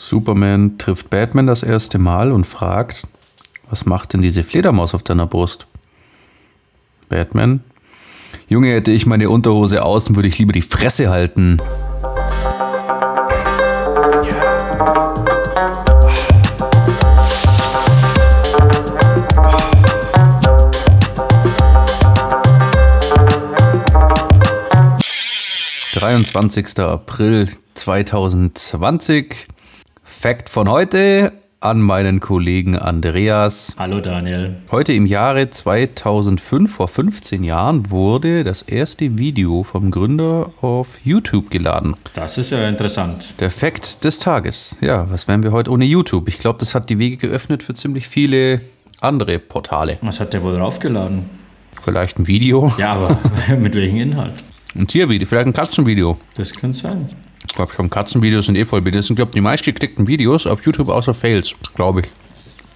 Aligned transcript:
Superman 0.00 0.78
trifft 0.78 1.10
Batman 1.10 1.48
das 1.48 1.64
erste 1.64 1.98
Mal 1.98 2.30
und 2.30 2.44
fragt, 2.44 3.08
was 3.68 3.84
macht 3.84 4.12
denn 4.12 4.22
diese 4.22 4.44
Fledermaus 4.44 4.94
auf 4.94 5.02
deiner 5.02 5.26
Brust? 5.26 5.66
Batman, 7.08 7.64
Junge, 8.46 8.74
hätte 8.74 8.92
ich 8.92 9.06
meine 9.06 9.28
Unterhose 9.28 9.82
außen, 9.82 10.14
würde 10.14 10.28
ich 10.28 10.38
lieber 10.38 10.52
die 10.52 10.62
Fresse 10.62 11.10
halten. 11.10 11.60
23. 25.94 26.78
April 26.78 27.48
2020. 27.74 29.48
Fact 30.20 30.48
von 30.48 30.68
heute 30.68 31.32
an 31.60 31.80
meinen 31.80 32.18
Kollegen 32.18 32.76
Andreas. 32.76 33.76
Hallo 33.78 34.00
Daniel. 34.00 34.56
Heute 34.72 34.92
im 34.92 35.06
Jahre 35.06 35.48
2005, 35.48 36.74
vor 36.74 36.88
15 36.88 37.44
Jahren, 37.44 37.92
wurde 37.92 38.42
das 38.42 38.62
erste 38.62 39.16
Video 39.16 39.62
vom 39.62 39.92
Gründer 39.92 40.50
auf 40.60 40.98
YouTube 41.04 41.52
geladen. 41.52 41.94
Das 42.14 42.36
ist 42.36 42.50
ja 42.50 42.68
interessant. 42.68 43.34
Der 43.38 43.52
Fact 43.52 44.02
des 44.02 44.18
Tages. 44.18 44.76
Ja, 44.80 45.08
was 45.08 45.28
wären 45.28 45.44
wir 45.44 45.52
heute 45.52 45.70
ohne 45.70 45.84
YouTube? 45.84 46.26
Ich 46.26 46.40
glaube, 46.40 46.58
das 46.58 46.74
hat 46.74 46.90
die 46.90 46.98
Wege 46.98 47.16
geöffnet 47.16 47.62
für 47.62 47.74
ziemlich 47.74 48.08
viele 48.08 48.60
andere 49.00 49.38
Portale. 49.38 49.98
Was 50.00 50.18
hat 50.18 50.32
der 50.32 50.42
wohl 50.42 50.56
draufgeladen? 50.56 51.30
Vielleicht 51.80 52.18
ein 52.18 52.26
Video. 52.26 52.72
Ja, 52.76 52.94
aber 52.94 53.16
mit 53.56 53.76
welchem 53.76 53.98
Inhalt? 53.98 54.34
Ein 54.74 54.88
Tiervideo, 54.88 55.28
vielleicht 55.28 55.46
ein 55.46 55.52
Katzenvideo. 55.52 56.18
Das 56.34 56.52
könnte 56.52 56.76
sein. 56.76 57.08
Ich 57.48 57.54
glaube 57.54 57.72
schon, 57.72 57.90
Katzenvideos 57.90 58.46
sind 58.46 58.56
eh 58.56 58.64
voll. 58.64 58.82
Das 58.82 59.06
sind, 59.06 59.16
glaube 59.16 59.30
ich, 59.30 59.34
die 59.34 59.40
meistgeklickten 59.40 60.06
Videos 60.06 60.46
auf 60.46 60.64
YouTube 60.64 60.88
außer 60.90 61.12
Fails, 61.14 61.54
glaube 61.74 62.02
ich. 62.02 62.06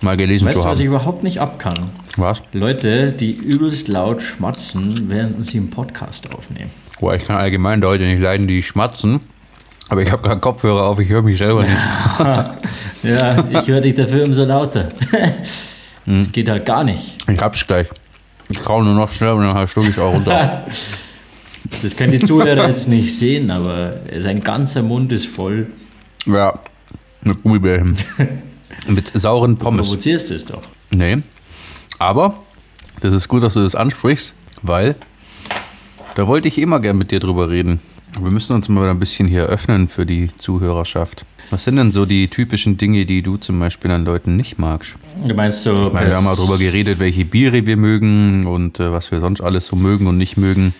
Mal 0.02 0.16
gelesen 0.16 0.46
Weißt 0.46 0.56
zu 0.56 0.62
du, 0.62 0.68
was 0.68 0.78
haben. 0.78 0.82
ich 0.82 0.86
überhaupt 0.88 1.22
nicht 1.22 1.38
abkann? 1.40 1.90
Was? 2.16 2.42
Leute, 2.52 3.12
die 3.12 3.32
übelst 3.32 3.86
laut 3.86 4.20
schmatzen, 4.20 5.04
während 5.08 5.46
sie 5.46 5.58
einen 5.58 5.70
Podcast 5.70 6.34
aufnehmen. 6.34 6.70
Boah, 7.00 7.14
ich 7.14 7.22
kann 7.24 7.36
allgemein 7.36 7.80
Leute 7.80 8.02
nicht 8.04 8.20
leiden, 8.20 8.48
die 8.48 8.62
schmatzen. 8.62 9.20
Aber 9.88 10.02
ich 10.02 10.10
habe 10.10 10.22
gerade 10.22 10.40
Kopfhörer 10.40 10.84
auf, 10.84 10.98
ich 10.98 11.08
höre 11.08 11.22
mich 11.22 11.38
selber 11.38 11.62
nicht. 11.62 11.76
Ja, 13.04 13.44
ich 13.50 13.66
höre 13.66 13.80
dich 13.80 13.94
dafür 13.94 14.24
umso 14.24 14.44
lauter. 14.44 14.88
Das 16.06 16.30
geht 16.30 16.48
halt 16.48 16.64
gar 16.64 16.84
nicht. 16.84 17.18
Ich 17.28 17.40
hab's 17.40 17.66
gleich. 17.66 17.88
Ich 18.48 18.62
kaue 18.62 18.84
nur 18.84 18.94
noch 18.94 19.10
schnell 19.10 19.32
und 19.32 19.42
dann 19.42 19.66
schluck 19.66 19.88
ich 19.88 19.98
auch 19.98 20.12
runter. 20.14 20.64
Das 21.82 21.96
können 21.96 22.12
die 22.12 22.20
Zuhörer 22.20 22.68
jetzt 22.68 22.88
nicht 22.88 23.16
sehen, 23.16 23.50
aber 23.50 24.00
sein 24.18 24.40
ganzer 24.40 24.82
Mund 24.82 25.12
ist 25.12 25.26
voll. 25.26 25.66
ja, 26.26 26.58
mit 27.22 27.42
Gummibärchen. 27.42 27.96
mit 28.88 29.12
sauren 29.14 29.56
Pommes. 29.56 29.88
Provozierst 29.88 30.30
du 30.30 30.34
es 30.34 30.44
doch. 30.44 30.62
Nee. 30.90 31.18
Aber 31.98 32.38
das 33.00 33.14
ist 33.14 33.28
gut, 33.28 33.42
dass 33.42 33.54
du 33.54 33.60
das 33.60 33.74
ansprichst, 33.74 34.34
weil 34.62 34.96
da 36.14 36.26
wollte 36.26 36.48
ich 36.48 36.58
immer 36.58 36.80
gern 36.80 36.98
mit 36.98 37.10
dir 37.10 37.20
drüber 37.20 37.48
reden. 37.48 37.80
Wir 38.20 38.30
müssen 38.30 38.54
uns 38.54 38.68
mal 38.68 38.90
ein 38.90 38.98
bisschen 38.98 39.26
hier 39.26 39.44
öffnen 39.44 39.88
für 39.88 40.04
die 40.04 40.30
Zuhörerschaft. 40.36 41.24
Was 41.50 41.64
sind 41.64 41.76
denn 41.76 41.90
so 41.90 42.04
die 42.04 42.28
typischen 42.28 42.76
Dinge, 42.76 43.06
die 43.06 43.22
du 43.22 43.38
zum 43.38 43.58
Beispiel 43.58 43.90
an 43.90 44.04
Leuten 44.04 44.36
nicht 44.36 44.58
magst? 44.58 44.96
Du 45.26 45.34
meinst 45.34 45.62
so. 45.62 45.72
Ich 45.72 45.92
meine, 45.92 46.08
wir 46.08 46.16
haben 46.16 46.24
mal 46.24 46.36
drüber 46.36 46.58
geredet, 46.58 46.98
welche 46.98 47.24
Biere 47.24 47.64
wir 47.66 47.76
mögen 47.76 48.46
und 48.46 48.80
äh, 48.80 48.92
was 48.92 49.10
wir 49.10 49.20
sonst 49.20 49.40
alles 49.40 49.66
so 49.66 49.76
mögen 49.76 50.06
und 50.06 50.18
nicht 50.18 50.36
mögen. 50.36 50.74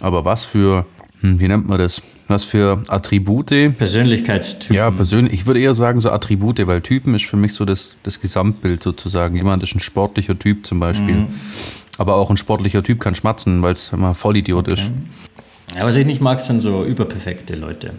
Aber 0.00 0.24
was 0.24 0.44
für, 0.44 0.86
hm, 1.20 1.40
wie 1.40 1.48
nennt 1.48 1.68
man 1.68 1.78
das? 1.78 2.02
Was 2.28 2.44
für 2.44 2.82
Attribute? 2.88 3.76
Persönlichkeitstypen. 3.78 4.76
Ja, 4.76 4.90
persönlich, 4.90 5.32
ich 5.32 5.46
würde 5.46 5.60
eher 5.60 5.72
sagen 5.72 5.98
so 6.00 6.10
Attribute, 6.10 6.66
weil 6.66 6.82
Typen 6.82 7.14
ist 7.14 7.24
für 7.24 7.38
mich 7.38 7.54
so 7.54 7.64
das, 7.64 7.96
das 8.02 8.20
Gesamtbild 8.20 8.82
sozusagen. 8.82 9.34
Jemand 9.34 9.62
ist 9.62 9.74
ein 9.74 9.80
sportlicher 9.80 10.38
Typ 10.38 10.66
zum 10.66 10.78
Beispiel. 10.78 11.26
Aber 11.96 12.16
auch 12.16 12.30
ein 12.30 12.36
sportlicher 12.36 12.82
Typ 12.82 13.00
kann 13.00 13.14
schmatzen, 13.14 13.62
weil 13.62 13.74
es 13.74 13.92
immer 13.92 14.12
Vollidiot 14.12 14.68
ist. 14.68 14.92
Ja, 15.74 15.84
was 15.84 15.96
ich 15.96 16.06
nicht 16.06 16.20
mag, 16.20 16.40
sind 16.40 16.60
so 16.60 16.84
überperfekte 16.84 17.56
Leute. 17.56 17.94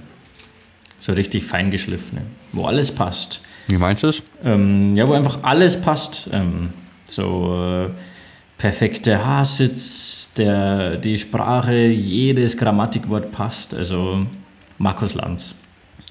So 1.00 1.14
richtig 1.14 1.46
feingeschliffene, 1.46 2.22
wo 2.52 2.66
alles 2.66 2.92
passt. 2.92 3.42
Wie 3.68 3.78
meinst 3.78 4.04
du 4.04 4.08
das? 4.08 4.24
Ähm, 4.44 4.96
ja, 4.96 5.08
wo 5.08 5.14
einfach 5.14 5.40
alles 5.44 5.82
passt. 5.82 6.30
Ähm, 6.32 6.70
so 7.06 7.86
äh, 7.88 7.90
perfekter 8.60 9.26
Haarsitz, 9.26 10.34
der, 10.38 10.98
die 10.98 11.18
Sprache, 11.18 11.88
jedes 11.88 12.56
Grammatikwort 12.58 13.32
passt. 13.32 13.74
Also 13.74 14.28
Markus 14.78 15.16
Lanz. 15.16 15.56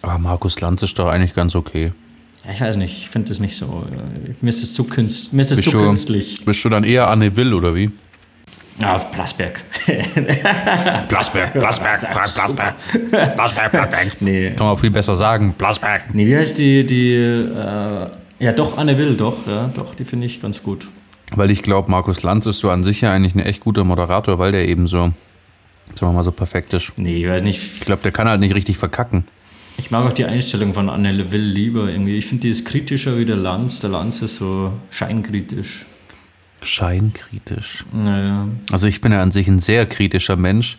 Ah, 0.03 0.19
Markus 0.19 0.61
Lanz 0.61 0.83
ist 0.83 0.99
doch 0.99 1.09
eigentlich 1.09 1.35
ganz 1.35 1.55
okay. 1.55 1.93
Ja, 2.45 2.53
ich 2.53 2.61
weiß 2.61 2.77
nicht, 2.77 2.97
ich 2.99 3.09
finde 3.11 3.29
das 3.29 3.39
nicht 3.41 3.57
so. 3.57 3.85
äh, 3.91 4.33
Mir 4.41 4.49
ist 4.49 4.63
das 4.63 4.73
zu, 4.73 4.85
künst, 4.85 5.33
mir 5.33 5.43
ist 5.43 5.51
Bist 5.51 5.65
zu 5.65 5.71
du, 5.71 5.79
künstlich. 5.85 6.45
bist 6.45 6.65
du 6.65 6.69
dann 6.69 6.83
eher 6.85 7.09
Anne 7.09 7.37
Will 7.37 7.53
oder 7.55 7.75
wie? 7.75 7.91
Ja, 8.81 8.95
auf 8.95 9.11
Plasberg. 9.11 9.61
Blasberg, 11.09 11.53
Blasberg, 11.53 12.01
Blasberg, 12.15 12.75
Blasberg, 13.11 13.73
Blasberg. 13.73 14.21
nee. 14.21 14.51
Kann 14.51 14.67
man 14.69 14.77
viel 14.77 14.91
besser 14.93 15.17
sagen. 15.17 15.53
Blasberg. 15.59 16.15
nee, 16.15 16.25
wie 16.27 16.37
heißt 16.37 16.59
die? 16.59 16.87
die 16.87 17.13
äh, 17.13 18.07
ja, 18.41 18.53
doch, 18.53 18.79
Anne 18.79 18.97
Will, 18.97 19.17
doch. 19.17 19.47
Ja, 19.49 19.69
doch, 19.75 19.97
die 19.97 20.05
finde 20.05 20.27
ich 20.27 20.41
ganz 20.41 20.63
gut. 20.63 20.87
Weil 21.33 21.51
ich 21.51 21.63
glaube, 21.63 21.91
Markus 21.91 22.23
Lanz 22.23 22.47
ist 22.47 22.61
so 22.61 22.71
an 22.71 22.85
sich 22.85 23.01
ja 23.01 23.13
eigentlich 23.13 23.35
ein 23.35 23.41
echt 23.41 23.61
guter 23.61 23.85
Moderator, 23.85 24.39
weil 24.39 24.53
der 24.53 24.69
eben 24.69 24.87
so, 24.87 24.99
sagen 24.99 25.15
wir 26.01 26.13
mal, 26.13 26.23
so 26.25 26.33
perfekt 26.33 26.73
ist. 26.73 26.93
Nee, 26.97 27.23
ich 27.23 27.29
weiß 27.29 27.43
nicht. 27.43 27.61
Ich 27.79 27.81
glaube, 27.81 28.03
der 28.03 28.13
kann 28.13 28.29
halt 28.29 28.41
nicht 28.41 28.55
richtig 28.55 28.79
verkacken. 28.79 29.25
Ich 29.77 29.91
mag 29.91 30.05
auch 30.07 30.13
die 30.13 30.25
Einstellung 30.25 30.75
von 30.75 30.89
Anne 30.89 31.31
Will 31.31 31.43
lieber 31.43 31.89
irgendwie. 31.89 32.17
Ich 32.17 32.27
finde, 32.27 32.43
die 32.43 32.51
ist 32.51 32.65
kritischer 32.65 33.19
wie 33.19 33.25
der 33.25 33.37
Lanz. 33.37 33.81
Der 33.81 33.91
Lanz 33.91 34.23
ist 34.23 34.37
so 34.37 34.73
scheinkritisch. 34.91 35.85
Scheinkritisch. 36.63 37.85
Naja. 37.93 38.49
Also 38.73 38.89
ich 38.89 39.01
bin 39.01 39.13
ja 39.13 39.23
an 39.23 39.31
sich 39.31 39.47
ein 39.47 39.61
sehr 39.61 39.87
kritischer 39.87 40.37
Mensch. 40.37 40.79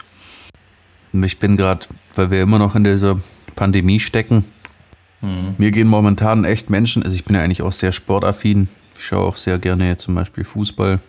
Ich 1.14 1.40
bin 1.40 1.56
gerade, 1.58 1.86
weil 2.16 2.30
wir 2.30 2.42
immer 2.42 2.60
noch 2.60 2.76
in 2.76 2.84
dieser 2.84 3.20
Pandemie 3.56 4.00
stecken, 4.00 4.46
mir 5.58 5.72
gehen 5.72 5.88
momentan 5.88 6.46
echt 6.46 6.70
Menschen, 6.70 7.04
also 7.04 7.14
ich 7.14 7.26
bin 7.26 7.36
ja 7.36 7.42
eigentlich 7.42 7.62
auch 7.62 7.74
sehr 7.74 7.92
sportaffin. 7.92 8.70
Ich 9.00 9.06
schaue 9.06 9.26
auch 9.26 9.38
sehr 9.38 9.58
gerne 9.58 9.96
zum 9.96 10.14
Beispiel 10.14 10.44
Fußball. 10.44 11.00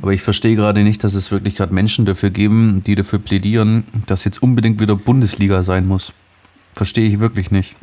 Aber 0.00 0.12
ich 0.12 0.22
verstehe 0.22 0.56
gerade 0.56 0.82
nicht, 0.82 1.04
dass 1.04 1.14
es 1.14 1.30
wirklich 1.30 1.54
gerade 1.54 1.74
Menschen 1.74 2.06
dafür 2.06 2.30
geben, 2.30 2.82
die 2.84 2.94
dafür 2.94 3.18
plädieren, 3.18 3.84
dass 4.06 4.24
jetzt 4.24 4.42
unbedingt 4.42 4.80
wieder 4.80 4.96
Bundesliga 4.96 5.62
sein 5.62 5.86
muss. 5.86 6.14
Verstehe 6.72 7.06
ich 7.06 7.20
wirklich 7.20 7.50
nicht. 7.50 7.76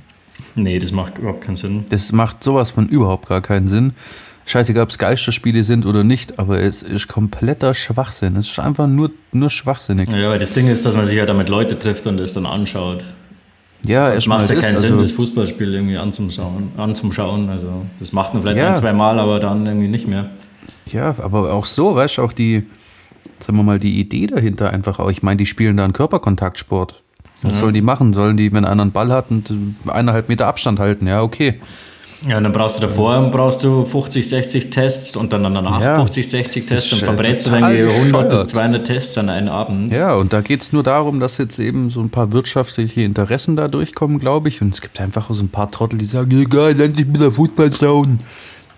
Nee, 0.56 0.80
das 0.80 0.92
macht 0.92 1.20
überhaupt 1.20 1.42
keinen 1.42 1.56
Sinn. 1.56 1.86
Das 1.90 2.12
macht 2.12 2.44
sowas 2.44 2.72
von 2.72 2.90
überhaupt 2.90 3.30
gar 3.30 3.42
keinen 3.42 3.68
Sinn. 3.68 3.94
Scheißegal, 4.48 4.84
ob 4.84 4.90
es 4.90 4.98
Geisterspiele 4.98 5.64
sind 5.64 5.86
oder 5.86 6.04
nicht, 6.04 6.40
aber 6.40 6.60
es 6.60 6.82
ist 6.82 7.08
kompletter 7.08 7.76
Schwachsinn. 7.76 8.36
Es 8.36 8.50
ist 8.50 8.60
einfach 8.60 8.88
nur, 8.88 9.12
nur 9.32 9.52
schwachsinnig. 9.52 10.10
Ja, 10.10 10.30
weil 10.30 10.40
das 10.40 10.54
Ding 10.54 10.68
ist, 10.68 10.84
dass 10.86 10.96
man 10.96 11.06
sich 11.06 11.18
ja 11.18 11.28
damit 11.28 11.48
Leute 11.48 11.78
trifft 11.78 12.08
und 12.08 12.20
es 12.20 12.34
dann 12.34 12.48
anschaut. 12.48 13.04
Ja, 13.86 14.10
Es 14.10 14.14
erst 14.16 14.28
macht 14.28 14.50
ja 14.50 14.56
das, 14.56 14.66
keinen 14.66 14.78
Sinn, 14.78 14.94
also- 14.94 15.04
das 15.04 15.12
Fußballspiel 15.14 15.74
irgendwie 15.74 15.98
anzuschauen. 15.98 16.72
anzuschauen. 16.78 17.50
Also, 17.50 17.84
das 18.00 18.14
macht 18.14 18.34
man 18.34 18.44
vielleicht 18.44 18.60
Ja. 18.60 18.70
ein, 18.70 18.76
zwei 18.76 18.94
Mal, 18.94 19.20
aber 19.20 19.40
dann 19.40 19.66
irgendwie 19.66 19.88
nicht 19.88 20.08
mehr. 20.08 20.30
Ja, 20.92 21.16
aber 21.22 21.52
auch 21.54 21.66
so, 21.66 21.96
weißt 21.96 22.18
du, 22.18 22.22
auch 22.24 22.34
die, 22.34 22.64
sagen 23.40 23.58
wir 23.58 23.64
mal, 23.64 23.80
die 23.80 24.00
Idee 24.00 24.28
dahinter 24.28 24.70
einfach 24.72 25.00
auch. 25.00 25.10
Ich 25.10 25.24
meine, 25.24 25.38
die 25.38 25.46
spielen 25.46 25.78
da 25.78 25.84
einen 25.84 25.94
Körperkontaktsport. 25.94 27.02
Was 27.44 27.60
sollen 27.60 27.74
die 27.74 27.82
machen? 27.82 28.14
Sollen 28.14 28.38
die, 28.38 28.54
wenn 28.54 28.66
einer 28.66 28.84
einen 28.84 28.92
Ball 28.92 29.12
hat, 29.12 29.32
und 29.32 29.50
eineinhalb 29.88 30.30
Meter 30.30 30.46
Abstand 30.46 30.78
halten? 30.80 31.08
Ja, 31.08 31.24
okay. 31.24 31.60
Ja, 32.28 32.38
und 32.38 32.44
dann 32.44 32.52
brauchst 32.52 32.78
du 32.78 32.82
davor 32.82 33.20
brauchst 33.32 33.64
du 33.64 33.84
50, 33.84 34.28
60 34.28 34.70
Tests 34.70 35.16
und 35.16 35.34
dann 35.34 35.44
danach 35.44 35.82
Ja, 35.82 35.96
50, 35.96 36.30
60 36.30 36.62
das 36.64 36.70
Tests 36.70 36.94
und 36.94 37.00
verbrennst 37.00 37.48
du 37.48 37.52
irgendwie 37.52 37.84
100 37.84 38.30
bis 38.30 38.44
bescheuert. 38.44 38.50
200 38.50 38.88
Tests 38.88 39.18
an 39.18 39.30
einem 39.30 39.50
Abend. 39.50 39.94
Ja, 39.94 40.14
und 40.14 40.32
da 40.32 40.42
geht 40.42 40.62
es 40.62 40.72
nur 40.72 40.84
darum, 40.84 41.20
dass 41.20 41.38
jetzt 41.40 41.58
eben 41.58 41.90
so 41.90 42.00
ein 42.00 42.10
paar 42.10 42.32
wirtschaftliche 42.32 43.02
Interessen 43.02 43.56
da 43.56 43.68
durchkommen, 43.68 44.20
glaube 44.20 44.50
ich. 44.50 44.62
Und 44.62 44.74
es 44.74 44.82
gibt 44.82 45.02
einfach 45.02 45.30
so 45.32 45.44
ein 45.44 45.50
paar 45.50 45.72
Trottel, 45.72 45.98
die 45.98 46.06
sagen, 46.06 46.40
egal, 46.40 46.80
endlich 46.80 47.08
wieder 47.08 47.32
Fußball 47.32 47.74
schauen. 47.74 48.20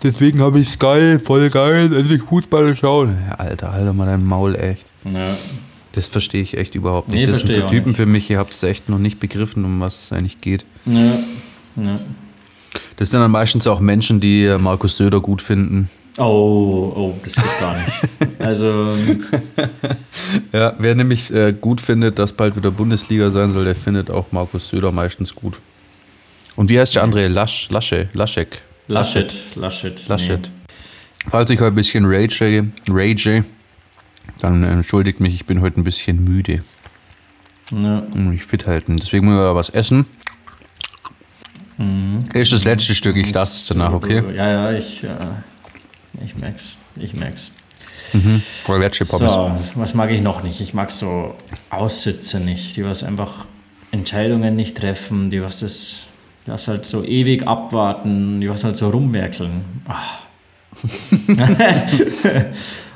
Deswegen 0.02 0.40
habe 0.40 0.58
ich 0.58 0.78
geil, 0.78 1.18
voll 1.18 1.50
geil, 1.50 1.94
endlich 1.94 2.22
Fußball 2.22 2.74
schauen. 2.76 3.16
Ja, 3.28 3.34
Alter, 3.36 3.72
halt 3.72 3.86
doch 3.86 3.94
mal 3.94 4.06
dein 4.06 4.24
Maul, 4.24 4.54
echt. 4.54 4.86
Ja. 5.04 5.36
Das 5.92 6.08
verstehe 6.08 6.42
ich 6.42 6.56
echt 6.56 6.74
überhaupt 6.74 7.08
nicht. 7.08 7.20
Nee, 7.20 7.26
das 7.26 7.40
sind 7.40 7.52
so 7.52 7.60
Typen 7.68 7.94
für 7.94 8.06
mich, 8.06 8.28
ihr 8.28 8.38
habt 8.38 8.52
es 8.52 8.62
echt 8.62 8.88
noch 8.88 8.98
nicht 8.98 9.20
begriffen, 9.20 9.64
um 9.64 9.80
was 9.80 10.02
es 10.02 10.12
eigentlich 10.12 10.40
geht. 10.40 10.66
Ja. 10.86 11.18
ja. 11.76 11.94
Das 12.96 13.10
sind 13.10 13.20
dann 13.20 13.30
meistens 13.30 13.66
auch 13.66 13.80
Menschen, 13.80 14.20
die 14.20 14.44
äh, 14.44 14.58
Markus 14.58 14.96
Söder 14.96 15.20
gut 15.20 15.42
finden. 15.42 15.90
Oh, 16.16 16.92
oh, 16.94 17.14
das 17.24 17.34
geht 17.34 17.60
gar 17.60 17.76
nicht. 17.76 17.90
Also, 18.38 18.92
Ja, 20.52 20.74
wer 20.78 20.94
nämlich 20.94 21.32
äh, 21.32 21.54
gut 21.58 21.80
findet, 21.80 22.18
dass 22.18 22.32
bald 22.32 22.56
wieder 22.56 22.70
Bundesliga 22.70 23.30
sein 23.30 23.52
soll, 23.52 23.64
der 23.64 23.74
findet 23.74 24.10
auch 24.10 24.26
Markus 24.32 24.68
Söder 24.68 24.92
meistens 24.92 25.34
gut. 25.34 25.58
Und 26.56 26.68
wie 26.68 26.78
heißt 26.78 26.94
der 26.94 27.02
andere? 27.02 27.28
Lasch, 27.28 27.68
Lasche, 27.70 28.08
Laschek. 28.12 28.60
Laschet, 28.86 29.34
Laschet. 29.56 30.06
Laschet. 30.08 30.50
Falls 31.30 31.48
ich 31.50 31.58
heute 31.58 31.72
ein 31.72 31.74
bisschen 31.74 32.04
rage, 32.04 32.68
rage 32.90 33.44
dann 34.40 34.62
äh, 34.62 34.70
entschuldigt 34.70 35.20
mich, 35.20 35.34
ich 35.34 35.46
bin 35.46 35.60
heute 35.60 35.80
ein 35.80 35.84
bisschen 35.84 36.22
müde. 36.24 36.62
Nee. 37.70 37.86
Ja. 37.86 38.02
Um 38.14 38.30
mich 38.30 38.44
fit 38.44 38.66
halten. 38.66 38.96
Deswegen 38.96 39.26
müssen 39.26 39.38
wir 39.38 39.54
was 39.54 39.70
essen. 39.70 40.06
Mhm. 41.78 42.24
Ist 42.32 42.52
das 42.52 42.64
letzte 42.64 42.94
Stück, 42.94 43.16
ich 43.16 43.32
lasse 43.32 43.56
es 43.58 43.66
danach, 43.66 43.92
okay? 43.92 44.22
Ja, 44.34 44.48
ja, 44.48 44.72
ich, 44.72 45.02
äh, 45.04 45.08
ich 46.24 46.36
merk's. 46.36 46.76
Ich 46.96 47.14
merk's. 47.14 47.50
Mhm. 48.12 48.42
So, 49.28 49.80
was 49.80 49.94
mag 49.94 50.10
ich 50.10 50.20
noch 50.20 50.42
nicht? 50.42 50.60
Ich 50.60 50.74
mag 50.74 50.90
so 50.90 51.34
Aussitze 51.70 52.38
nicht, 52.40 52.76
die 52.76 52.84
was 52.84 53.02
einfach 53.02 53.46
Entscheidungen 53.90 54.54
nicht 54.54 54.76
treffen, 54.76 55.30
die 55.30 55.42
was 55.42 55.60
das, 55.60 56.06
das 56.46 56.68
halt 56.68 56.84
so 56.84 57.04
ewig 57.04 57.46
abwarten, 57.46 58.40
die 58.40 58.48
was 58.48 58.62
halt 58.64 58.76
so 58.76 58.90
rumwerkeln. 58.90 59.82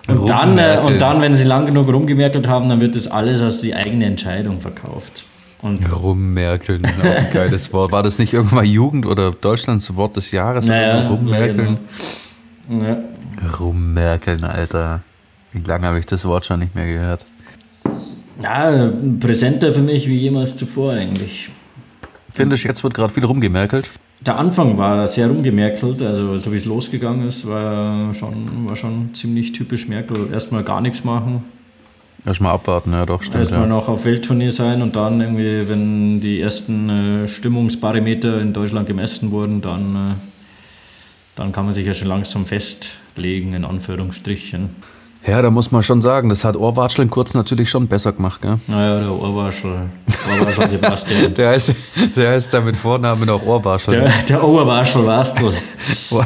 und, 0.09 0.29
dann, 0.29 0.59
äh, 0.59 0.81
und 0.85 0.99
dann, 1.01 1.21
wenn 1.21 1.35
sie 1.35 1.45
lang 1.45 1.67
genug 1.67 1.93
rumgemerkelt 1.93 2.47
haben, 2.47 2.69
dann 2.69 2.81
wird 2.81 2.95
das 2.95 3.09
alles 3.09 3.41
als 3.41 3.61
die 3.61 3.75
eigene 3.75 4.07
Entscheidung 4.07 4.61
verkauft. 4.61 5.25
Und 5.61 5.93
Rummerkeln, 5.93 6.87
auch 6.87 7.05
ein 7.05 7.31
geiles 7.33 7.73
Wort. 7.73 7.91
War 7.91 8.03
das 8.03 8.19
nicht 8.19 8.33
irgendwann 8.33 8.65
Jugend 8.65 9.07
oder 9.07 9.33
Deutschlands 9.33 9.95
Wort 9.97 10.17
des 10.17 10.31
Jahres? 10.31 10.67
Naja, 10.67 11.09
Rummerkeln. 11.09 11.79
Ja, 12.69 12.77
genau. 12.77 12.85
ja. 12.87 13.59
Rummerkeln, 13.59 14.45
Alter. 14.45 15.03
Wie 15.53 15.61
lange 15.61 15.87
habe 15.87 15.99
ich 15.99 16.07
das 16.07 16.25
Wort 16.27 16.47
schon 16.47 16.61
nicht 16.61 16.75
mehr 16.75 16.87
gehört? 16.87 17.27
Ja, 18.43 18.93
präsenter 19.19 19.73
für 19.73 19.81
mich 19.81 20.09
wie 20.09 20.17
jemals 20.17 20.57
zuvor 20.57 20.93
eigentlich. 20.93 21.51
Findest 22.31 22.65
du, 22.65 22.69
jetzt 22.69 22.85
wird 22.85 22.95
gerade 22.95 23.13
viel 23.13 23.25
rumgemerkelt? 23.25 23.91
Der 24.21 24.37
Anfang 24.37 24.79
war 24.79 25.07
sehr 25.07 25.29
rumgemerkelt, 25.29 26.03
also 26.03 26.37
so 26.39 26.53
wie 26.53 26.57
es 26.57 26.67
losgegangen 26.67 27.27
ist, 27.27 27.49
war 27.49 28.13
schon, 28.15 28.69
war 28.69 28.77
schon 28.77 29.15
ziemlich 29.15 29.53
typisch 29.53 29.89
Merkel. 29.89 30.33
Erstmal 30.33 30.65
gar 30.65 30.81
nichts 30.81 31.05
machen. 31.05 31.45
Erstmal 32.27 32.53
abwarten, 32.53 32.93
ja 32.93 33.07
doch, 33.07 33.23
stimmt. 33.23 33.37
Erstmal 33.37 33.63
ja. 33.63 33.67
noch 33.67 33.89
auf 33.89 34.05
Welttournee 34.05 34.51
sein 34.51 34.83
und 34.83 34.97
dann 34.97 35.21
irgendwie, 35.21 35.69
wenn 35.69 36.21
die 36.21 36.41
ersten 36.41 36.89
äh, 37.25 37.29
Stimmungsparameter 37.29 38.41
in 38.41 38.53
Deutschland 38.53 38.89
gemessen 38.89 39.31
wurden, 39.31 39.61
dann, 39.61 39.95
äh, 39.95 40.15
dann 41.37 41.53
kann 41.53 41.65
man 41.65 41.73
sich 41.73 41.87
ja 41.87 41.95
schon 41.95 42.09
langsam 42.09 42.45
festlegen, 42.45 43.55
in 43.55 43.65
Anführungsstrichen. 43.65 44.71
Ja, 45.27 45.43
da 45.43 45.51
muss 45.51 45.71
man 45.71 45.83
schon 45.83 46.01
sagen, 46.01 46.29
das 46.29 46.45
hat 46.45 46.57
Ohrwatscheln 46.57 47.11
kurz 47.11 47.35
natürlich 47.35 47.69
schon 47.69 47.87
besser 47.87 48.13
gemacht, 48.13 48.41
gell? 48.41 48.59
Naja, 48.67 49.01
der 49.01 49.13
Ohrwaschel. 49.13 49.91
Ohrwaschel 50.41 50.69
Sebastian. 50.69 51.35
der, 51.37 51.51
heißt, 51.51 51.75
der 52.17 52.31
heißt 52.33 52.53
ja 52.53 52.61
mit 52.61 52.77
Vornamen 52.77 53.29
auch 53.29 53.43
Ohrwaschel. 53.45 54.01
Der, 54.01 54.13
der 54.29 54.45
Ohrwaschel 54.45 55.05
warst 55.05 55.39
du. 55.39 55.53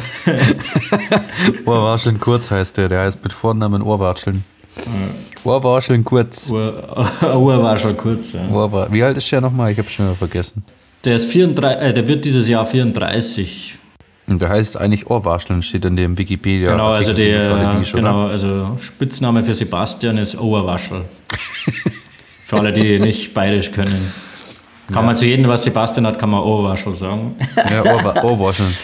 Ohrwascheln 1.65 2.19
kurz 2.19 2.51
heißt 2.51 2.77
der, 2.77 2.87
der 2.87 3.01
heißt 3.01 3.21
mit 3.23 3.33
Vornamen 3.33 3.81
Ohrwatscheln. 3.81 4.43
Ohrwascheln 5.43 6.03
kurz. 6.03 6.51
Ohrwaschel 6.51 7.93
kurz, 7.97 8.33
ja. 8.33 8.91
Wie 8.91 9.03
alt 9.03 9.17
ist 9.17 9.31
der 9.31 9.41
nochmal? 9.41 9.71
Ich 9.71 9.77
hab's 9.77 9.91
schon 9.91 10.07
mal 10.07 10.15
vergessen. 10.15 10.63
Der 11.05 11.15
ist 11.15 11.25
34, 11.25 11.81
äh, 11.81 11.93
der 11.93 12.07
wird 12.07 12.23
dieses 12.23 12.47
Jahr 12.47 12.65
34. 12.65 13.77
Und 14.25 14.41
der 14.41 14.49
heißt 14.49 14.77
eigentlich 14.77 15.09
Ohrwascheln, 15.09 15.61
steht 15.61 15.83
in 15.83 15.97
dem 15.97 16.17
Wikipedia. 16.17 16.71
Genau, 16.71 16.91
also 16.93 17.13
der, 17.13 17.75
Bisch, 17.77 17.91
genau, 17.91 18.27
also 18.27 18.77
Spitzname 18.79 19.43
für 19.43 19.53
Sebastian 19.53 20.17
ist 20.17 20.39
Ohrwaschel. 20.39 21.03
für 22.45 22.57
alle, 22.57 22.71
die 22.71 22.99
nicht 22.99 23.33
bayerisch 23.33 23.71
können. 23.71 24.13
Kann 24.87 24.95
ja. 24.95 25.01
man 25.03 25.15
zu 25.15 25.25
jedem, 25.25 25.47
was 25.47 25.63
Sebastian 25.63 26.05
hat, 26.05 26.19
kann 26.19 26.29
man 26.29 26.41
Ohrwaschel 26.41 26.93
sagen. 26.93 27.35
Ja, 27.55 27.83
Ohrwascheln. 28.23 28.75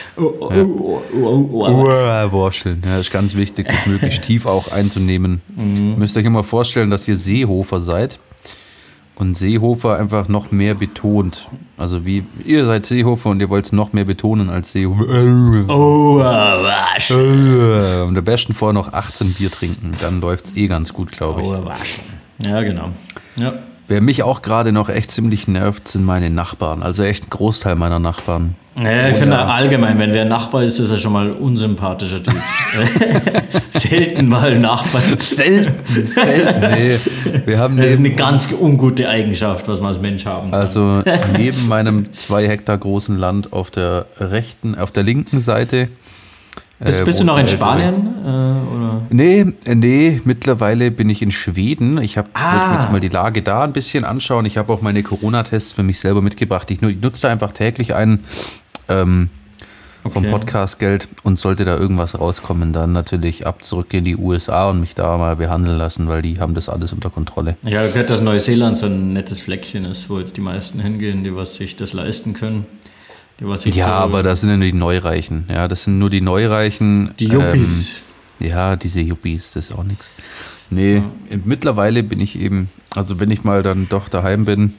Ohrwascheln. 1.14 2.82
Ja, 2.86 3.00
ist 3.00 3.12
ganz 3.12 3.36
wichtig, 3.36 3.68
das 3.68 3.86
möglichst 3.86 4.24
tief 4.24 4.46
auch 4.46 4.72
einzunehmen. 4.72 5.42
Mhm. 5.56 5.92
Ihr 5.92 5.98
müsst 5.98 6.18
euch 6.18 6.24
immer 6.24 6.44
vorstellen, 6.44 6.90
dass 6.90 7.08
ihr 7.08 7.18
Seehofer 7.18 7.82
seid 7.82 8.18
und 9.16 9.36
Seehofer 9.38 9.98
einfach 10.00 10.30
noch 10.30 10.52
mehr 10.52 10.74
betont. 10.74 11.50
Also 11.78 12.06
wie 12.06 12.24
ihr 12.46 12.66
seid 12.66 12.86
Seehofer 12.86 13.30
und 13.30 13.42
ihr 13.42 13.50
wollt 13.50 13.66
es 13.66 13.74
noch 13.74 13.92
mehr 13.92 14.06
betonen 14.06 14.50
als 14.50 14.72
Seehofer. 14.72 15.04
Oh? 15.68 16.16
Und 18.08 18.18
am 18.18 18.24
besten 18.24 18.54
vorher 18.54 18.74
noch 18.74 18.94
18 18.94 19.34
Bier 19.34 19.52
trinken, 19.52 19.92
dann 20.02 20.22
läuft 20.22 20.46
es 20.46 20.56
eh 20.56 20.68
ganz 20.68 20.94
gut, 20.94 21.12
glaube 21.12 21.42
ich. 21.42 21.48
Oh, 21.48 21.70
ja, 22.46 22.62
genau. 22.62 22.92
Ja. 23.36 23.54
Wer 23.90 24.02
mich 24.02 24.22
auch 24.22 24.44
gerade 24.44 24.72
noch 24.72 24.88
echt 24.88 25.10
ziemlich 25.10 25.48
nervt, 25.48 25.88
sind 25.88 26.06
meine 26.06 26.30
Nachbarn. 26.30 26.84
Also 26.84 27.02
echt 27.04 27.26
ein 27.26 27.30
Großteil 27.32 27.74
meiner 27.76 27.98
Nachbarn. 27.98 28.54
Ja, 28.80 29.10
ich 29.10 29.18
finde 29.18 29.36
allgemein, 29.40 29.98
wenn 29.98 30.14
wer 30.14 30.26
Nachbar 30.26 30.62
ist, 30.62 30.78
ist 30.78 30.92
er 30.92 31.00
schon 31.00 31.12
mal 31.12 31.26
ein 31.26 31.34
unsympathischer 31.34 32.22
Typ. 32.22 32.36
selten 33.72 34.28
mal 34.28 34.60
Nachbar. 34.60 35.02
selten, 35.20 36.06
selten. 36.06 36.60
Nee, 36.60 37.00
wir 37.48 37.58
haben 37.58 37.78
das 37.78 37.88
ist 37.88 37.98
eine 38.00 38.12
ganz 38.12 38.50
ungute 38.52 39.10
Eigenschaft, 39.10 39.68
was 39.68 39.80
man 39.80 39.88
als 39.88 40.00
Mensch 40.00 40.24
haben 40.24 40.52
kann. 40.52 40.60
Also 40.60 41.02
neben 41.36 41.68
meinem 41.68 42.14
zwei 42.14 42.48
Hektar 42.48 42.78
großen 42.78 43.18
Land 43.18 43.54
auf 43.54 43.72
der 43.72 44.06
rechten, 44.20 44.76
auf 44.76 44.92
der 44.92 45.02
linken 45.02 45.40
Seite 45.40 45.90
bist, 46.80 47.06
bist 47.06 47.20
du 47.20 47.26
noch 47.26 47.38
in 47.38 47.48
Spanien? 47.48 48.08
Äh, 48.24 48.28
oder? 48.28 49.02
Nee, 49.10 49.46
nee, 49.66 50.22
mittlerweile 50.24 50.92
bin 50.92 51.10
ich 51.10 51.22
in 51.22 51.32
Schweden. 51.32 52.02
Ich 52.02 52.18
habe 52.18 52.30
ah. 52.34 52.76
jetzt 52.76 52.90
mal 52.92 53.00
die 53.00 53.10
Lage 53.10 53.42
da 53.42 53.64
ein 53.64 53.74
bisschen 53.74 54.06
anschauen. 54.06 54.46
Ich 54.46 54.58
habe 54.58 54.72
auch 54.72 54.82
meine 54.82 55.04
Corona-Tests 55.04 55.74
für 55.74 55.84
mich 55.84 56.00
selber 56.00 56.22
mitgebracht. 56.22 56.72
Ich, 56.72 56.82
ich 56.82 57.02
nutze 57.02 57.24
da 57.24 57.30
einfach 57.30 57.52
täglich 57.52 57.96
einen 57.96 58.24
ähm, 58.88 59.30
okay. 60.04 60.14
vom 60.14 60.28
Podcast-Geld 60.28 61.10
und 61.24 61.38
sollte 61.38 61.66
da 61.66 61.76
irgendwas 61.76 62.18
rauskommen, 62.18 62.72
dann 62.72 62.94
natürlich 62.94 63.46
ab 63.46 63.64
zurück 63.64 63.94
in 63.94 64.06
die 64.06 64.16
USA 64.16 64.70
und 64.70 64.80
mich 64.80 64.96
da 64.96 65.18
mal 65.18 65.36
behandeln 65.36 65.78
lassen, 65.78 66.08
weil 66.08 66.22
die 66.22 66.40
haben 66.40 66.54
das 66.54 66.70
alles 66.70 66.94
unter 66.94 67.10
Kontrolle. 67.10 67.58
Ja, 67.64 67.86
gehört, 67.88 68.10
dass 68.10 68.22
Neuseeland 68.22 68.78
so 68.78 68.86
ein 68.86 69.12
nettes 69.12 69.42
Fleckchen 69.42 69.84
ist, 69.84 70.10
wo 70.10 70.20
jetzt 70.20 70.38
die 70.38 70.42
meisten 70.42 70.80
hingehen, 70.80 71.24
die 71.24 71.36
was 71.36 71.56
sich 71.56 71.76
das 71.76 71.92
leisten 71.92 72.34
können 72.34 72.66
ja, 73.66 73.88
aber 73.88 74.24
das 74.24 74.42
sind 74.42 74.50
ja 74.50 74.58
nur 74.58 74.66
die 74.66 74.74
Neureichen. 74.74 75.46
Ja, 75.50 75.68
das 75.68 75.86
sind 75.86 76.00
nur 76.00 76.10
die 76.10 76.22
Neureichen. 76.22 77.12
Die 77.20 77.28
Yuppies. 77.28 78.02
Ähm, 78.40 78.48
ja, 78.50 78.76
diese 78.76 79.02
Yuppies, 79.02 79.52
das 79.52 79.68
ist 79.70 79.76
auch 79.76 79.84
nichts. 79.84 80.12
Nee, 80.70 80.98
ja. 80.98 81.38
mittlerweile 81.46 82.04
bin 82.04 82.20
ich 82.20 82.40
eben, 82.40 82.70
also 82.96 83.20
wenn 83.20 83.32
ich 83.32 83.44
mal 83.44 83.64
dann 83.64 83.88
doch 83.90 84.10
daheim 84.10 84.46
bin, 84.46 84.76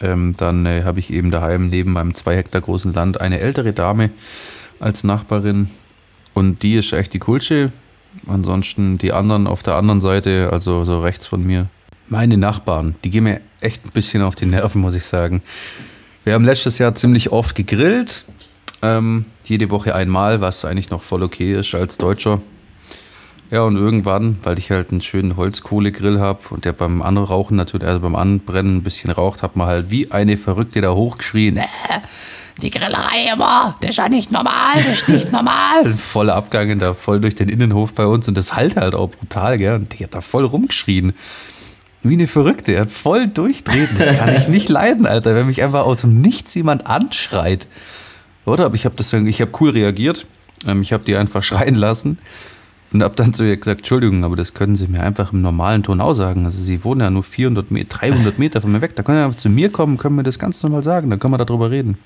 ähm, 0.00 0.32
dann 0.36 0.66
äh, 0.66 0.82
habe 0.84 0.98
ich 0.98 1.12
eben 1.12 1.30
daheim 1.30 1.68
neben 1.68 1.92
meinem 1.92 2.14
zwei 2.14 2.36
Hektar 2.36 2.60
großen 2.60 2.92
Land 2.92 3.20
eine 3.20 3.40
ältere 3.40 3.72
Dame 3.72 4.10
als 4.80 5.04
Nachbarin. 5.04 5.70
Und 6.34 6.62
die 6.62 6.74
ist 6.74 6.92
echt 6.92 7.12
die 7.14 7.18
Kulsche. 7.18 7.72
Ansonsten 8.26 8.98
die 8.98 9.12
anderen 9.12 9.46
auf 9.46 9.62
der 9.62 9.74
anderen 9.74 10.00
Seite, 10.00 10.50
also 10.52 10.84
so 10.84 11.00
rechts 11.00 11.26
von 11.26 11.44
mir. 11.44 11.68
Meine 12.08 12.36
Nachbarn, 12.36 12.94
die 13.04 13.10
gehen 13.10 13.24
mir 13.24 13.40
echt 13.60 13.84
ein 13.84 13.90
bisschen 13.90 14.22
auf 14.22 14.34
die 14.34 14.46
Nerven, 14.46 14.80
muss 14.80 14.94
ich 14.94 15.04
sagen. 15.04 15.42
Wir 16.26 16.34
haben 16.34 16.44
letztes 16.44 16.78
Jahr 16.78 16.92
ziemlich 16.96 17.30
oft 17.30 17.54
gegrillt. 17.54 18.24
Ähm, 18.82 19.26
jede 19.44 19.70
Woche 19.70 19.94
einmal, 19.94 20.40
was 20.40 20.64
eigentlich 20.64 20.90
noch 20.90 21.04
voll 21.04 21.22
okay 21.22 21.54
ist 21.54 21.72
als 21.76 21.98
Deutscher. 21.98 22.40
Ja, 23.52 23.62
und 23.62 23.76
irgendwann, 23.76 24.40
weil 24.42 24.58
ich 24.58 24.72
halt 24.72 24.90
einen 24.90 25.02
schönen 25.02 25.36
Holzkohlegrill 25.36 26.18
habe 26.18 26.40
und 26.50 26.64
der 26.64 26.72
beim 26.72 27.00
Anrauchen 27.00 27.56
natürlich, 27.56 27.86
also 27.86 28.00
beim 28.00 28.16
Anbrennen 28.16 28.78
ein 28.78 28.82
bisschen 28.82 29.12
raucht, 29.12 29.44
hat 29.44 29.54
man 29.54 29.68
halt 29.68 29.92
wie 29.92 30.10
eine 30.10 30.36
Verrückte 30.36 30.80
da 30.80 30.94
hochgeschrien. 30.94 31.58
Äh, 31.58 31.66
die 32.60 32.70
Grillerei 32.70 33.30
immer, 33.32 33.76
das 33.80 33.90
ist 33.90 33.98
ja 33.98 34.08
nicht 34.08 34.32
normal, 34.32 34.74
das 34.74 35.02
ist 35.02 35.08
nicht 35.08 35.30
normal. 35.30 35.92
Voller 35.96 36.34
Abgang 36.34 36.76
da 36.80 36.92
voll 36.94 37.20
durch 37.20 37.36
den 37.36 37.48
Innenhof 37.48 37.94
bei 37.94 38.04
uns 38.04 38.26
und 38.26 38.36
das 38.36 38.52
halt 38.56 38.74
halt 38.76 38.96
auch 38.96 39.10
brutal, 39.10 39.58
gell? 39.58 39.76
Und 39.76 39.96
die 39.96 40.02
hat 40.02 40.16
da 40.16 40.20
voll 40.20 40.44
rumgeschrien. 40.44 41.12
Wie 42.08 42.14
eine 42.14 42.26
Verrückte. 42.26 42.72
Er 42.72 42.82
hat 42.82 42.90
voll 42.90 43.28
durchtreten. 43.28 43.96
Das 43.98 44.16
kann 44.16 44.34
ich 44.34 44.48
nicht 44.48 44.68
leiden, 44.68 45.06
Alter. 45.06 45.34
Wenn 45.34 45.46
mich 45.46 45.62
einfach 45.62 45.84
aus 45.84 46.02
dem 46.02 46.20
Nichts 46.20 46.54
jemand 46.54 46.86
anschreit. 46.86 47.66
Oder? 48.44 48.66
Aber 48.66 48.74
ich 48.74 48.84
habe 48.84 48.96
das 48.96 49.12
cool 49.12 49.70
reagiert. 49.70 50.26
Ähm, 50.66 50.82
ich 50.82 50.92
habe 50.92 51.04
die 51.04 51.16
einfach 51.16 51.42
schreien 51.42 51.74
lassen. 51.74 52.18
Und 52.92 53.02
habe 53.02 53.16
dann 53.16 53.34
zu 53.34 53.44
ihr 53.44 53.56
gesagt, 53.56 53.80
Entschuldigung, 53.80 54.24
aber 54.24 54.36
das 54.36 54.54
können 54.54 54.76
Sie 54.76 54.86
mir 54.86 55.00
einfach 55.00 55.32
im 55.32 55.42
normalen 55.42 55.82
Ton 55.82 56.00
auch 56.00 56.14
sagen. 56.14 56.44
Also 56.44 56.62
Sie 56.62 56.84
wohnen 56.84 57.00
ja 57.00 57.10
nur 57.10 57.24
400 57.24 57.70
Meter, 57.70 57.98
300 57.98 58.38
Meter 58.38 58.60
von 58.60 58.70
mir 58.70 58.80
weg. 58.80 58.94
Da 58.94 59.02
können 59.02 59.18
Sie 59.18 59.24
einfach 59.24 59.38
zu 59.38 59.50
mir 59.50 59.70
kommen, 59.70 59.98
können 59.98 60.16
wir 60.16 60.22
das 60.22 60.38
ganz 60.38 60.62
normal 60.62 60.84
sagen. 60.84 61.10
Dann 61.10 61.18
können 61.18 61.34
wir 61.34 61.44
darüber 61.44 61.70
reden. 61.70 61.98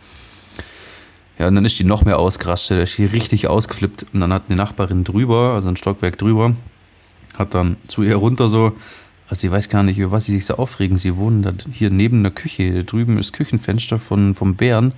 Ja, 1.38 1.48
und 1.48 1.54
dann 1.54 1.64
ist 1.64 1.78
die 1.78 1.84
noch 1.84 2.04
mehr 2.04 2.18
ausgerastet. 2.18 2.78
Da 2.78 2.82
ist 2.82 2.96
die 2.96 3.04
richtig 3.04 3.46
ausgeflippt. 3.46 4.06
Und 4.12 4.20
dann 4.20 4.32
hat 4.32 4.44
eine 4.48 4.56
Nachbarin 4.56 5.04
drüber, 5.04 5.52
also 5.54 5.68
ein 5.68 5.76
Stockwerk 5.76 6.16
drüber, 6.18 6.54
hat 7.38 7.54
dann 7.54 7.76
zu 7.86 8.02
ihr 8.02 8.16
runter 8.16 8.48
so, 8.48 8.72
also 9.30 9.46
ich 9.46 9.52
weiß 9.52 9.68
gar 9.68 9.82
nicht, 9.82 9.98
über 9.98 10.10
was 10.10 10.24
sie 10.24 10.32
sich 10.32 10.44
so 10.44 10.56
aufregen. 10.56 10.98
Sie 10.98 11.16
wohnen 11.16 11.42
da 11.42 11.52
hier 11.72 11.90
neben 11.90 12.22
der 12.22 12.32
Küche. 12.32 12.72
Da 12.74 12.82
drüben 12.82 13.16
ist 13.16 13.32
Küchenfenster 13.32 13.98
von, 13.98 14.34
vom 14.34 14.56
Bären. 14.56 14.92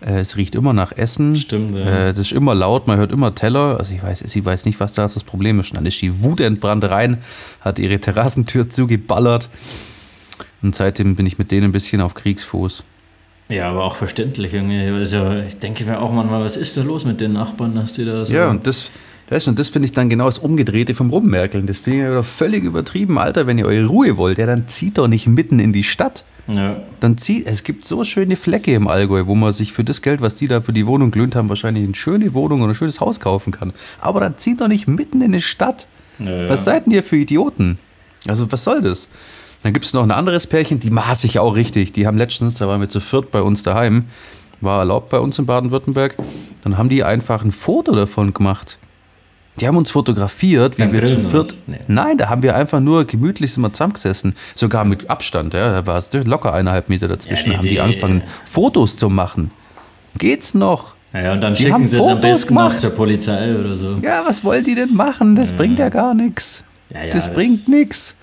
Äh, 0.00 0.20
es 0.20 0.36
riecht 0.36 0.54
immer 0.54 0.72
nach 0.72 0.92
Essen. 0.92 1.34
Stimmt, 1.36 1.74
ja. 1.74 1.84
Äh, 1.84 2.08
das 2.08 2.18
ist 2.18 2.32
immer 2.32 2.54
laut, 2.54 2.86
man 2.86 2.96
hört 2.98 3.10
immer 3.10 3.34
Teller. 3.34 3.78
Also 3.78 3.94
ich 3.94 4.02
weiß, 4.02 4.20
sie 4.20 4.44
weiß 4.44 4.64
nicht, 4.66 4.78
was 4.78 4.92
da 4.94 5.02
das 5.02 5.24
Problem 5.24 5.58
ist. 5.58 5.70
Und 5.70 5.78
dann 5.78 5.86
ist 5.86 6.00
die 6.00 6.22
Wut 6.22 6.40
entbrannt 6.40 6.84
rein, 6.84 7.18
hat 7.60 7.78
ihre 7.78 7.98
Terrassentür 7.98 8.68
zugeballert. 8.68 9.50
Und 10.62 10.74
seitdem 10.74 11.16
bin 11.16 11.26
ich 11.26 11.38
mit 11.38 11.50
denen 11.50 11.64
ein 11.64 11.72
bisschen 11.72 12.00
auf 12.00 12.14
Kriegsfuß. 12.14 12.84
Ja, 13.48 13.70
aber 13.70 13.84
auch 13.84 13.96
verständlich 13.96 14.54
irgendwie. 14.54 14.80
Also 14.80 15.32
ich 15.46 15.58
denke 15.58 15.84
mir 15.84 16.00
auch 16.00 16.12
manchmal, 16.12 16.42
was 16.42 16.56
ist 16.56 16.76
da 16.76 16.82
los 16.82 17.04
mit 17.04 17.20
den 17.20 17.32
Nachbarn, 17.32 17.74
dass 17.74 17.94
die 17.94 18.04
da 18.04 18.24
so. 18.24 18.32
Ja, 18.32 18.50
und 18.50 18.66
das, 18.66 18.90
das, 19.28 19.48
und 19.48 19.58
das 19.58 19.68
finde 19.68 19.86
ich 19.86 19.92
dann 19.92 20.08
genau 20.08 20.26
das 20.26 20.38
Umgedrehte 20.38 20.94
vom 20.94 21.10
Rummerkeln. 21.10 21.66
Das 21.66 21.78
finde 21.78 22.00
ich 22.00 22.10
wieder 22.10 22.22
völlig 22.22 22.64
übertrieben. 22.64 23.18
Alter, 23.18 23.46
wenn 23.46 23.58
ihr 23.58 23.66
eure 23.66 23.86
Ruhe 23.86 24.16
wollt, 24.16 24.38
ja, 24.38 24.46
dann 24.46 24.68
zieht 24.68 24.98
doch 24.98 25.08
nicht 25.08 25.26
mitten 25.26 25.58
in 25.58 25.72
die 25.72 25.84
Stadt. 25.84 26.24
Ja. 26.48 26.80
Dann 27.00 27.18
zieht, 27.18 27.46
es 27.46 27.64
gibt 27.64 27.84
so 27.84 28.04
schöne 28.04 28.36
Flecke 28.36 28.72
im 28.72 28.86
Allgäu, 28.86 29.26
wo 29.26 29.34
man 29.34 29.50
sich 29.50 29.72
für 29.72 29.82
das 29.82 30.00
Geld, 30.00 30.20
was 30.20 30.36
die 30.36 30.46
da 30.46 30.60
für 30.60 30.72
die 30.72 30.86
Wohnung 30.86 31.10
gelöhnt 31.10 31.34
haben, 31.34 31.48
wahrscheinlich 31.48 31.84
eine 31.84 31.94
schöne 31.94 32.34
Wohnung 32.34 32.60
oder 32.62 32.72
ein 32.72 32.76
schönes 32.76 33.00
Haus 33.00 33.18
kaufen 33.18 33.52
kann. 33.52 33.72
Aber 34.00 34.20
dann 34.20 34.36
zieht 34.36 34.60
doch 34.60 34.68
nicht 34.68 34.86
mitten 34.86 35.20
in 35.22 35.32
eine 35.32 35.40
Stadt. 35.40 35.88
Ja. 36.20 36.48
Was 36.48 36.64
seid 36.64 36.86
denn 36.86 36.92
ihr 36.92 37.02
für 37.02 37.16
Idioten? 37.16 37.78
Also, 38.28 38.50
was 38.50 38.62
soll 38.62 38.80
das? 38.80 39.08
Dann 39.62 39.72
gibt 39.72 39.84
es 39.84 39.92
noch 39.92 40.02
ein 40.02 40.12
anderes 40.12 40.46
Pärchen, 40.46 40.78
die 40.78 40.90
maß 40.90 41.24
ich 41.24 41.40
auch 41.40 41.56
richtig. 41.56 41.92
Die 41.92 42.06
haben 42.06 42.18
letztens, 42.18 42.54
da 42.54 42.68
waren 42.68 42.80
wir 42.80 42.88
zu 42.88 43.00
viert 43.00 43.32
bei 43.32 43.42
uns 43.42 43.64
daheim, 43.64 44.04
war 44.60 44.80
erlaubt 44.80 45.08
bei 45.10 45.18
uns 45.18 45.38
in 45.38 45.46
Baden-Württemberg. 45.46 46.16
Dann 46.62 46.78
haben 46.78 46.88
die 46.88 47.02
einfach 47.02 47.42
ein 47.42 47.50
Foto 47.50 47.94
davon 47.94 48.32
gemacht. 48.32 48.78
Die 49.60 49.66
haben 49.66 49.76
uns 49.76 49.90
fotografiert, 49.90 50.76
wie 50.76 50.82
Beim 50.82 50.92
wir 50.92 51.04
zu 51.04 51.14
Grillen 51.14 51.30
viert. 51.30 51.56
Nee. 51.66 51.78
Nein, 51.88 52.18
da 52.18 52.28
haben 52.28 52.42
wir 52.42 52.54
einfach 52.56 52.80
nur 52.80 53.06
gemütlich 53.06 53.52
sind 53.52 53.62
wir 53.62 53.72
zusammengesessen. 53.72 54.34
Sogar 54.54 54.84
mit 54.84 55.08
Abstand, 55.08 55.54
ja. 55.54 55.70
Da 55.72 55.86
war 55.86 55.96
es 55.96 56.12
locker 56.12 56.52
eineinhalb 56.52 56.88
Meter 56.90 57.08
dazwischen. 57.08 57.52
Ja, 57.52 57.58
haben 57.58 57.66
die 57.68 57.80
angefangen, 57.80 58.22
Fotos 58.44 58.96
zu 58.98 59.08
machen. 59.08 59.50
Geht's 60.18 60.54
noch? 60.54 60.94
Ja, 61.14 61.22
ja, 61.22 61.32
und 61.32 61.40
dann 61.40 61.54
Die 61.54 61.62
schicken 61.62 61.72
haben 61.74 61.84
sie 61.86 61.96
es 61.96 62.02
am 62.02 62.08
Fotos 62.16 62.20
besten 62.22 62.54
noch 62.54 62.76
zur 62.76 62.90
Polizei 62.90 63.56
oder 63.56 63.76
so. 63.76 63.96
Ja, 64.02 64.22
was 64.26 64.44
wollen 64.44 64.64
die 64.64 64.74
denn 64.74 64.94
machen? 64.94 65.36
Das 65.36 65.52
bringt 65.52 65.78
ja 65.78 65.88
gar 65.88 66.12
nichts. 66.14 66.62
Ja, 66.90 67.04
ja, 67.04 67.10
das, 67.10 67.24
das- 67.24 67.34
bringt 67.34 67.68
nichts. 67.68 68.16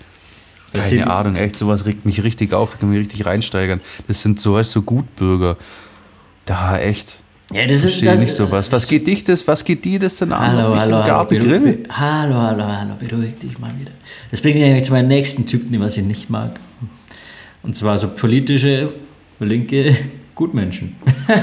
Keine 0.72 1.08
Ahnung, 1.08 1.36
echt, 1.36 1.56
sowas 1.56 1.86
regt 1.86 2.04
mich 2.04 2.22
richtig 2.24 2.52
auf, 2.52 2.70
da 2.72 2.78
kann 2.78 2.88
ich 2.92 2.98
mich 2.98 3.06
richtig 3.06 3.26
reinsteigern. 3.26 3.80
Das 4.08 4.22
sind 4.22 4.40
so, 4.40 4.60
so 4.62 4.82
Gutbürger. 4.82 5.56
Da, 6.46 6.78
echt. 6.78 7.22
Ja, 7.52 7.66
das 7.66 7.78
ist 7.78 7.82
Verstehe 7.82 8.10
das, 8.10 8.20
nicht 8.20 8.32
sowas. 8.32 8.72
Was 8.72 8.88
geht 8.88 9.06
dich 9.06 9.22
das, 9.22 9.46
was 9.46 9.64
geht 9.64 9.84
dir 9.84 9.98
das 9.98 10.16
denn 10.16 10.32
an? 10.32 10.56
Hallo, 10.56 10.76
hallo, 10.78 11.00
im 11.00 11.04
hallo, 11.04 11.24
beruhig, 11.26 11.78
hallo, 11.90 12.34
hallo, 12.34 12.64
hallo, 12.64 12.94
beruhig 12.98 13.34
dich 13.38 13.58
mal 13.58 13.70
wieder. 13.78 13.92
Das 14.30 14.40
bringt 14.40 14.56
mich 14.56 14.64
eigentlich 14.64 14.84
zu 14.84 14.92
meinem 14.92 15.08
nächsten 15.08 15.44
Typen, 15.44 15.78
was 15.78 15.96
ich 15.96 16.04
nicht 16.04 16.30
mag. 16.30 16.58
Und 17.62 17.76
zwar 17.76 17.98
so 17.98 18.08
politische, 18.08 18.94
linke 19.40 19.94
Gutmenschen. 20.34 20.96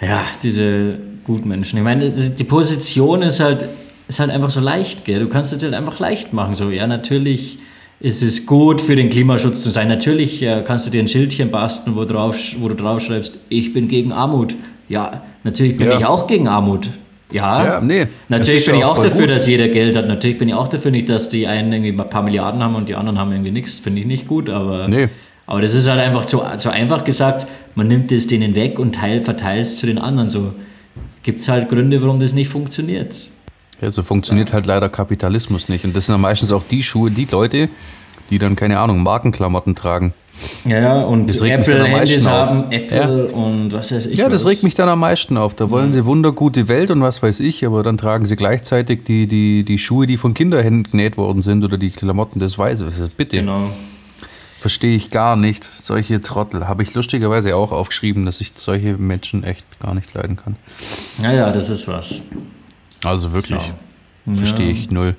ja, 0.00 0.24
diese 0.42 0.98
Gutmenschen. 1.24 1.78
Ich 1.78 1.84
meine, 1.84 2.10
die 2.10 2.44
Position 2.44 3.22
ist 3.22 3.40
halt, 3.40 3.68
ist 4.06 4.20
halt 4.20 4.30
einfach 4.30 4.50
so 4.50 4.60
leicht, 4.60 5.06
gell? 5.06 5.20
Du 5.20 5.28
kannst 5.28 5.52
es 5.52 5.62
halt 5.62 5.74
einfach 5.74 5.98
leicht 5.98 6.34
machen. 6.34 6.54
So, 6.54 6.70
ja, 6.70 6.86
natürlich 6.86 7.58
ist 8.00 8.22
es 8.22 8.46
gut 8.46 8.80
für 8.80 8.94
den 8.96 9.08
Klimaschutz 9.08 9.62
zu 9.62 9.70
sein. 9.70 9.88
Natürlich 9.88 10.40
ja, 10.40 10.60
kannst 10.60 10.86
du 10.86 10.90
dir 10.90 11.00
ein 11.00 11.08
Schildchen 11.08 11.50
basteln, 11.50 11.96
wo, 11.96 12.04
drauf, 12.04 12.36
wo 12.60 12.68
du 12.68 12.74
draufschreibst, 12.74 13.34
ich 13.48 13.72
bin 13.72 13.88
gegen 13.88 14.12
Armut. 14.12 14.54
Ja, 14.88 15.22
natürlich 15.44 15.76
bin 15.76 15.88
Ja. 15.88 15.98
ich 15.98 16.04
auch 16.06 16.26
gegen 16.26 16.46
Armut. 16.48 16.88
Ja, 17.30 17.62
Ja, 17.64 17.80
nee, 17.82 18.06
Natürlich 18.28 18.60
ist 18.60 18.66
bin 18.66 18.76
ja 18.76 18.80
ich 18.80 18.86
auch 18.86 19.02
dafür, 19.02 19.22
gut. 19.26 19.30
dass 19.32 19.46
jeder 19.46 19.68
Geld 19.68 19.96
hat. 19.96 20.06
Natürlich 20.08 20.38
bin 20.38 20.48
ich 20.48 20.54
auch 20.54 20.68
dafür 20.68 20.90
nicht, 20.90 21.08
dass 21.10 21.28
die 21.28 21.46
einen 21.46 21.70
irgendwie 21.72 21.90
ein 22.02 22.08
paar 22.08 22.22
Milliarden 22.22 22.62
haben 22.62 22.74
und 22.74 22.88
die 22.88 22.94
anderen 22.94 23.18
haben 23.18 23.32
irgendwie 23.32 23.50
nichts. 23.50 23.80
Finde 23.80 24.00
ich 24.00 24.06
nicht 24.06 24.26
gut, 24.28 24.48
aber, 24.48 24.88
Nee. 24.88 25.08
aber 25.46 25.60
das 25.60 25.74
ist 25.74 25.86
halt 25.88 26.00
einfach 26.00 26.24
zu, 26.24 26.40
zu 26.56 26.70
einfach 26.70 27.04
gesagt. 27.04 27.46
Man 27.74 27.88
nimmt 27.88 28.10
es 28.12 28.26
denen 28.28 28.54
weg 28.54 28.78
und 28.78 28.94
teil, 28.94 29.20
verteilt 29.20 29.62
es 29.66 29.76
zu 29.76 29.86
den 29.86 29.98
anderen. 29.98 30.30
So 30.30 30.54
gibt 31.22 31.40
es 31.42 31.48
halt 31.48 31.68
Gründe, 31.68 32.00
warum 32.02 32.18
das 32.18 32.32
nicht 32.32 32.48
funktioniert. 32.48 33.14
Ja, 33.80 33.90
so 33.90 34.02
funktioniert 34.02 34.52
halt 34.52 34.66
leider 34.66 34.88
Kapitalismus 34.88 35.68
nicht. 35.68 35.84
Und 35.84 35.94
das 35.96 36.06
sind 36.06 36.14
dann 36.14 36.20
meistens 36.20 36.50
auch 36.52 36.64
die 36.68 36.82
Schuhe, 36.82 37.10
die 37.10 37.26
Leute, 37.30 37.68
die 38.30 38.38
dann, 38.38 38.56
keine 38.56 38.78
Ahnung, 38.80 39.02
Markenklamotten 39.02 39.74
tragen. 39.76 40.12
Ja, 40.64 40.78
ja, 40.78 41.02
und 41.02 41.28
Das 41.28 41.42
regt 41.42 41.58
mich 41.58 41.66
dann 41.66 41.80
am 41.80 41.86
Apple-Handys 41.86 42.22
meisten 42.24 42.28
auf. 42.28 42.48
haben, 42.48 42.72
Apple 42.72 43.26
und 43.28 43.72
was 43.72 43.90
weiß 43.92 44.06
ich. 44.06 44.18
Ja, 44.18 44.28
das 44.28 44.44
was. 44.44 44.50
regt 44.50 44.62
mich 44.62 44.74
dann 44.74 44.88
am 44.88 45.00
meisten 45.00 45.36
auf. 45.36 45.54
Da 45.54 45.68
wollen 45.70 45.92
sie 45.92 46.04
wundergute 46.04 46.68
Welt 46.68 46.92
und 46.92 47.00
was 47.00 47.22
weiß 47.22 47.40
ich, 47.40 47.66
aber 47.66 47.82
dann 47.82 47.98
tragen 47.98 48.24
sie 48.24 48.36
gleichzeitig 48.36 49.02
die, 49.04 49.26
die, 49.26 49.64
die 49.64 49.78
Schuhe, 49.78 50.06
die 50.06 50.16
von 50.16 50.34
Kinderhänden 50.34 50.84
genäht 50.92 51.16
worden 51.16 51.42
sind 51.42 51.64
oder 51.64 51.76
die 51.76 51.90
Klamotten 51.90 52.38
des 52.38 52.56
Weißes. 52.56 53.10
Bitte. 53.16 53.38
Genau. 53.38 53.70
Verstehe 54.60 54.94
ich 54.96 55.10
gar 55.10 55.34
nicht. 55.36 55.64
Solche 55.64 56.20
Trottel 56.22 56.66
habe 56.68 56.82
ich 56.84 56.94
lustigerweise 56.94 57.54
auch 57.56 57.72
aufgeschrieben, 57.72 58.24
dass 58.26 58.40
ich 58.40 58.52
solche 58.54 58.96
Menschen 58.96 59.42
echt 59.44 59.64
gar 59.80 59.94
nicht 59.94 60.12
leiden 60.14 60.36
kann. 60.36 60.56
Ja, 61.22 61.32
ja, 61.32 61.52
das 61.52 61.68
ist 61.68 61.86
was. 61.88 62.22
Also 63.04 63.32
wirklich. 63.32 63.72
So. 64.26 64.34
Verstehe 64.36 64.70
ich 64.70 64.90
null. 64.90 65.16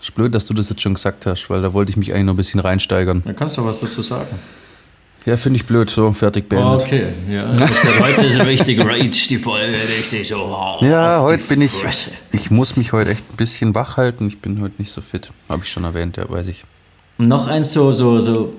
Ist 0.00 0.14
blöd, 0.14 0.34
dass 0.34 0.46
du 0.46 0.54
das 0.54 0.68
jetzt 0.68 0.82
schon 0.82 0.94
gesagt 0.94 1.26
hast, 1.26 1.48
weil 1.50 1.62
da 1.62 1.72
wollte 1.72 1.90
ich 1.90 1.96
mich 1.96 2.12
eigentlich 2.12 2.26
noch 2.26 2.34
ein 2.34 2.36
bisschen 2.36 2.60
reinsteigern. 2.60 3.22
Da 3.24 3.32
kannst 3.32 3.56
du 3.56 3.64
was 3.64 3.80
dazu 3.80 4.02
sagen. 4.02 4.26
Ja, 5.24 5.36
finde 5.36 5.56
ich 5.56 5.66
blöd, 5.66 5.90
so 5.90 6.12
fertig 6.12 6.48
beendet. 6.48 6.82
Okay, 6.82 7.06
ja. 7.28 7.52
Heute 8.00 8.26
ist 8.26 8.38
richtig 8.38 8.78
Rage, 8.78 9.26
die 9.28 9.38
Folge, 9.38 9.74
richtig 9.76 10.28
so. 10.28 10.36
oh, 10.36 10.84
Ja, 10.84 11.20
heute 11.20 11.42
bin 11.42 11.62
ich. 11.62 11.72
Fresse. 11.72 12.10
Ich 12.30 12.52
muss 12.52 12.76
mich 12.76 12.92
heute 12.92 13.10
echt 13.10 13.28
ein 13.32 13.36
bisschen 13.36 13.74
wach 13.74 13.96
halten. 13.96 14.28
Ich 14.28 14.38
bin 14.40 14.60
heute 14.60 14.74
nicht 14.78 14.92
so 14.92 15.00
fit. 15.00 15.32
Habe 15.48 15.64
ich 15.64 15.70
schon 15.72 15.82
erwähnt, 15.82 16.16
ja, 16.16 16.30
weiß 16.30 16.46
ich. 16.46 16.62
Noch 17.18 17.48
eins 17.48 17.72
so, 17.72 17.92
so, 17.92 18.20
so, 18.20 18.52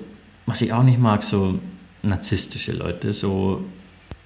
was 0.44 0.60
ich 0.60 0.70
auch 0.74 0.82
nicht 0.82 0.98
mag, 0.98 1.22
so 1.22 1.58
narzisstische 2.02 2.72
Leute, 2.72 3.14
so. 3.14 3.64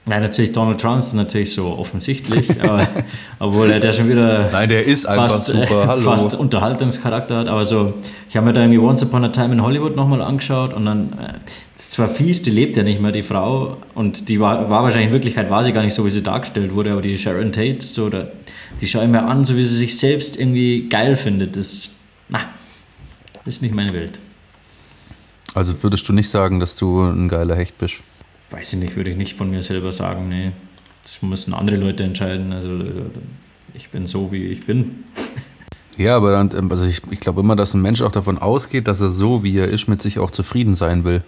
Nein, 0.05 0.23
natürlich 0.23 0.51
Donald 0.51 0.81
Trump 0.81 0.99
ist 0.99 1.13
natürlich 1.15 1.53
so 1.53 1.79
offensichtlich, 1.79 2.61
aber, 2.63 2.89
obwohl 3.39 3.71
er 3.71 3.79
da 3.79 3.93
schon 3.93 4.09
wieder 4.09 4.51
Nein, 4.51 4.69
der 4.69 4.85
ist 4.85 5.07
fast, 5.07 5.47
super. 5.47 5.85
äh, 5.85 5.87
Hallo. 5.87 6.01
fast 6.03 6.35
Unterhaltungscharakter 6.35 7.39
hat. 7.39 7.47
Aber 7.47 7.65
so, 7.65 7.95
ich 8.29 8.37
habe 8.37 8.47
mir 8.47 8.53
da 8.53 8.63
irgendwie 8.63 8.81
Once 8.81 9.03
Upon 9.05 9.25
a 9.25 9.29
Time 9.29 9.53
in 9.53 9.63
Hollywood 9.63 9.95
nochmal 9.95 10.21
angeschaut 10.21 10.75
und 10.75 10.87
dann, 10.87 11.13
äh, 11.13 11.35
das 11.77 11.85
ist 11.85 11.93
zwar 11.93 12.09
fies, 12.09 12.43
die 12.43 12.51
lebt 12.51 12.77
ja 12.77 12.83
nicht 12.83 13.01
mehr, 13.01 13.13
die 13.13 13.23
Frau, 13.23 13.77
und 13.95 14.29
die 14.29 14.41
war, 14.41 14.69
war 14.69 14.83
wahrscheinlich 14.83 15.09
in 15.09 15.13
Wirklichkeit, 15.13 15.51
war 15.51 15.63
sie 15.63 15.73
gar 15.73 15.83
nicht 15.83 15.95
so, 15.95 16.05
wie 16.05 16.11
sie 16.11 16.23
dargestellt 16.23 16.75
wurde, 16.75 16.91
aber 16.91 17.03
die 17.03 17.17
Sharon 17.17 17.53
Tate, 17.53 17.81
so, 17.81 18.09
da, 18.09 18.27
die 18.81 18.89
schaue 18.89 19.05
ich 19.05 19.11
mir 19.11 19.23
an, 19.23 19.45
so 19.45 19.57
wie 19.57 19.63
sie 19.63 19.77
sich 19.77 19.97
selbst 19.97 20.37
irgendwie 20.39 20.89
geil 20.89 21.15
findet. 21.15 21.55
Das, 21.55 21.91
na, 22.29 22.41
das 23.45 23.57
ist 23.57 23.63
nicht 23.63 23.75
meine 23.75 23.93
Welt. 23.93 24.19
Also 25.55 25.81
würdest 25.83 26.09
du 26.09 26.13
nicht 26.13 26.29
sagen, 26.29 26.59
dass 26.59 26.75
du 26.75 27.03
ein 27.03 27.29
geiler 27.29 27.55
Hecht 27.55 27.79
bist? 27.79 28.01
Weiß 28.53 28.75
ich 28.75 28.79
nicht, 28.79 28.97
würde 28.97 29.11
ich 29.11 29.17
nicht 29.17 29.37
von 29.37 29.51
mir 29.51 29.63
selber 29.63 29.91
sagen, 29.93 30.29
nee. 30.29 30.53
Das 31.03 31.21
müssen 31.23 31.55
andere 31.55 31.77
Leute 31.77 32.05
entscheiden. 32.05 32.53
Also 32.53 32.71
ich 33.75 33.89
bin 33.89 34.07
so, 34.07 34.31
wie 34.31 34.47
ich 34.47 34.67
bin. 34.67 35.05
Ja, 35.99 36.17
aber 36.17 36.33
dann, 36.33 36.51
ähm, 36.57 36.71
also 36.71 36.85
ich, 36.85 37.03
ich 37.11 37.21
glaube 37.21 37.41
immer, 37.41 37.57
dass 37.57 37.75
ein 37.75 37.83
Mensch 37.83 38.01
auch 38.03 38.13
davon 38.13 38.39
ausgeht, 38.39 38.89
dass 38.89 39.01
er 39.01 39.11
so, 39.11 39.43
wie 39.43 39.59
er 39.59 39.69
ist, 39.69 39.89
mit 39.89 40.01
sich 40.01 40.19
auch 40.19 40.31
zufrieden 40.31 40.75
sein 40.77 41.05
will. 41.05 41.23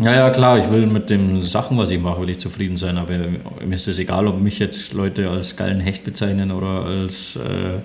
Ja, 0.00 0.14
ja, 0.14 0.30
klar, 0.30 0.58
ich 0.58 0.70
will 0.72 0.86
mit 0.86 1.10
den 1.10 1.42
Sachen, 1.42 1.76
was 1.78 1.90
ich 1.90 2.00
mache, 2.00 2.20
will 2.20 2.30
ich 2.30 2.38
zufrieden 2.38 2.76
sein, 2.76 2.98
aber 2.98 3.16
mir 3.16 3.74
ist 3.74 3.86
es 3.86 3.98
egal, 3.98 4.26
ob 4.26 4.40
mich 4.40 4.58
jetzt 4.58 4.92
Leute 4.92 5.30
als 5.30 5.56
geilen 5.56 5.80
Hecht 5.80 6.04
bezeichnen 6.04 6.50
oder 6.50 6.84
als 6.84 7.36
äh, 7.36 7.80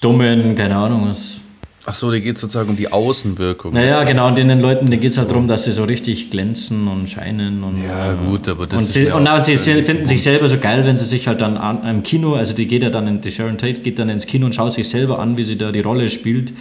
dummen, 0.00 0.54
keine 0.54 0.76
Ahnung 0.76 1.08
was. 1.08 1.40
Ach 1.86 1.92
so, 1.92 2.10
dir 2.10 2.22
geht 2.22 2.38
sozusagen 2.38 2.70
um 2.70 2.76
die 2.76 2.90
Außenwirkung. 2.90 3.74
Naja, 3.74 4.04
genau, 4.04 4.28
und 4.28 4.38
den 4.38 4.58
Leuten, 4.60 4.86
denen 4.86 5.02
geht 5.02 5.10
es 5.10 5.18
halt 5.18 5.30
darum, 5.30 5.46
dass 5.46 5.64
sie 5.64 5.72
so 5.72 5.84
richtig 5.84 6.30
glänzen 6.30 6.88
und 6.88 7.10
scheinen. 7.10 7.62
Und, 7.62 7.82
Ja, 7.82 8.12
äh, 8.12 8.16
gut, 8.16 8.48
aber 8.48 8.66
das 8.66 8.78
und 8.80 8.86
ist 8.86 8.92
sie, 8.94 9.10
und 9.10 9.28
auch 9.28 9.42
sie 9.42 9.56
finden 9.58 10.06
sich 10.06 10.22
selber 10.22 10.48
so 10.48 10.56
geil, 10.58 10.86
wenn 10.86 10.96
sie 10.96 11.04
sich 11.04 11.28
halt 11.28 11.42
dann 11.42 11.58
an, 11.58 11.86
im 11.86 12.02
Kino, 12.02 12.34
also 12.36 12.54
die 12.54 12.66
geht 12.66 12.82
ja 12.82 12.88
dann 12.88 13.06
in, 13.06 13.20
die 13.20 13.30
Sharon 13.30 13.58
Tate 13.58 13.80
geht 13.80 13.98
dann 13.98 14.08
ins 14.08 14.24
Kino 14.26 14.46
und 14.46 14.54
schaut 14.54 14.72
sich 14.72 14.88
selber 14.88 15.18
an, 15.18 15.36
wie 15.36 15.42
sie 15.42 15.58
da 15.58 15.72
die 15.72 15.80
Rolle 15.80 16.08
spielt, 16.08 16.54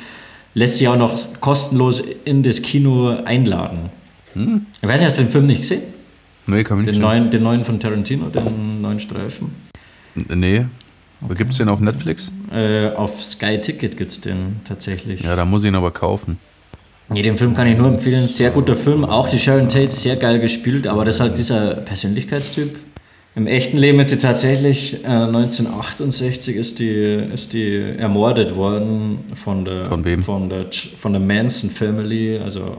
lässt 0.56 0.78
sie 0.78 0.90
auch 0.90 0.98
noch 0.98 1.18
kostenlos 1.40 2.02
in 2.26 2.44
das 2.44 2.62
Kino 2.62 3.16
einladen. 3.24 3.92
Hm? 4.34 4.66
Ich 4.82 4.88
weiß 4.88 5.00
nicht, 5.00 5.06
hast 5.06 5.20
du 5.20 5.24
den 5.24 5.32
Film 5.32 5.46
nicht 5.46 5.62
gesehen? 5.62 5.84
Nee, 6.48 6.66
kann 6.66 6.80
nicht 6.80 6.90
Den 6.90 6.96
sagen. 6.96 7.20
neuen, 7.20 7.32
den 7.32 7.44
neuen 7.44 7.64
von 7.64 7.80
Tarantino, 7.80 8.26
den 8.26 8.82
neuen 8.82 9.00
Streifen. 9.00 9.56
Nee. 10.16 10.66
Aber 11.24 11.36
gibt 11.36 11.52
es 11.52 11.58
den 11.58 11.70
auf 11.70 11.80
Netflix? 11.80 12.32
Äh, 12.54 12.90
auf 12.90 13.22
Sky 13.24 13.60
Ticket 13.62 13.98
gibt 13.98 14.12
es 14.12 14.22
den 14.22 14.60
tatsächlich. 14.68 15.22
Ja, 15.22 15.36
da 15.36 15.46
muss 15.46 15.64
ich 15.64 15.70
ihn 15.70 15.76
aber 15.76 15.92
kaufen. 15.92 16.38
Nee, 17.10 17.22
den 17.22 17.38
Film 17.38 17.54
kann 17.54 17.68
ich 17.68 17.78
nur 17.78 17.88
empfehlen. 17.88 18.28
Sehr 18.28 18.50
guter 18.52 18.76
Film. 18.76 19.04
Auch 19.06 19.28
die 19.30 19.38
Sharon 19.40 19.68
Tate 19.70 19.92
sehr 19.92 20.16
geil 20.16 20.40
gespielt, 20.40 20.88
aber 20.88 21.06
das 21.06 21.16
ist 21.16 21.22
halt 21.22 21.38
dieser 21.38 21.76
Persönlichkeitstyp. 21.76 22.76
Im 23.36 23.48
echten 23.48 23.78
Leben 23.78 24.00
ist 24.00 24.12
die 24.12 24.18
tatsächlich, 24.18 25.04
äh, 25.04 25.08
1968 25.08 26.56
ist 26.56 26.80
die, 26.80 26.90
ist 27.34 27.54
die 27.54 27.78
ermordet 27.98 28.56
worden 28.56 29.20
von 29.34 29.66
der, 29.66 29.84
Von 29.86 30.06
wem? 30.06 30.22
Von 30.24 30.50
der, 30.50 30.68
von 30.98 31.14
der 31.14 31.22
Manson 31.22 31.70
Family. 31.72 32.38
Also 32.38 32.78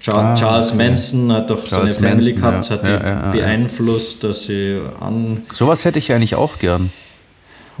Char 0.00 0.32
Ah, 0.32 0.34
Charles 0.34 0.68
okay. 0.72 0.88
Manson 0.88 1.30
hat 1.32 1.50
doch 1.50 1.62
Charles 1.64 1.96
seine 1.96 2.08
Family 2.08 2.32
Manson, 2.32 2.40
gehabt, 2.40 2.68
ja. 2.70 2.76
hat 2.76 2.86
die 2.86 2.90
Ja, 2.90 3.02
ja, 3.02 3.22
ja. 3.26 3.30
beeinflusst, 3.32 4.24
dass 4.24 4.44
sie 4.44 4.80
an. 5.00 5.42
Sowas 5.52 5.84
hätte 5.84 5.98
ich 5.98 6.12
eigentlich 6.12 6.34
auch 6.34 6.58
gern. 6.58 6.90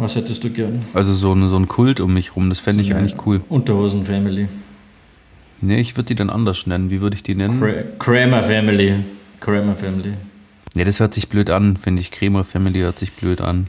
Was 0.00 0.16
hättest 0.16 0.42
du 0.44 0.50
gern? 0.50 0.80
Also 0.94 1.12
so, 1.14 1.32
ein- 1.34 1.48
so 1.48 1.56
ein 1.56 1.68
Kult 1.68 2.00
um 2.00 2.14
mich 2.14 2.34
rum, 2.36 2.48
das 2.48 2.58
fände 2.60 2.82
ich 2.82 2.94
eigentlich 2.94 3.16
cool. 3.26 3.42
Unterhosen 3.48 4.04
Family. 4.04 4.48
Nee, 5.60 5.80
ich 5.80 5.96
würde 5.96 6.06
die 6.08 6.14
dann 6.14 6.30
anders 6.30 6.66
nennen. 6.66 6.90
Wie 6.90 7.00
würde 7.02 7.16
ich 7.16 7.22
die 7.22 7.34
nennen? 7.34 7.62
Kra- 7.62 7.84
Kramer 7.98 8.42
Family. 8.42 8.94
Kramer 9.40 9.74
Family. 9.74 10.12
Nee, 10.74 10.84
das 10.84 11.00
hört 11.00 11.12
sich 11.12 11.28
blöd 11.28 11.50
an, 11.50 11.76
finde 11.76 12.00
ich. 12.00 12.10
Cremer 12.10 12.44
Family 12.44 12.78
hört 12.78 12.98
sich 12.98 13.12
blöd 13.12 13.40
an. 13.42 13.66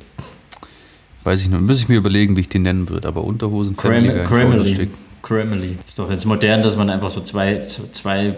Weiß 1.23 1.41
ich 1.41 1.50
noch. 1.50 1.59
Muss 1.59 1.79
ich 1.79 1.89
mir 1.89 1.97
überlegen, 1.97 2.35
wie 2.38 2.41
ich 2.41 2.50
die 2.50 2.59
nennen 2.59 2.88
würde. 2.89 3.07
Aber 3.07 3.23
Unterhosen 3.25 3.75
Family 3.75 4.09
Cramely. 4.25 4.57
lustig. 4.57 4.89
Cramely. 5.21 5.77
Ist 5.85 6.00
doch 6.00 6.09
jetzt 6.09 6.25
modern, 6.25 6.61
dass 6.61 6.77
man 6.77 6.89
einfach 6.89 7.09
so 7.09 7.21
zwei, 7.21 7.63
zwei 7.65 8.35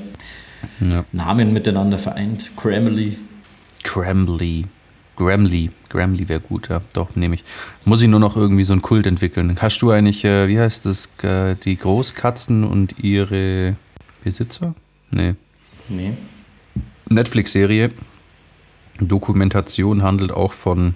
Ja. 0.81 1.05
Namen 1.11 1.53
miteinander 1.53 1.97
vereint. 1.97 2.51
Cramely. 2.57 3.17
Grambly. 3.83 4.65
Gramly. 5.15 5.69
Gramly 5.89 6.27
wäre 6.27 6.39
gut, 6.39 6.69
ja. 6.69 6.81
Doch, 6.93 7.15
nehme 7.15 7.35
ich. 7.35 7.43
Muss 7.85 8.01
ich 8.01 8.07
nur 8.07 8.19
noch 8.19 8.35
irgendwie 8.35 8.63
so 8.63 8.73
einen 8.73 8.81
Kult 8.81 9.05
entwickeln. 9.05 9.55
Hast 9.61 9.81
du 9.81 9.91
eigentlich, 9.91 10.25
äh, 10.25 10.47
wie 10.47 10.59
heißt 10.59 10.85
das, 10.85 11.11
äh, 11.23 11.55
die 11.55 11.77
Großkatzen 11.77 12.63
und 12.63 12.99
ihre 12.99 13.75
Besitzer? 14.23 14.73
Nee. 15.11 15.35
Nee. 15.89 16.13
Netflix-Serie. 17.09 17.91
Dokumentation 18.99 20.03
handelt 20.03 20.31
auch 20.31 20.53
von 20.53 20.95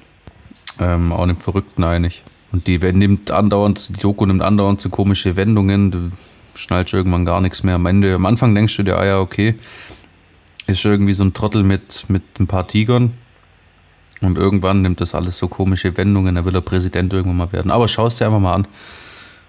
ähm, 0.80 1.12
auch 1.12 1.24
einem 1.24 1.38
Verrückten 1.38 1.84
eigentlich. 1.84 2.24
Und 2.52 2.68
die 2.68 2.78
nimmt 2.78 3.32
andauernd, 3.32 3.90
die 3.90 4.02
Doku 4.02 4.26
nimmt 4.26 4.42
andauernd 4.42 4.80
so 4.82 4.90
komische 4.90 5.36
Wendungen. 5.36 5.92
Du 5.92 6.12
schnallst 6.56 6.94
irgendwann 6.94 7.26
gar 7.26 7.42
nichts 7.42 7.64
mehr. 7.64 7.76
Am 7.76 7.86
Ende, 7.86 8.16
am 8.16 8.26
Anfang 8.26 8.56
denkst 8.56 8.78
du 8.78 8.84
dir, 8.84 8.98
ah 8.98 9.06
ja, 9.06 9.20
okay, 9.20 9.56
ist 10.66 10.84
irgendwie 10.86 11.14
so 11.14 11.24
ein 11.24 11.34
Trottel 11.34 11.64
mit, 11.64 12.06
mit 12.08 12.24
ein 12.40 12.48
paar 12.48 12.68
Tigern. 12.68 13.14
Und 14.22 14.38
irgendwann 14.38 14.82
nimmt 14.82 15.00
das 15.00 15.14
alles 15.14 15.38
so 15.38 15.48
komische 15.48 15.96
Wendungen, 15.96 16.36
da 16.36 16.46
will 16.46 16.56
er 16.56 16.62
Präsident 16.62 17.14
irgendwann 17.14 17.38
mal 17.38 17.52
werden. 17.52 17.72
Aber 17.72 17.88
schau 17.88 18.08
es 18.08 18.18
dir 18.18 18.26
einfach 18.26 18.40
mal 18.40 18.54
an. 18.54 18.68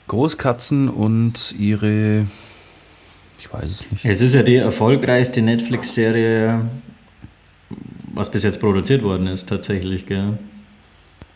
Großkatzen 0.08 0.88
und 0.88 1.54
ihre. 1.58 2.26
Ich 3.38 3.52
weiß 3.52 3.70
es 3.70 3.90
nicht. 3.90 4.04
Es 4.04 4.20
ist 4.20 4.34
ja 4.34 4.42
die 4.42 4.56
erfolgreichste 4.56 5.42
Netflix-Serie, 5.42 6.62
was 8.12 8.30
bis 8.30 8.42
jetzt 8.42 8.60
produziert 8.60 9.02
worden 9.02 9.26
ist, 9.26 9.48
tatsächlich, 9.48 10.06
gell? 10.06 10.38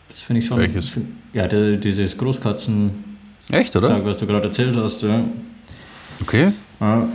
Das 0.09 0.21
finde 0.21 0.39
ich 0.41 0.45
schon. 0.45 0.57
Welches? 0.59 0.91
Ja, 1.33 1.47
dieses 1.47 2.17
Großkatzen, 2.17 3.03
Echt, 3.49 3.75
oder? 3.75 3.87
sag, 3.87 4.05
was 4.05 4.17
du 4.17 4.27
gerade 4.27 4.45
erzählt 4.45 4.75
hast, 4.75 5.01
ja. 5.01 5.23
Okay. 6.21 6.51
ja. 6.79 7.07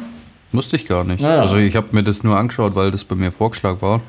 Wusste 0.50 0.76
ich 0.76 0.86
gar 0.86 1.04
nicht. 1.04 1.20
Naja. 1.20 1.42
Also 1.42 1.58
ich 1.58 1.76
habe 1.76 1.88
mir 1.92 2.02
das 2.02 2.24
nur 2.24 2.36
angeschaut, 2.36 2.74
weil 2.74 2.90
das 2.90 3.04
bei 3.04 3.14
mir 3.14 3.30
Vorschlag 3.30 3.82
war. 3.82 4.00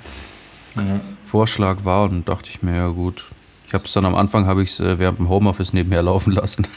ja. 0.76 1.02
Vorschlag 1.30 1.86
war 1.86 2.04
und 2.10 2.28
dachte 2.28 2.50
ich 2.50 2.62
mir, 2.64 2.76
ja 2.76 2.88
gut. 2.88 3.26
Ich 3.68 3.74
habe 3.74 3.86
es 3.86 3.94
dann 3.94 4.06
am 4.06 4.16
Anfang, 4.16 4.48
habe 4.48 4.64
ich 4.64 4.72
es 4.72 4.80
äh, 4.80 4.98
während 5.00 5.20
dem 5.20 5.30
Homeoffice 5.30 5.74
nebenher 5.74 6.02
laufen 6.12 6.34
lassen. 6.34 6.68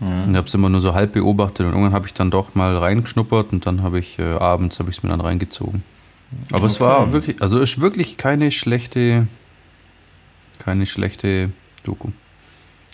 Und 0.00 0.36
habe 0.36 0.48
es 0.48 0.54
immer 0.54 0.68
nur 0.68 0.80
so 0.80 0.94
halb 0.94 1.12
beobachtet 1.12 1.60
und 1.60 1.72
irgendwann 1.72 1.92
habe 1.92 2.06
ich 2.08 2.14
dann 2.14 2.28
doch 2.32 2.56
mal 2.56 2.76
reingeschnuppert 2.76 3.52
und 3.52 3.66
dann 3.66 3.84
habe 3.84 4.00
ich 4.00 4.18
äh, 4.18 4.32
abends 4.32 4.80
habe 4.80 4.90
ich 4.90 4.96
es 4.96 5.02
mir 5.04 5.10
dann 5.10 5.20
reingezogen. 5.20 5.84
Aber 6.50 6.66
es 6.66 6.80
war 6.80 7.02
Okay. 7.02 7.12
wirklich, 7.12 7.42
also 7.42 7.60
ist 7.60 7.80
wirklich 7.80 8.16
keine 8.16 8.50
schlechte, 8.50 9.28
keine 10.58 10.86
schlechte 10.86 11.50
Doku. 11.84 12.08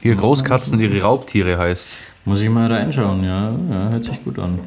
Hier 0.03 0.17
Großkatzen 0.17 0.79
ihre 0.81 1.01
Raubtiere 1.01 1.57
heißt. 1.59 1.99
Muss 2.27 2.43
ich 2.43 2.51
mal 2.51 2.71
reinschauen, 2.71 3.25
ja. 3.25 3.53
ja. 3.71 3.89
Hört 3.89 4.05
sich 4.05 4.23
gut 4.23 4.39
an. 4.39 4.59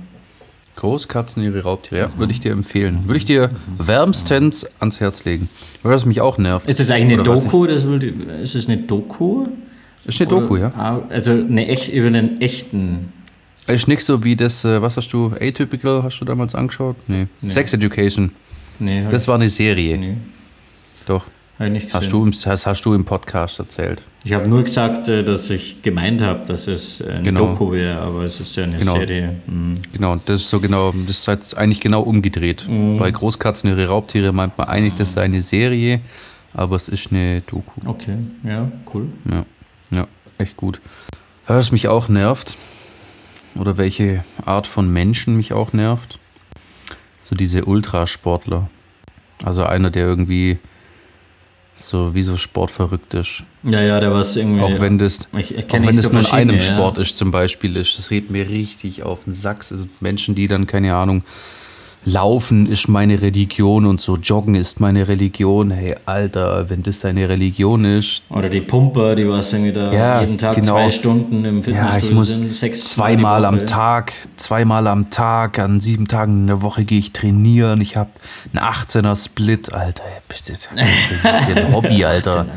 Großkatzen 0.82 1.44
ihre 1.44 1.62
Raubtiere, 1.62 2.02
ja, 2.02 2.10
würde 2.18 2.32
ich 2.34 2.40
dir 2.40 2.52
empfehlen. 2.52 3.02
Würde 3.06 3.18
ich 3.20 3.26
dir 3.26 3.52
wärmstens 3.78 4.66
ans 4.80 5.00
Herz 5.00 5.26
legen. 5.26 5.48
Weil 5.84 5.92
das 5.92 6.06
mich 6.08 6.22
auch 6.22 6.40
nervt. 6.40 6.68
Ist 6.68 6.80
das 6.80 6.90
eigentlich 6.90 7.20
eine 7.20 7.22
Oder 7.22 7.36
Doku? 7.42 7.68
Das 7.68 7.84
ist 7.84 8.56
es 8.56 8.68
eine 8.68 8.78
Doku? 8.78 9.46
Ist 10.06 10.20
eine 10.20 10.28
Doku, 10.28 10.54
Oder- 10.56 10.62
ja. 10.62 10.74
Ah, 10.76 11.02
Also 11.10 11.32
eine 11.34 11.68
echt, 11.68 11.90
über 11.94 12.08
einen 12.08 12.42
echten. 12.42 13.14
Ist 13.68 13.88
nicht 13.88 14.02
so 14.04 14.24
wie 14.24 14.36
das, 14.36 14.66
äh, 14.66 14.82
was 14.82 14.98
hast 14.98 15.14
du, 15.14 15.34
Atypical, 15.40 16.02
hast 16.02 16.20
du 16.20 16.26
damals 16.26 16.56
angeschaut? 16.56 16.96
Nee. 17.08 17.28
Sex 17.48 17.74
Education. 17.74 18.32
Nee, 18.80 19.06
Das 19.10 19.28
war 19.28 19.36
eine 19.36 19.48
Serie. 19.50 19.98
nee, 20.00 20.18
Doch. 21.06 21.26
Hast 21.94 22.12
du, 22.12 22.24
im, 22.24 22.32
das 22.32 22.66
hast 22.66 22.84
du 22.86 22.94
im 22.96 23.06
Podcast 23.06 23.60
erzählt. 23.60 24.02
Ich 24.24 24.34
habe 24.34 24.50
nur 24.50 24.64
gesagt, 24.64 25.08
äh, 25.08 25.24
dass 25.24 25.50
ich 25.50 25.82
gemeint 25.84 26.22
habe, 26.22 26.46
dass 26.46 26.68
es 26.68 27.02
eine 27.02 27.22
Genau. 27.22 27.50
Doku 27.50 27.72
wäre, 27.72 28.00
aber 28.00 28.24
es 28.24 28.40
ist 28.40 28.56
ja 28.56 28.64
eine 28.64 28.78
Genau. 28.78 28.96
Serie. 28.96 29.36
Mhm. 29.46 29.76
Genau, 29.94 30.16
das 30.26 30.42
ist 30.42 30.50
so 30.50 30.60
genau, 30.60 30.92
das 31.06 31.20
ist 31.20 31.28
jetzt 31.28 31.56
eigentlich 31.58 31.80
genau 31.80 32.02
umgedreht. 32.02 32.66
Bei 32.98 33.12
Großkatzen, 33.12 33.70
ihre 33.70 33.88
Raubtiere 33.88 34.32
meint 34.34 34.58
man 34.58 34.68
eigentlich, 34.70 34.96
das 34.96 35.14
sei 35.14 35.24
eine 35.24 35.42
Serie, 35.44 36.02
aber 36.54 36.76
es 36.76 36.90
ist 36.90 37.12
eine 37.12 37.42
Doku. 37.42 37.80
Okay, 37.86 38.18
ja, 38.44 38.72
cool. 38.94 39.10
Ja, 39.30 39.46
ja, 39.92 40.08
echt 40.40 40.58
gut. 40.58 40.82
Was 41.48 41.72
mich 41.72 41.88
auch 41.88 42.08
nervt, 42.10 42.58
oder 43.56 43.78
welche 43.78 44.24
Art 44.46 44.68
von 44.68 44.92
Menschen 44.92 45.36
mich 45.36 45.54
auch 45.54 45.74
nervt, 45.74 46.20
so 47.20 47.36
diese 47.36 47.66
Ultrasportler. 47.66 48.70
Also 49.44 49.64
einer, 49.64 49.90
der 49.90 50.06
irgendwie 50.08 50.58
so 51.88 52.14
wie 52.14 52.24
so 52.24 52.38
sportverrückt 52.38 53.14
ist. 53.14 53.44
Ja, 53.64 53.82
ja, 53.82 54.00
der 54.00 54.14
was 54.14 54.36
irgendwie. 54.36 54.62
Auch 54.62 54.80
wenn 54.80 54.98
das, 54.98 55.28
ich, 55.38 55.56
ich 55.56 55.66
auch 55.66 55.74
wenn 55.74 55.96
das 55.96 56.06
so 56.06 56.12
nur 56.12 56.22
in 56.22 56.28
einem 56.28 56.50
verschiedene, 56.50 56.60
Sport 56.60 56.98
ist, 56.98 57.18
zum 57.18 57.32
Beispiel 57.32 57.76
ist, 57.76 57.98
das 57.98 58.12
redet 58.12 58.32
mir 58.32 58.48
richtig 58.50 59.04
auf 59.04 59.24
den 59.26 59.34
Sack. 59.34 59.58
Also 59.60 59.88
Menschen, 60.00 60.36
die 60.36 60.48
dann, 60.48 60.68
keine 60.68 60.96
Ahnung, 60.96 61.24
Laufen 62.04 62.66
ist 62.66 62.88
meine 62.88 63.22
Religion 63.22 63.86
und 63.86 64.02
so 64.02 64.16
Joggen 64.18 64.56
ist 64.56 64.80
meine 64.80 65.08
Religion. 65.08 65.70
Hey, 65.70 65.96
Alter, 66.06 66.68
wenn 66.70 66.82
das 66.82 67.00
deine 67.02 67.30
Religion 67.30 67.86
ist, 67.86 68.24
Ja. 68.30 68.38
Oder 68.38 68.50
die 68.50 68.62
Pumper, 68.62 69.14
die 69.16 69.28
was 69.30 69.54
irgendwie 69.54 69.72
da 69.72 69.92
Ja, 69.94 70.22
jeden 70.22 70.40
Tag 70.40 70.56
genau. 70.56 70.74
zwei 70.74 70.90
Stunden 70.90 71.46
im 71.46 71.58
ja, 71.58 71.64
Fitnessstudio 71.64 72.10
ich 72.10 72.16
muss 72.16 72.36
sind, 72.38 72.54
sechs 72.56 72.90
zweimal 72.94 73.42
Mal 73.42 73.46
am. 73.46 73.60
Tag, 73.68 74.14
zweimal 74.38 74.88
am 74.88 75.12
Tag, 75.12 75.60
an 75.60 75.80
sieben 75.80 76.08
Tagen 76.08 76.42
in 76.42 76.48
der 76.48 76.64
Woche 76.64 76.86
gehe 76.86 76.98
ich 76.98 77.14
trainieren. 77.14 77.82
Ich 77.82 77.96
habe 77.98 78.10
einen 78.52 78.64
18er 78.66 79.16
Split, 79.24 79.72
Alter. 79.72 80.04
Das 80.28 80.50
ist 80.50 80.70
das 80.76 81.18
ist 81.18 81.24
ja 81.24 81.56
ein 81.56 81.74
Hobby, 81.76 82.04
Alter. 82.04 82.48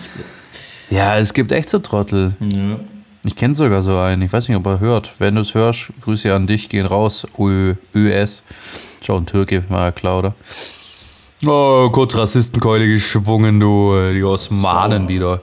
Ja, 0.88 1.18
es 1.18 1.34
gibt 1.34 1.52
echt 1.52 1.68
so 1.68 1.80
Trottel. 1.80 2.34
Ja. 2.40 2.78
Ich 3.26 3.36
kenne 3.36 3.54
sogar 3.54 3.82
so 3.82 3.98
einen. 3.98 4.22
Ich 4.22 4.32
weiß 4.32 4.48
nicht, 4.48 4.56
ob 4.56 4.66
er 4.66 4.80
hört. 4.80 5.14
Wenn 5.18 5.34
du 5.34 5.40
es 5.42 5.54
hörst, 5.54 5.90
Grüße 6.02 6.32
an 6.34 6.46
dich, 6.46 6.68
gehen 6.68 6.86
raus. 6.86 7.26
Ö, 7.38 7.74
ÖS. 7.94 8.42
Schau, 9.04 9.18
ein 9.18 9.26
Türke, 9.26 9.64
war 9.68 9.84
ja 9.84 9.92
klar, 9.92 10.18
oder? 10.20 10.34
Oh, 11.46 11.90
kurz 11.92 12.16
Rassistenkeule 12.16 12.86
geschwungen, 12.88 13.60
du. 13.60 14.12
Die 14.14 14.22
Osmanen 14.24 15.02
So. 15.02 15.08
wieder. 15.08 15.42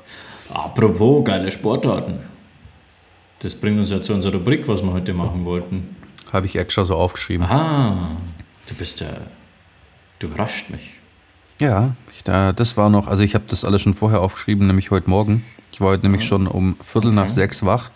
Apropos 0.51 1.23
geile 1.23 1.51
Sportarten. 1.51 2.21
Das 3.39 3.53
bringt 3.53 3.77
uns 3.79 3.91
ja 3.91 4.01
zu 4.01 4.13
unserer 4.13 4.33
Rubrik, 4.33 4.67
was 4.67 4.81
wir 4.81 4.91
heute 4.93 5.13
machen 5.13 5.45
wollten. 5.45 5.95
Habe 6.33 6.47
ich 6.47 6.55
extra 6.55 6.85
so 6.85 6.95
aufgeschrieben. 6.95 7.45
Aha, 7.45 8.17
du 8.67 8.73
bist 8.73 8.99
ja. 8.99 9.09
Du 10.17 10.27
überrascht 10.27 10.71
mich. 10.71 10.95
Ja, 11.59 11.95
ich, 12.13 12.23
da, 12.23 12.53
das 12.53 12.77
war 12.77 12.89
noch, 12.89 13.07
also 13.07 13.23
ich 13.23 13.35
habe 13.35 13.45
das 13.47 13.63
alles 13.63 13.83
schon 13.83 13.93
vorher 13.93 14.21
aufgeschrieben, 14.21 14.65
nämlich 14.65 14.89
heute 14.89 15.07
Morgen. 15.07 15.45
Ich 15.71 15.79
war 15.81 15.89
heute 15.89 16.03
nämlich 16.03 16.25
schon 16.25 16.47
um 16.47 16.77
Viertel 16.81 17.11
nach 17.11 17.29
sechs 17.29 17.63
wach. 17.63 17.91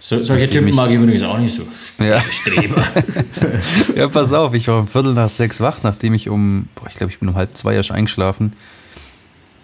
So, 0.00 0.22
solche 0.22 0.46
Typen 0.46 0.74
mag 0.74 0.90
ich 0.90 0.96
übrigens 0.96 1.22
auch 1.22 1.38
nicht 1.38 1.52
so. 1.54 1.64
Ja. 1.98 2.20
Streber. 2.20 2.84
Ja, 3.96 4.06
pass 4.08 4.32
auf, 4.32 4.54
ich 4.54 4.68
war 4.68 4.78
um 4.78 4.86
Viertel 4.86 5.12
nach 5.12 5.28
sechs 5.28 5.60
wach, 5.60 5.78
nachdem 5.82 6.14
ich 6.14 6.28
um, 6.28 6.68
boah, 6.76 6.86
ich 6.88 6.94
glaube, 6.94 7.10
ich 7.10 7.18
bin 7.18 7.28
um 7.28 7.34
halb 7.34 7.56
zwei 7.56 7.74
erst 7.74 7.90
eingeschlafen. 7.90 8.52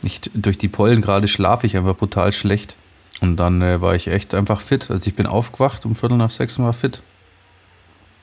Ich, 0.03 0.21
durch 0.35 0.59
die 0.59 0.69
Pollen 0.69 1.03
gerade 1.03 1.29
schlafe 1.29 1.67
ich 1.67 1.77
einfach 1.77 1.97
brutal 1.97 2.33
schlecht. 2.33 2.77
Und 3.21 3.37
dann 3.37 3.63
äh, 3.63 3.81
war 3.81 3.95
ich 3.95 4.09
echt 4.09 4.35
einfach 4.35 4.61
fit. 4.61 4.91
Also 4.91 5.07
ich 5.07 5.15
bin 5.15 5.27
aufgewacht 5.27 5.87
um 5.87 5.95
Viertel 5.95 6.19
nach 6.19 6.31
sechs 6.31 6.59
und 6.59 6.65
war 6.65 6.73
fit. 6.73 7.03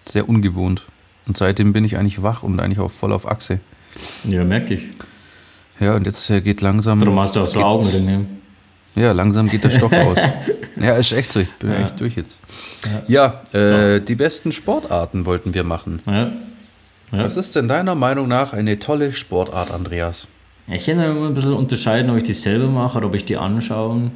Sehr 0.06 0.28
ungewohnt. 0.28 0.86
Und 1.28 1.38
seitdem 1.38 1.71
bin 1.71 1.86
ich 1.86 1.97
eigentlich 1.97 2.21
wach 2.21 2.43
und 2.43 2.60
eigentlich 2.60 2.80
auch 2.80 2.91
voll 2.91 3.13
auf 3.13 3.28
Achse. 3.28 3.62
ja, 4.26 4.43
merke 4.43 4.74
ich. 4.74 4.84
Ja, 5.80 5.95
und 5.95 6.06
jetzt 6.06 6.30
äh, 6.30 6.41
geht 6.41 6.62
langsam. 6.62 7.00
Darum 7.00 7.19
hast 7.19 7.36
du 7.36 7.39
auch 7.39 7.47
so 7.47 7.63
Augenringe. 7.63 8.26
Ja, 8.95 9.12
langsam 9.13 9.49
geht 9.49 9.63
der 9.63 9.69
Stoff 9.69 9.93
aus. 10.06 10.17
Ja, 10.80 10.95
ist 10.95 11.12
echt 11.13 11.32
so. 11.32 11.39
Ich 11.39 11.51
bin 11.54 11.71
Ja. 11.71 11.80
echt 11.86 11.99
durch 11.99 12.15
jetzt. 12.15 12.39
Ja, 13.08 13.41
äh, 13.54 14.01
die 14.01 14.15
besten 14.15 14.51
Sportarten 14.51 15.25
wollten 15.25 15.54
wir 15.54 15.63
machen. 15.63 16.01
Ja. 16.06 16.32
Ja. 17.13 17.23
Was 17.25 17.36
ist 17.38 17.56
denn 17.56 17.67
deiner 17.67 17.95
Meinung 17.95 18.27
nach 18.27 18.54
eine 18.54 18.80
tolle 18.80 19.12
Sportart, 19.12 19.71
Andreas? 19.71 20.27
Ich 20.67 20.86
kann 20.86 20.97
ja 20.99 21.12
immer 21.12 21.27
ein 21.27 21.34
bisschen 21.34 21.54
unterscheiden, 21.54 22.10
ob 22.10 22.17
ich 22.17 22.23
die 22.23 22.34
selber 22.34 22.67
mache 22.67 22.97
oder 22.97 23.08
ob 23.08 23.15
ich 23.15 23.25
die 23.25 23.36
anschaue. 23.38 24.12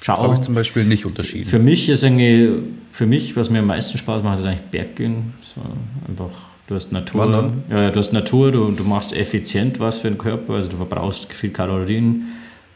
Schau. 0.00 0.22
Habe 0.22 0.34
ich 0.34 0.40
zum 0.40 0.54
Beispiel 0.54 0.84
nicht 0.84 1.04
unterschieden. 1.04 1.48
Für 1.50 1.58
mich 1.58 1.88
ist 1.88 2.04
irgendwie, 2.04 2.62
für 2.92 3.06
mich, 3.06 3.34
was 3.36 3.50
mir 3.50 3.58
am 3.58 3.66
meisten 3.66 3.98
Spaß 3.98 4.22
macht, 4.22 4.38
ist 4.38 4.46
eigentlich 4.46 4.66
Berggehen. 4.70 5.34
So 5.42 5.60
einfach, 6.08 6.30
du 6.68 6.76
hast 6.76 6.92
Natur. 6.92 7.22
Wandern? 7.22 7.64
Ja, 7.68 7.82
ja, 7.82 7.90
du 7.90 7.98
hast 7.98 8.12
Natur, 8.12 8.52
du, 8.52 8.70
du 8.70 8.84
machst 8.84 9.12
effizient 9.12 9.80
was 9.80 9.98
für 9.98 10.08
den 10.08 10.18
Körper, 10.18 10.54
also 10.54 10.68
du 10.68 10.76
verbrauchst 10.76 11.32
viel 11.32 11.50
Kalorien. 11.50 12.28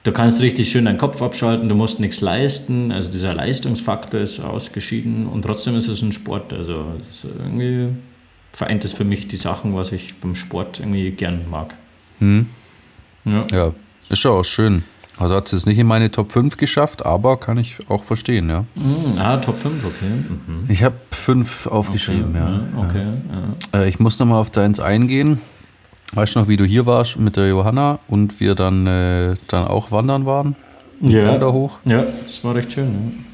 Du 0.05 0.11
kannst 0.11 0.41
richtig 0.41 0.69
schön 0.69 0.85
deinen 0.85 0.99
Kopf 0.99 1.23
abschalten, 1.23 1.69
du 1.69 1.77
musst 1.77 2.01
nichts 2.01 2.21
leisten, 2.21 2.91
also 2.91 3.11
dieser 3.11 3.35
Leistungsfaktor 3.35 4.21
ist 4.21 4.41
ausgeschieden 4.41 5.29
und 5.29 5.43
trotzdem 5.43 5.77
ist 5.77 5.87
es 5.87 6.03
ein 6.03 6.11
Sport. 6.11 6.53
Also 6.53 6.87
irgendwie 7.39 7.91
vereint 8.53 8.85
es 8.85 8.93
für 8.93 9.05
mich 9.05 9.29
die 9.29 9.37
Sachen, 9.37 9.77
was 9.77 9.93
ich 9.93 10.15
beim 10.17 10.35
Sport 10.35 10.81
irgendwie 10.81 11.13
gern 11.13 11.49
mag. 11.49 11.75
Hm? 12.19 12.47
Ja. 13.25 13.47
Ja, 13.53 13.73
ist 14.09 14.25
ja 14.25 14.33
auch 14.33 14.45
schön. 14.45 14.83
Also 15.19 15.37
hat 15.37 15.47
es 15.47 15.53
jetzt 15.53 15.67
nicht 15.67 15.79
in 15.79 15.87
meine 15.87 16.11
Top 16.11 16.33
5 16.33 16.57
geschafft, 16.57 17.07
aber 17.07 17.37
kann 17.37 17.59
ich 17.59 17.77
auch 17.89 18.03
verstehen, 18.03 18.49
ja. 18.49 18.65
Mhm, 18.75 19.19
ah, 19.19 19.37
Top 19.37 19.59
5, 19.59 19.85
okay. 19.85 20.07
Mhm. 20.47 20.65
Ich 20.69 20.83
habe 20.83 20.97
fünf 21.13 21.69
aufgeschrieben, 21.69 22.35
ja. 22.35 22.61
Okay, 22.77 23.05
ja. 23.73 23.81
Äh, 23.81 23.89
ich 23.89 24.01
muss 24.01 24.19
nochmal 24.19 24.41
auf 24.41 24.51
deins 24.51 24.81
eingehen. 24.81 25.41
Weißt 26.15 26.35
du 26.35 26.41
noch, 26.41 26.49
wie 26.49 26.57
du 26.57 26.65
hier 26.65 26.85
warst 26.87 27.19
mit 27.19 27.37
der 27.37 27.49
Johanna 27.49 27.99
und 28.09 28.39
wir 28.41 28.55
dann, 28.55 28.87
äh, 28.87 29.35
dann 29.49 29.67
auch 29.67 29.91
wandern 29.91 30.27
waren? 30.27 30.57
Ja. 31.01 31.21
Felder 31.21 31.53
hoch? 31.53 31.79
ja, 31.85 32.05
das 32.23 32.45
war 32.45 32.55
recht 32.55 32.73
schön. 32.73 33.25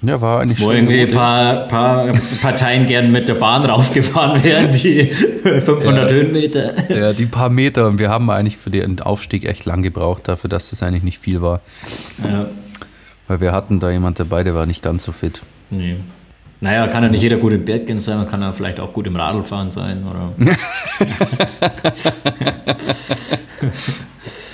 Ja, 0.00 0.20
war 0.20 0.40
eigentlich 0.40 0.60
Ja. 0.60 0.66
Wo 0.66 0.70
irgendwie 0.70 1.00
ein 1.00 1.08
paar, 1.12 1.66
paar 1.66 2.06
Parteien 2.40 2.86
gern 2.86 3.10
mit 3.10 3.28
der 3.28 3.34
Bahn 3.34 3.64
raufgefahren 3.64 4.42
wären, 4.44 4.70
die 4.70 5.10
500 5.42 6.10
Höhenmeter. 6.12 6.88
Ja, 6.88 7.12
die 7.12 7.26
paar 7.26 7.50
Meter. 7.50 7.88
Und 7.88 7.98
wir 7.98 8.08
haben 8.08 8.30
eigentlich 8.30 8.56
für 8.56 8.70
den 8.70 9.00
Aufstieg 9.00 9.44
echt 9.44 9.64
lang 9.64 9.82
gebraucht, 9.82 10.28
dafür, 10.28 10.48
dass 10.48 10.70
das 10.70 10.84
eigentlich 10.84 11.02
nicht 11.02 11.18
viel 11.18 11.42
war. 11.42 11.60
Ja, 12.22 12.46
Weil 13.26 13.40
wir 13.40 13.50
hatten 13.50 13.80
da 13.80 13.90
jemand 13.90 14.20
dabei, 14.20 14.44
der 14.44 14.54
war 14.54 14.66
nicht 14.66 14.82
ganz 14.82 15.02
so 15.02 15.10
fit. 15.12 15.40
nee. 15.70 15.96
Naja, 16.60 16.88
kann 16.88 17.04
ja 17.04 17.08
nicht 17.08 17.22
jeder 17.22 17.36
gut 17.36 17.52
im 17.52 17.64
Berggehen 17.64 18.00
sein, 18.00 18.18
man 18.18 18.28
kann 18.28 18.42
ja 18.42 18.50
vielleicht 18.52 18.80
auch 18.80 18.92
gut 18.92 19.06
im 19.06 19.14
Radlfahren 19.14 19.70
sein. 19.70 20.04
Oder, 20.06 20.32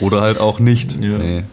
Oder 0.00 0.20
halt 0.20 0.38
auch 0.38 0.58
nicht. 0.58 0.92
Ja. 1.00 1.18
Nee. 1.18 1.44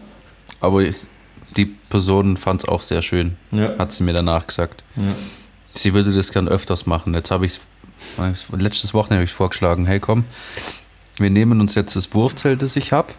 Aber 0.60 0.82
ist, 0.82 1.08
die 1.56 1.64
Person 1.64 2.36
fand 2.36 2.62
es 2.62 2.68
auch 2.68 2.82
sehr 2.82 3.02
schön, 3.02 3.36
ja. 3.50 3.78
hat 3.78 3.92
sie 3.92 4.04
mir 4.04 4.12
danach 4.12 4.46
gesagt. 4.46 4.84
Ja. 4.96 5.02
Sie 5.74 5.94
würde 5.94 6.12
das 6.12 6.32
gern 6.32 6.48
öfters 6.48 6.86
machen. 6.86 7.14
Jetzt 7.14 7.30
habe 7.30 7.46
ich 7.46 7.52
es, 8.18 8.46
letztes 8.56 8.92
Wochenende 8.92 9.16
habe 9.16 9.24
ich 9.24 9.32
vorgeschlagen, 9.32 9.86
hey 9.86 10.00
komm, 10.00 10.24
wir 11.16 11.30
nehmen 11.30 11.60
uns 11.60 11.74
jetzt 11.74 11.96
das 11.96 12.12
Wurfzelt, 12.12 12.60
das 12.62 12.76
ich 12.76 12.92
habe 12.92 13.14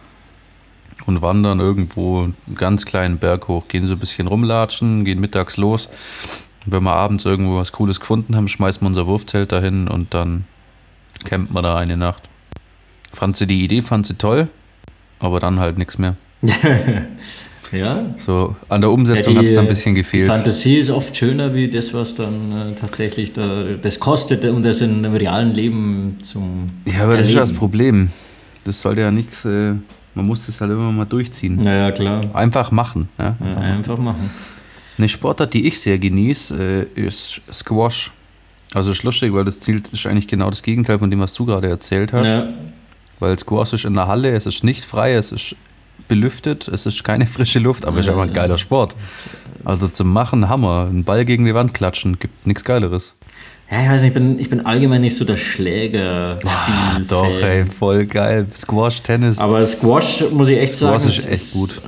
und 1.06 1.22
wandern 1.22 1.60
irgendwo 1.60 2.24
einen 2.24 2.36
ganz 2.56 2.86
kleinen 2.86 3.17
Berg 3.17 3.48
hoch, 3.48 3.67
gehen 3.67 3.88
so 3.88 3.93
ein 3.93 4.00
bisschen 4.00 4.28
rumlatschen, 4.28 5.04
gehen 5.04 5.19
mittags 5.19 5.58
los. 5.58 5.89
Wenn 6.65 6.84
wir 6.84 6.93
abends 6.93 7.26
irgendwo 7.26 7.58
was 7.58 7.71
Cooles 7.71 7.99
gefunden 7.99 8.36
haben, 8.36 8.47
schmeißen 8.47 8.82
wir 8.82 8.88
unser 8.88 9.08
Wurfzelt 9.08 9.52
dahin 9.52 9.88
und 9.88 10.13
dann 10.13 10.45
campen 11.26 11.54
wir 11.54 11.62
da 11.62 11.76
eine 11.78 11.97
Nacht. 11.97 12.23
Fand 13.13 13.38
sie 13.38 13.47
die 13.47 13.63
Idee, 13.63 13.82
fand 13.82 14.06
sie 14.06 14.15
toll, 14.15 14.47
aber 15.19 15.39
dann 15.39 15.60
halt 15.60 15.78
nichts 15.78 15.97
mehr. 15.97 16.15
ja. 17.71 18.06
So 18.17 18.56
an 18.69 18.82
der 18.82 18.91
Umsetzung 18.91 19.34
Ja, 19.34 19.39
hat 19.39 19.45
es 19.45 19.52
die, 19.52 19.56
dann 19.56 19.65
ein 19.65 19.69
bisschen 19.69 19.95
Die 19.95 20.02
gefehlt. 20.02 20.28
Fantasie 20.28 20.78
ist 20.78 20.89
oft 20.89 21.15
schöner 21.15 21.54
wie 21.54 21.69
das, 21.69 21.93
was 21.93 22.15
dann 22.15 22.52
äh, 22.52 22.76
tatsächlich 22.76 23.34
da, 23.34 23.73
das 23.82 23.99
kostet, 23.99 24.45
um 24.45 24.62
das 24.63 24.82
in 24.82 25.06
einem 25.06 25.15
realen 25.15 25.54
Leben 25.54 26.17
zum. 26.21 26.67
Ja, 26.86 27.04
aber 27.04 27.17
das 27.17 27.28
ist 27.28 27.34
ja 27.34 27.41
das 27.41 27.49
erleben. 27.49 27.60
Problem. 27.60 28.10
Das 28.65 28.82
sollte 28.82 29.02
ja 29.02 29.12
nichts, 29.12 29.45
äh, 29.45 29.73
man 30.15 30.26
muss 30.26 30.45
das 30.45 30.62
halt 30.62 30.71
immer 30.71 30.91
mal 30.91 31.06
durchziehen. 31.06 31.58
Naja, 31.58 31.91
klar. 31.91 32.19
Einfach 32.34 32.71
machen. 32.71 33.10
Ja? 33.17 33.36
Ja, 33.43 33.58
einfach 33.58 33.97
machen. 33.97 34.30
Eine 34.97 35.10
Sportart, 35.10 35.53
die 35.53 35.67
ich 35.67 35.79
sehr 35.79 35.97
genieße, 35.99 36.88
äh, 36.95 36.99
ist 36.99 37.41
Squash. 37.51 38.12
Also 38.73 38.91
ist 38.91 39.03
lustig, 39.03 39.34
weil 39.34 39.45
das 39.45 39.60
Ziel 39.60 39.82
ist 39.91 40.06
eigentlich 40.08 40.27
genau 40.27 40.49
das 40.49 40.63
Gegenteil 40.63 40.97
von 40.99 41.10
dem, 41.12 41.19
was 41.19 41.34
du 41.34 41.45
gerade 41.45 41.69
erzählt 41.69 42.12
hast. 42.13 42.25
Ja, 42.27 42.47
Weil 43.19 43.38
Squash 43.38 43.73
ist 43.73 43.86
in 43.86 43.93
der 43.93 44.08
Halle, 44.08 44.36
es 44.36 44.45
ist 44.45 44.63
nicht 44.63 44.84
frei, 44.84 45.13
es 45.13 45.32
ist 45.32 45.56
belüftet, 46.08 46.67
es 46.67 46.86
ist 46.86 47.03
keine 47.03 47.27
frische 47.27 47.60
Luft, 47.60 47.86
aber 47.86 47.97
es 47.99 48.06
ist 48.06 48.08
Ja, 48.08 48.13
einfach 48.13 48.23
ein 48.23 48.36
ja. 48.36 48.41
geiler 48.41 48.58
Sport. 48.58 48.95
Also 49.63 49.88
zum 49.88 50.12
Machen 50.12 50.49
Hammer, 50.49 50.88
einen 50.89 51.03
Ball 51.03 51.23
gegen 51.23 51.45
die 51.45 51.53
Wand 51.53 51.73
klatschen, 51.73 52.19
gibt 52.19 52.45
nichts 52.47 52.63
Geileres. 52.65 53.15
ja 53.71 53.84
ich 53.84 53.89
weiß 53.89 54.01
nicht, 54.01 54.10
ich 54.10 54.13
bin, 54.15 54.39
ich 54.39 54.49
bin 54.49 54.65
allgemein 54.65 55.01
nicht 55.01 55.15
so 55.15 55.23
der 55.23 55.38
Schläger. 55.38 56.39
Ah, 56.43 56.99
doch, 57.08 57.25
ey, 57.41 57.65
voll 57.65 58.06
geil. 58.08 58.47
Squash, 58.56 59.01
Tennis. 59.03 59.39
Aber 59.39 59.63
Squash, 59.65 60.25
muss 60.32 60.49
ich 60.49 60.58
echt 60.58 60.73
sagen. 60.75 60.99
Squash 60.99 61.17
ist 61.19 61.29
echt 61.29 61.53
gut. 61.53 61.82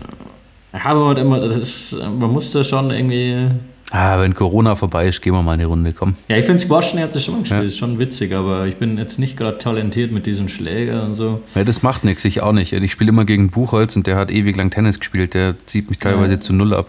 Habe 0.84 1.06
halt 1.06 1.18
immer, 1.20 1.40
das 1.40 1.58
ist, 1.58 1.94
man 2.20 2.32
muss 2.32 2.52
da 2.52 2.64
schon 2.64 2.92
irgendwie. 2.92 3.48
Ah, 3.92 4.20
wenn 4.20 4.34
Corona 4.34 4.76
vorbei 4.76 5.08
ist, 5.08 5.22
gehen 5.22 5.34
wir 5.34 5.44
mal 5.44 5.54
eine 5.54 5.68
Runde, 5.68 5.94
komm. 5.94 6.16
Ja, 6.28 6.38
ich 6.38 6.46
finde 6.46 6.60
Squash, 6.60 6.94
ich 6.96 7.00
habe 7.02 7.12
das 7.14 7.24
schon 7.24 7.36
mal 7.36 7.42
gespielt, 7.42 7.62
Ja. 7.62 7.66
ist 7.68 7.78
schon 7.78 8.00
witzig, 8.00 8.34
aber 8.34 8.66
ich 8.66 8.78
bin 8.78 8.98
jetzt 8.98 9.20
nicht 9.20 9.38
gerade 9.38 9.58
talentiert 9.60 10.12
mit 10.12 10.26
diesem 10.26 10.50
Schläger 10.50 11.04
und 11.04 11.14
so. 11.14 11.42
Ja, 11.54 11.64
das 11.64 11.84
macht 11.84 12.04
nichts, 12.04 12.26
ich 12.26 12.42
auch 12.42 12.52
nicht. 12.52 12.74
Ich 12.74 12.92
spiele 12.92 13.10
immer 13.10 13.26
gegen 13.26 13.52
Buchholz 13.52 13.96
und 13.96 14.08
der 14.08 14.18
hat 14.18 14.32
ewig 14.32 14.58
lang 14.58 14.72
Tennis 14.72 15.00
gespielt. 15.00 15.34
Der 15.36 15.56
zieht 15.68 15.88
mich 15.90 16.00
teilweise 16.00 16.34
Ja. 16.34 16.40
zu 16.40 16.54
Null 16.54 16.74
ab. 16.74 16.88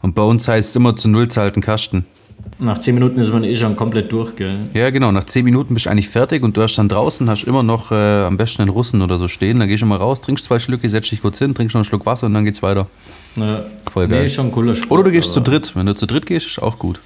Und 0.00 0.14
bei 0.14 0.22
uns 0.22 0.48
heißt 0.48 0.70
es 0.70 0.76
immer 0.76 0.96
zu 0.96 1.08
Null 1.08 1.28
zahlt 1.28 1.56
ein 1.56 1.60
Kasten. 1.62 2.06
Nach 2.58 2.78
10 2.78 2.94
Minuten 2.94 3.18
ist 3.18 3.30
man 3.30 3.44
eh 3.44 3.54
schon 3.54 3.76
komplett 3.76 4.10
durch, 4.12 4.34
gell? 4.34 4.64
Ja, 4.72 4.88
genau. 4.88 5.12
Nach 5.12 5.24
zehn 5.24 5.44
Minuten 5.44 5.74
bist 5.74 5.84
du 5.84 5.90
eigentlich 5.90 6.08
fertig 6.08 6.42
und 6.42 6.56
du 6.56 6.62
hast 6.62 6.76
dann 6.76 6.88
draußen, 6.88 7.28
hast 7.28 7.44
immer 7.44 7.62
noch 7.62 7.92
äh, 7.92 7.94
am 8.24 8.38
besten 8.38 8.62
einen 8.62 8.70
Russen 8.70 9.02
oder 9.02 9.18
so 9.18 9.28
stehen. 9.28 9.58
Dann 9.58 9.68
gehst 9.68 9.82
du 9.82 9.86
mal 9.86 9.96
raus, 9.96 10.22
trinkst 10.22 10.46
zwei 10.46 10.58
Schlücke, 10.58 10.88
setzt 10.88 11.10
dich 11.12 11.20
kurz 11.20 11.38
hin, 11.38 11.54
trinkst 11.54 11.74
noch 11.74 11.80
einen 11.80 11.84
Schluck 11.84 12.06
Wasser 12.06 12.26
und 12.28 12.32
dann 12.34 12.46
geht's 12.46 12.62
weiter. 12.62 12.86
Ja. 13.36 13.66
Voll 13.90 14.06
Nee, 14.08 14.14
geil. 14.14 14.24
ist 14.24 14.34
schon 14.34 14.50
cooler 14.52 14.74
Sport. 14.74 14.90
Oder 14.90 15.02
du 15.02 15.10
gehst 15.12 15.34
zu 15.34 15.40
dritt. 15.40 15.76
Wenn 15.76 15.84
du 15.84 15.94
zu 15.94 16.06
dritt 16.06 16.24
gehst, 16.24 16.46
ist 16.46 16.62
auch 16.62 16.78
gut. 16.78 16.98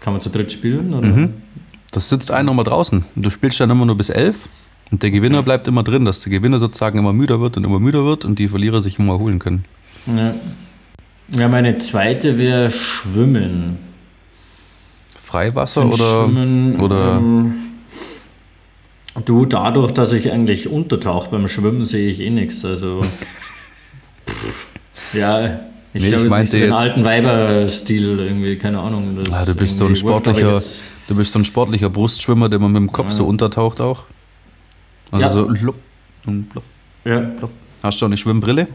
Kann 0.00 0.14
man 0.14 0.20
zu 0.20 0.30
dritt 0.30 0.50
spielen? 0.50 0.92
Oder? 0.92 1.06
Mhm. 1.06 1.34
Das 1.92 2.08
sitzt 2.08 2.32
einer 2.32 2.50
immer 2.50 2.64
draußen. 2.64 3.04
Und 3.14 3.24
du 3.24 3.30
spielst 3.30 3.60
dann 3.60 3.70
immer 3.70 3.86
nur 3.86 3.96
bis 3.96 4.08
elf. 4.10 4.48
Und 4.90 5.04
der 5.04 5.12
Gewinner 5.12 5.44
bleibt 5.44 5.68
immer 5.68 5.84
drin, 5.84 6.04
dass 6.04 6.20
der 6.22 6.30
Gewinner 6.32 6.58
sozusagen 6.58 6.98
immer 6.98 7.12
müder 7.12 7.40
wird 7.40 7.56
und 7.56 7.62
immer 7.62 7.78
müder 7.78 8.04
wird 8.04 8.24
und 8.24 8.40
die 8.40 8.48
Verlierer 8.48 8.82
sich 8.82 8.98
immer 8.98 9.12
erholen 9.12 9.38
können. 9.38 9.64
Ja. 10.06 10.34
ja, 11.38 11.48
meine 11.48 11.78
zweite 11.78 12.36
wäre 12.36 12.70
Schwimmen. 12.72 13.78
Freiwasser 15.38 15.86
oder. 15.86 16.24
Schwimmen, 16.24 16.78
oder- 16.80 17.16
ähm, 17.16 17.54
du, 19.24 19.46
dadurch, 19.46 19.90
dass 19.92 20.12
ich 20.12 20.30
eigentlich 20.30 20.68
untertauche 20.68 21.28
beim 21.30 21.48
Schwimmen, 21.48 21.84
sehe 21.84 22.08
ich 22.08 22.20
eh 22.20 22.30
nichts. 22.30 22.64
Also. 22.64 23.00
pff, 24.26 24.66
ja, 25.14 25.60
ich 25.92 26.02
Nee, 26.02 26.10
glaube 26.10 26.10
ich 26.10 26.12
nicht 26.12 26.22
so 26.22 26.28
meinte 26.28 26.52
den 26.52 26.62
jetzt- 26.66 26.72
alten 26.72 27.04
Weiber-Stil 27.04 28.18
irgendwie, 28.20 28.56
keine 28.58 28.78
Ahnung. 28.80 29.16
das 29.20 29.32
Ah, 29.32 29.44
du 29.44 29.50
ist 29.52 29.56
bist 29.58 29.78
so 29.78 29.86
ein 29.86 29.96
sportlicher, 29.96 30.60
du 31.08 31.14
bist 31.16 31.32
so 31.32 31.38
ein 31.40 31.44
sportlicher 31.44 31.90
Brustschwimmer, 31.90 32.48
der 32.48 32.60
man 32.60 32.70
mit 32.72 32.80
dem 32.82 32.90
Kopf 32.92 33.08
Ja. 33.08 33.14
so 33.14 33.26
untertaucht 33.26 33.80
auch. 33.80 34.04
Also 35.10 35.24
Ja. 35.24 35.28
so 35.30 35.48
lupp 35.64 35.76
und 36.26 36.48
plupp, 36.48 36.64
Ja, 37.04 37.20
plupp. 37.20 37.50
Hast 37.82 38.00
du 38.00 38.06
eine 38.06 38.16
Schwimmbrille? 38.16 38.68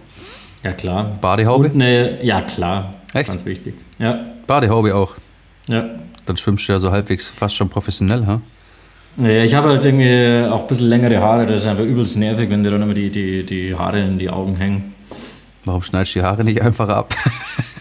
ja, 0.63 0.73
klar. 0.73 1.17
Badehaube? 1.21 1.67
Und 1.69 1.75
eine, 1.75 2.23
ja, 2.23 2.41
klar. 2.41 2.95
Echt? 3.13 3.29
Ganz 3.29 3.45
wichtig. 3.45 3.75
Ja, 3.97 4.25
Badehaube 4.45 4.93
auch. 4.93 5.15
ja. 5.69 5.85
Dann 6.29 6.37
schwimmst 6.37 6.67
du 6.69 6.73
ja 6.73 6.79
so 6.79 6.91
halbwegs 6.91 7.27
fast 7.27 7.55
schon 7.55 7.69
professionell, 7.69 8.27
ha? 8.27 8.39
Ja, 9.17 9.43
ich 9.43 9.55
habe 9.55 9.69
halt 9.69 9.83
irgendwie 9.83 10.47
auch 10.47 10.61
ein 10.61 10.67
bisschen 10.67 10.87
längere 10.87 11.19
Haare, 11.19 11.47
das 11.47 11.61
ist 11.61 11.67
einfach 11.67 11.83
übelst 11.83 12.17
nervig, 12.17 12.47
wenn 12.51 12.61
dir 12.61 12.69
dann 12.69 12.83
immer 12.83 12.93
die, 12.93 13.09
die, 13.09 13.43
die 13.43 13.73
Haare 13.75 13.99
in 14.01 14.19
die 14.19 14.29
Augen 14.29 14.55
hängen. 14.55 14.93
Warum 15.65 15.81
schneidest 15.81 16.13
du 16.13 16.19
die 16.19 16.25
Haare 16.25 16.43
nicht 16.43 16.61
einfach 16.61 16.87
ab? 16.87 17.15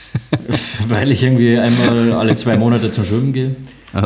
Weil 0.89 1.13
ich 1.13 1.23
irgendwie 1.23 1.59
einmal 1.59 2.13
alle 2.15 2.35
zwei 2.37 2.57
Monate 2.57 2.91
zum 2.91 3.05
Schwimmen 3.05 3.35
gehe. 3.35 3.55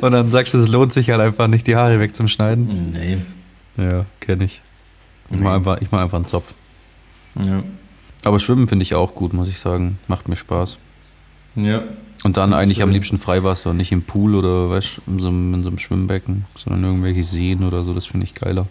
Und 0.00 0.12
dann 0.12 0.30
sagst 0.30 0.54
du, 0.54 0.58
es 0.58 0.68
lohnt 0.68 0.94
sich 0.94 1.10
halt 1.10 1.20
einfach 1.20 1.46
nicht, 1.46 1.66
die 1.66 1.76
Haare 1.76 2.00
wegzuschneiden. 2.00 2.90
Nee. 2.92 3.18
Ja, 3.76 4.06
kenne 4.20 4.44
ich. 4.44 4.62
Ich 5.30 5.36
Nee. 5.36 5.42
mach, 5.44 5.52
einfach, 5.54 5.78
ich 5.80 5.90
mach 5.90 6.00
einfach 6.00 6.16
einen 6.16 6.26
Zopf. 6.26 6.54
Ja. 7.36 7.62
Aber 8.24 8.40
Schwimmen 8.40 8.66
finde 8.66 8.82
ich 8.82 8.94
auch 8.94 9.14
gut, 9.14 9.32
muss 9.34 9.48
ich 9.48 9.58
sagen. 9.58 9.98
Macht 10.08 10.28
mir 10.28 10.36
Spaß. 10.36 10.78
Ja. 11.56 11.82
Und 12.22 12.36
dann 12.36 12.52
eigentlich 12.52 12.82
am 12.82 12.90
äh, 12.90 12.92
liebsten 12.92 13.18
Freiwasser 13.18 13.72
nicht 13.72 13.92
im 13.92 14.02
Pool 14.02 14.34
oder 14.34 14.68
weißt, 14.68 15.02
in, 15.06 15.18
so 15.20 15.28
einem, 15.28 15.54
in 15.54 15.62
so 15.62 15.68
einem 15.68 15.78
Schwimmbecken, 15.78 16.44
sondern 16.54 16.84
irgendwelche 16.84 17.22
Seen 17.22 17.64
oder 17.64 17.82
so, 17.82 17.94
das 17.94 18.06
finde 18.06 18.24
ich 18.24 18.34
geiler. 18.34 18.66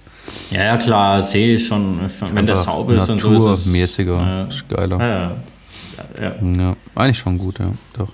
Ja, 0.52 0.64
ja, 0.66 0.78
klar, 0.78 1.22
See 1.22 1.56
ist 1.56 1.66
schon, 1.66 2.00
wenn 2.00 2.46
der 2.46 2.56
Einfach 2.56 2.72
sauber 2.72 2.94
ist 2.94 3.10
und 3.10 3.20
so 3.20 3.34
ist 3.34 3.42
es. 3.42 3.66
Naturmäßiger, 3.66 4.14
Ja. 4.14 4.44
ist 4.44 4.70
geiler. 4.70 5.00
Ja, 5.00 5.36
ja. 6.22 6.36
ja. 6.62 6.76
Eigentlich 6.94 7.18
schon 7.18 7.38
gut, 7.40 7.58
ja, 7.58 7.72
doch. 7.98 8.10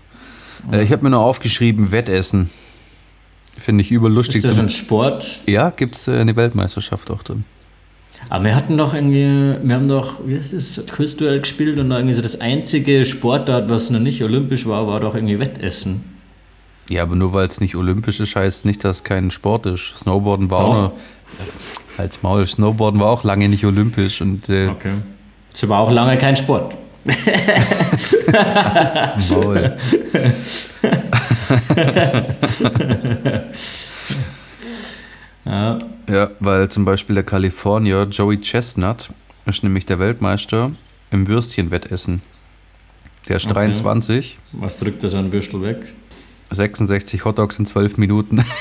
Äh, 0.72 0.84
ich 0.84 0.92
habe 0.92 1.04
mir 1.04 1.10
noch 1.10 1.24
aufgeschrieben, 1.24 1.92
Wettessen. 1.92 2.50
Finde 3.58 3.82
ich 3.82 3.92
überlustig. 3.92 4.38
Ist 4.38 4.50
das 4.50 4.60
ein 4.60 4.70
Sport? 4.70 5.40
ja, 5.48 5.70
gibt 5.70 5.96
es 5.96 6.08
äh, 6.08 6.18
eine 6.18 6.36
Weltmeisterschaft 6.36 7.10
auch 7.12 7.24
drin. 7.24 7.46
Aber 8.30 8.46
wir 8.46 8.56
hatten 8.56 8.78
doch 8.78 8.94
irgendwie, 8.94 9.56
wir 9.62 9.76
haben 9.76 9.88
doch, 9.88 10.16
wie 10.26 10.38
heißt 10.38 10.54
das, 10.54 10.82
Quizduell 10.92 11.42
gespielt 11.42 11.78
und 11.80 11.92
irgendwie 11.92 12.14
so 12.14 12.22
das 12.22 12.42
einzige 12.42 13.06
Sportart, 13.06 13.70
was 13.70 13.90
noch 13.90 14.00
nicht 14.00 14.24
olympisch 14.24 14.66
war, 14.66 14.88
war 14.88 15.00
doch 15.00 15.16
irgendwie 15.16 15.40
Wettessen. 15.40 16.04
Ja, 16.90 17.04
aber 17.04 17.16
nur 17.16 17.34
weil 17.34 17.48
es 17.48 17.62
nicht 17.62 17.76
olympisch 17.76 18.20
ist, 18.20 18.36
heißt 18.36 18.66
nicht, 18.66 18.84
dass 18.84 18.98
es 18.98 19.04
kein 19.04 19.32
Sport 19.32 19.66
ist. 19.66 19.98
Snowboarden 19.98 20.52
war 20.52 20.60
Doch. 20.60 20.68
auch 20.68 20.82
noch, 20.82 20.92
als 21.98 22.22
Maul, 22.22 22.46
Snowboarden 22.46 23.00
war 23.00 23.08
auch 23.08 23.24
lange 23.24 23.50
nicht 23.50 23.66
olympisch 23.66 24.22
und 24.22 24.50
äh, 24.50 24.68
Okay. 24.68 24.94
Es 25.54 25.68
war 25.70 25.80
auch 25.80 25.92
lange 25.92 26.18
kein 26.18 26.36
Sport. 26.36 26.76
Maul. 29.30 29.78
Ja. 35.46 35.78
Ja, 36.10 36.30
weil 36.40 36.70
zum 36.70 36.86
Beispiel 36.86 37.16
der 37.16 37.24
Kalifornier 37.24 38.04
Joey 38.10 38.40
Chestnut 38.40 39.10
ist 39.46 39.64
nämlich 39.64 39.86
der 39.86 40.00
Weltmeister 40.00 40.72
im 41.12 41.28
Würstchenwettessen. 41.28 42.22
Der 43.28 43.38
ist 43.38 43.46
Okay. 43.46 43.54
23, 43.56 44.38
Was 44.52 44.78
drückt 44.78 45.02
das 45.04 45.14
an 45.16 45.32
Würstel 45.34 45.62
weg? 45.62 45.94
66 46.52 47.26
Hotdogs 47.26 47.58
in 47.58 47.66
12 47.66 47.98
Minuten. 47.98 48.44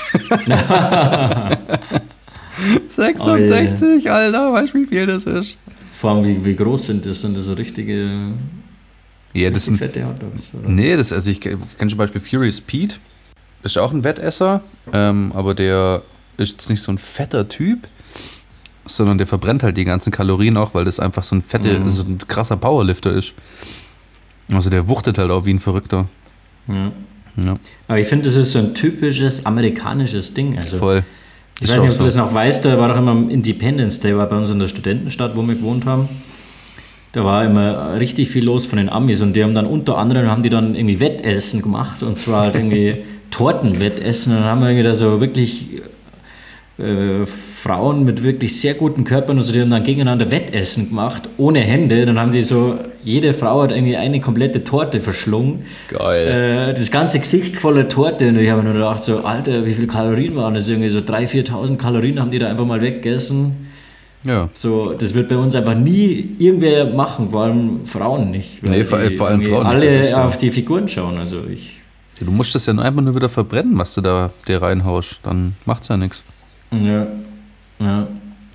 Oh 2.57 2.87
66, 2.87 4.09
Alter, 4.09 4.53
weißt 4.53 4.73
du, 4.73 4.77
wie 4.79 4.85
viel 4.85 5.05
das 5.05 5.25
ist? 5.25 5.57
Vor 5.93 6.11
allem, 6.11 6.25
wie, 6.25 6.45
wie 6.45 6.55
groß 6.55 6.85
sind 6.85 7.05
das? 7.05 7.21
Sind 7.21 7.35
das 7.35 7.43
so 7.45 7.53
richtige, 7.53 8.31
Ja, 9.33 9.49
das 9.49 9.65
sind. 9.65 9.77
fette 9.77 10.07
Hotdogs? 10.07 10.51
Oder? 10.53 10.69
Nee, 10.69 10.95
das, 10.95 11.11
also 11.11 11.29
ich 11.31 11.41
kenne 11.41 11.59
zum 11.89 11.97
Beispiel 11.97 12.21
Furious 12.21 12.61
Pete. 12.61 12.95
Das 13.61 13.73
ist 13.73 13.77
auch 13.77 13.91
ein 13.91 14.03
Wettesser, 14.03 14.61
ähm, 14.93 15.31
aber 15.35 15.53
der 15.53 16.03
ist 16.37 16.51
jetzt 16.53 16.69
nicht 16.69 16.81
so 16.81 16.91
ein 16.91 16.97
fetter 16.97 17.47
Typ, 17.49 17.87
sondern 18.85 19.17
der 19.17 19.27
verbrennt 19.27 19.63
halt 19.63 19.77
die 19.77 19.85
ganzen 19.85 20.11
Kalorien 20.11 20.57
auch, 20.57 20.73
weil 20.73 20.85
das 20.85 20.99
einfach 20.99 21.23
so 21.23 21.35
ein 21.35 21.41
fette, 21.41 21.79
Mhm. 21.79 21.89
so 21.89 22.03
ein 22.03 22.17
krasser 22.19 22.57
Powerlifter 22.57 23.11
ist. 23.11 23.33
Also 24.53 24.69
der 24.69 24.87
wuchtet 24.87 25.17
halt 25.17 25.31
auch 25.31 25.45
wie 25.45 25.53
ein 25.53 25.59
Verrückter. 25.59 26.07
Ja. 26.67 26.91
Ja, 27.43 27.57
Aber 27.89 27.99
ich 27.99 28.07
finde, 28.07 28.25
das 28.25 28.37
ist 28.37 28.51
so 28.53 28.59
ein 28.59 28.73
typisches 28.73 29.45
amerikanisches 29.45 30.33
Ding. 30.33 30.57
Also, 30.57 30.77
voll. 30.77 31.03
ich 31.59 31.63
Ist 31.63 31.73
weiß 31.73 31.81
nicht, 31.81 31.91
ob 31.91 31.97
du 31.97 32.03
das 32.05 32.15
noch 32.15 32.33
weißt, 32.33 32.63
da 32.63 32.77
war 32.77 32.87
doch 32.87 32.95
immer 32.97 33.11
am 33.11 33.29
Independence 33.29 33.99
Day, 33.99 34.15
war 34.15 34.29
bei 34.29 34.37
uns 34.37 34.49
in 34.51 34.59
der 34.59 34.69
Studentenstadt, 34.69 35.35
wo 35.35 35.41
wir 35.41 35.55
gewohnt 35.55 35.85
haben. 35.85 36.07
da 37.11 37.25
war 37.25 37.43
immer 37.43 37.99
richtig 37.99 38.29
viel 38.29 38.45
los 38.45 38.65
von 38.65 38.77
den 38.77 38.87
Amis 38.87 39.19
und 39.21 39.33
die 39.35 39.43
haben 39.43 39.53
dann 39.53 39.65
unter 39.65 39.97
anderem 39.97 40.27
haben 40.29 40.43
die 40.43 40.49
dann 40.49 40.75
irgendwie 40.75 40.99
Wettessen 41.01 41.61
gemacht 41.61 42.03
und 42.03 42.17
zwar 42.17 42.41
halt 42.43 42.55
irgendwie 42.55 43.03
Tortenwettessen 43.31 44.31
und 44.33 44.39
dann 44.39 44.47
haben 44.49 44.61
wir 44.61 44.69
irgendwie 44.69 44.83
da 44.87 44.93
so 44.93 45.19
wirklich 45.19 45.74
äh, 46.77 47.25
Frauen 47.25 48.03
mit 48.03 48.23
wirklich 48.23 48.59
sehr 48.59 48.73
guten 48.73 49.05
Körpern, 49.05 49.37
also 49.37 49.53
die 49.53 49.61
haben 49.61 49.69
dann 49.69 49.83
gegeneinander 49.83 50.29
Wettessen 50.29 50.89
gemacht, 50.89 51.29
ohne 51.37 51.61
Hände. 51.61 52.05
Dann 52.05 52.19
haben 52.19 52.31
die 52.31 52.41
so, 52.41 52.77
jede 53.03 53.33
Frau 53.33 53.61
hat 53.63 53.71
irgendwie 53.71 53.95
eine 53.95 54.19
komplette 54.19 54.63
Torte 54.63 54.99
verschlungen. 54.99 55.65
Geil. 55.87 56.71
Äh, 56.71 56.73
das 56.73 56.91
ganze 56.91 57.19
Gesicht 57.19 57.55
voller 57.55 57.87
Torte. 57.87 58.27
Und 58.27 58.37
ich 58.37 58.49
habe 58.49 58.61
mir 58.61 58.69
nur 58.69 58.73
gedacht, 58.73 59.03
so, 59.03 59.19
Alter, 59.19 59.65
wie 59.65 59.73
viele 59.73 59.87
Kalorien 59.87 60.35
waren 60.35 60.53
das? 60.53 60.67
Irgendwie 60.67 60.89
so 60.89 60.99
3.000, 60.99 61.47
4.000 61.49 61.77
Kalorien 61.77 62.19
haben 62.19 62.31
die 62.31 62.39
da 62.39 62.49
einfach 62.49 62.65
mal 62.65 62.81
weggegessen. 62.81 63.67
Ja. 64.25 64.49
So, 64.53 64.93
das 64.93 65.13
wird 65.13 65.29
bei 65.29 65.37
uns 65.37 65.55
einfach 65.55 65.75
nie 65.75 66.35
irgendwer 66.39 66.85
machen, 66.87 67.29
vor 67.29 67.43
allem 67.43 67.85
Frauen 67.85 68.31
nicht. 68.31 68.63
Nee, 68.63 68.83
vor, 68.83 68.99
vor 69.15 69.27
allem 69.27 69.43
Frauen 69.43 69.65
alle 69.65 69.97
nicht. 69.97 70.11
so. 70.11 70.17
auf 70.17 70.37
die 70.37 70.49
Figuren 70.49 70.87
schauen. 70.87 71.17
Also 71.17 71.43
ich. 71.49 71.81
Du 72.19 72.31
musst 72.31 72.55
das 72.55 72.65
ja 72.65 72.73
nur 72.73 72.83
einfach 72.83 73.01
nur 73.01 73.15
wieder 73.15 73.29
verbrennen, 73.29 73.77
was 73.77 73.93
du 73.93 74.01
da 74.01 74.31
dir 74.47 74.61
reinhaust. 74.61 75.19
Dann 75.23 75.55
macht's 75.65 75.89
ja 75.89 75.97
nichts. 75.97 76.23
Ja. 76.83 77.07
Ja. 77.79 78.07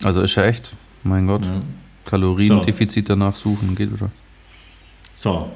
Also 0.04 0.22
ist 0.22 0.34
ja 0.34 0.44
echt, 0.44 0.72
mein 1.04 1.26
Gott. 1.26 1.44
ja. 1.44 1.62
Kaloriendefizit 2.04 3.08
danach 3.08 3.36
suchen, 3.36 3.74
geht 3.76 3.92
wieder. 3.92 4.10
So. 5.14 5.48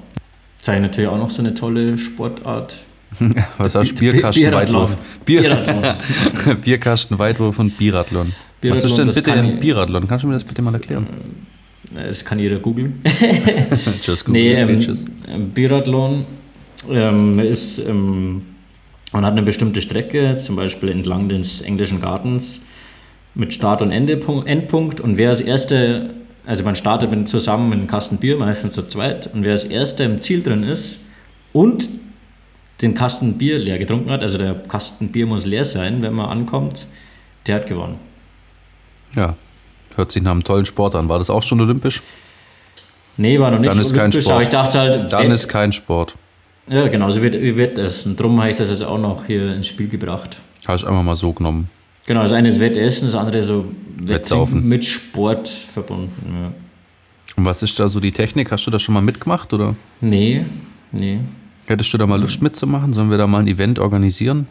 Ich 0.60 0.68
natürlich 0.68 1.08
auch 1.08 1.18
noch 1.18 1.30
so 1.30 1.42
eine 1.42 1.52
tolle 1.54 1.96
Sportart. 1.98 2.76
Was 3.58 3.74
hast 3.74 3.90
du? 3.92 3.94
Bi- 3.96 4.12
Bierkasten, 4.12 4.42
Biathlon. 4.50 4.82
Weitwurf. 4.82 4.96
Bier 5.24 5.40
Biathlon. 5.42 6.60
Bierkasten, 6.62 7.18
Weitwurf 7.18 7.58
und 7.58 7.76
Biathlon. 7.76 8.26
Was 8.26 8.34
Biathlon, 8.60 8.86
ist 8.86 8.96
denn 8.98 9.24
bitte 9.24 9.32
ein 9.32 9.58
Biathlon? 9.58 10.08
Kannst 10.08 10.22
du 10.24 10.28
mir 10.28 10.34
das 10.34 10.44
bitte 10.44 10.62
mal 10.62 10.74
erklären? 10.74 11.06
Das 11.94 12.24
kann 12.24 12.38
jeder 12.38 12.58
googeln. 12.58 13.00
Just 14.02 14.28
Nee, 14.28 14.60
Google, 14.64 14.80
ähm, 14.80 14.96
ähm, 15.28 15.50
Biathlon 15.50 16.24
ähm, 16.90 17.38
ist, 17.40 17.78
ähm, 17.78 18.42
man 19.14 19.24
hat 19.24 19.32
eine 19.32 19.42
bestimmte 19.42 19.80
Strecke, 19.80 20.34
zum 20.36 20.56
Beispiel 20.56 20.88
entlang 20.88 21.28
des 21.28 21.60
englischen 21.62 22.00
Gartens, 22.00 22.62
mit 23.34 23.54
Start- 23.54 23.80
und 23.80 23.92
Endepunkt, 23.92 24.48
Endpunkt. 24.48 25.00
Und 25.00 25.16
wer 25.18 25.28
als 25.28 25.40
Erste, 25.40 26.10
also 26.44 26.64
man 26.64 26.74
startet 26.74 27.10
mit, 27.10 27.28
zusammen 27.28 27.68
mit 27.68 27.78
einem 27.78 27.86
Kasten 27.86 28.18
Bier, 28.18 28.36
meistens 28.36 28.74
zu 28.74 28.82
zweit, 28.88 29.32
und 29.32 29.44
wer 29.44 29.52
als 29.52 29.62
Erster 29.64 30.04
im 30.04 30.20
Ziel 30.20 30.42
drin 30.42 30.64
ist 30.64 30.98
und 31.52 31.88
den 32.82 32.94
Kasten 32.96 33.38
Bier 33.38 33.58
leer 33.58 33.78
getrunken 33.78 34.10
hat, 34.10 34.20
also 34.20 34.36
der 34.36 34.54
Kasten 34.54 35.12
Bier 35.12 35.26
muss 35.26 35.46
leer 35.46 35.64
sein, 35.64 36.02
wenn 36.02 36.12
man 36.14 36.28
ankommt, 36.28 36.88
der 37.46 37.56
hat 37.56 37.66
gewonnen. 37.68 38.00
Ja, 39.14 39.36
hört 39.94 40.10
sich 40.10 40.24
nach 40.24 40.32
einem 40.32 40.42
tollen 40.42 40.66
Sport 40.66 40.96
an. 40.96 41.08
War 41.08 41.18
das 41.18 41.30
auch 41.30 41.44
schon 41.44 41.60
olympisch? 41.60 42.02
Nee, 43.16 43.38
war 43.38 43.52
noch 43.52 43.60
nicht 43.60 43.70
Dann 43.70 43.78
ist 43.78 43.92
kein 43.92 44.00
olympisch, 44.00 44.24
Sport. 44.24 44.34
aber 44.34 44.42
ich 44.42 44.48
dachte 44.48 44.78
halt, 44.80 45.12
Dann 45.12 45.30
ist 45.30 45.46
kein 45.46 45.70
Sport. 45.70 46.16
Ja, 46.68 46.88
genau, 46.88 47.10
so 47.10 47.22
wird. 47.22 47.36
Und 48.06 48.18
darum 48.18 48.40
habe 48.40 48.50
ich 48.50 48.56
das 48.56 48.70
jetzt 48.70 48.82
auch 48.82 48.98
noch 48.98 49.26
hier 49.26 49.54
ins 49.54 49.66
Spiel 49.66 49.88
gebracht. 49.88 50.38
Habe 50.66 50.76
ich 50.76 50.86
einfach 50.86 51.02
mal 51.02 51.14
so 51.14 51.32
genommen. 51.32 51.68
Genau, 52.06 52.22
das 52.22 52.32
eine 52.32 52.48
ist 52.48 52.60
Wettessen, 52.60 53.06
das 53.06 53.14
andere 53.14 53.42
so 53.42 53.66
Wettsaufen. 53.96 54.66
Mit 54.66 54.84
Sport 54.84 55.48
verbunden. 55.48 56.10
Ja. 56.26 56.52
Und 57.36 57.44
was 57.46 57.62
ist 57.62 57.78
da 57.80 57.88
so 57.88 58.00
die 58.00 58.12
Technik? 58.12 58.52
Hast 58.52 58.66
du 58.66 58.70
das 58.70 58.82
schon 58.82 58.94
mal 58.94 59.00
mitgemacht 59.02 59.52
oder 59.52 59.74
Nee, 60.00 60.44
nee. 60.92 61.20
hättest 61.66 61.92
du 61.92 61.98
da 61.98 62.06
mal 62.06 62.20
Lust 62.20 62.40
mitzumachen? 62.42 62.92
Sollen 62.92 63.10
wir 63.10 63.18
da 63.18 63.26
mal 63.26 63.40
ein 63.40 63.46
Event 63.46 63.78
organisieren? 63.78 64.46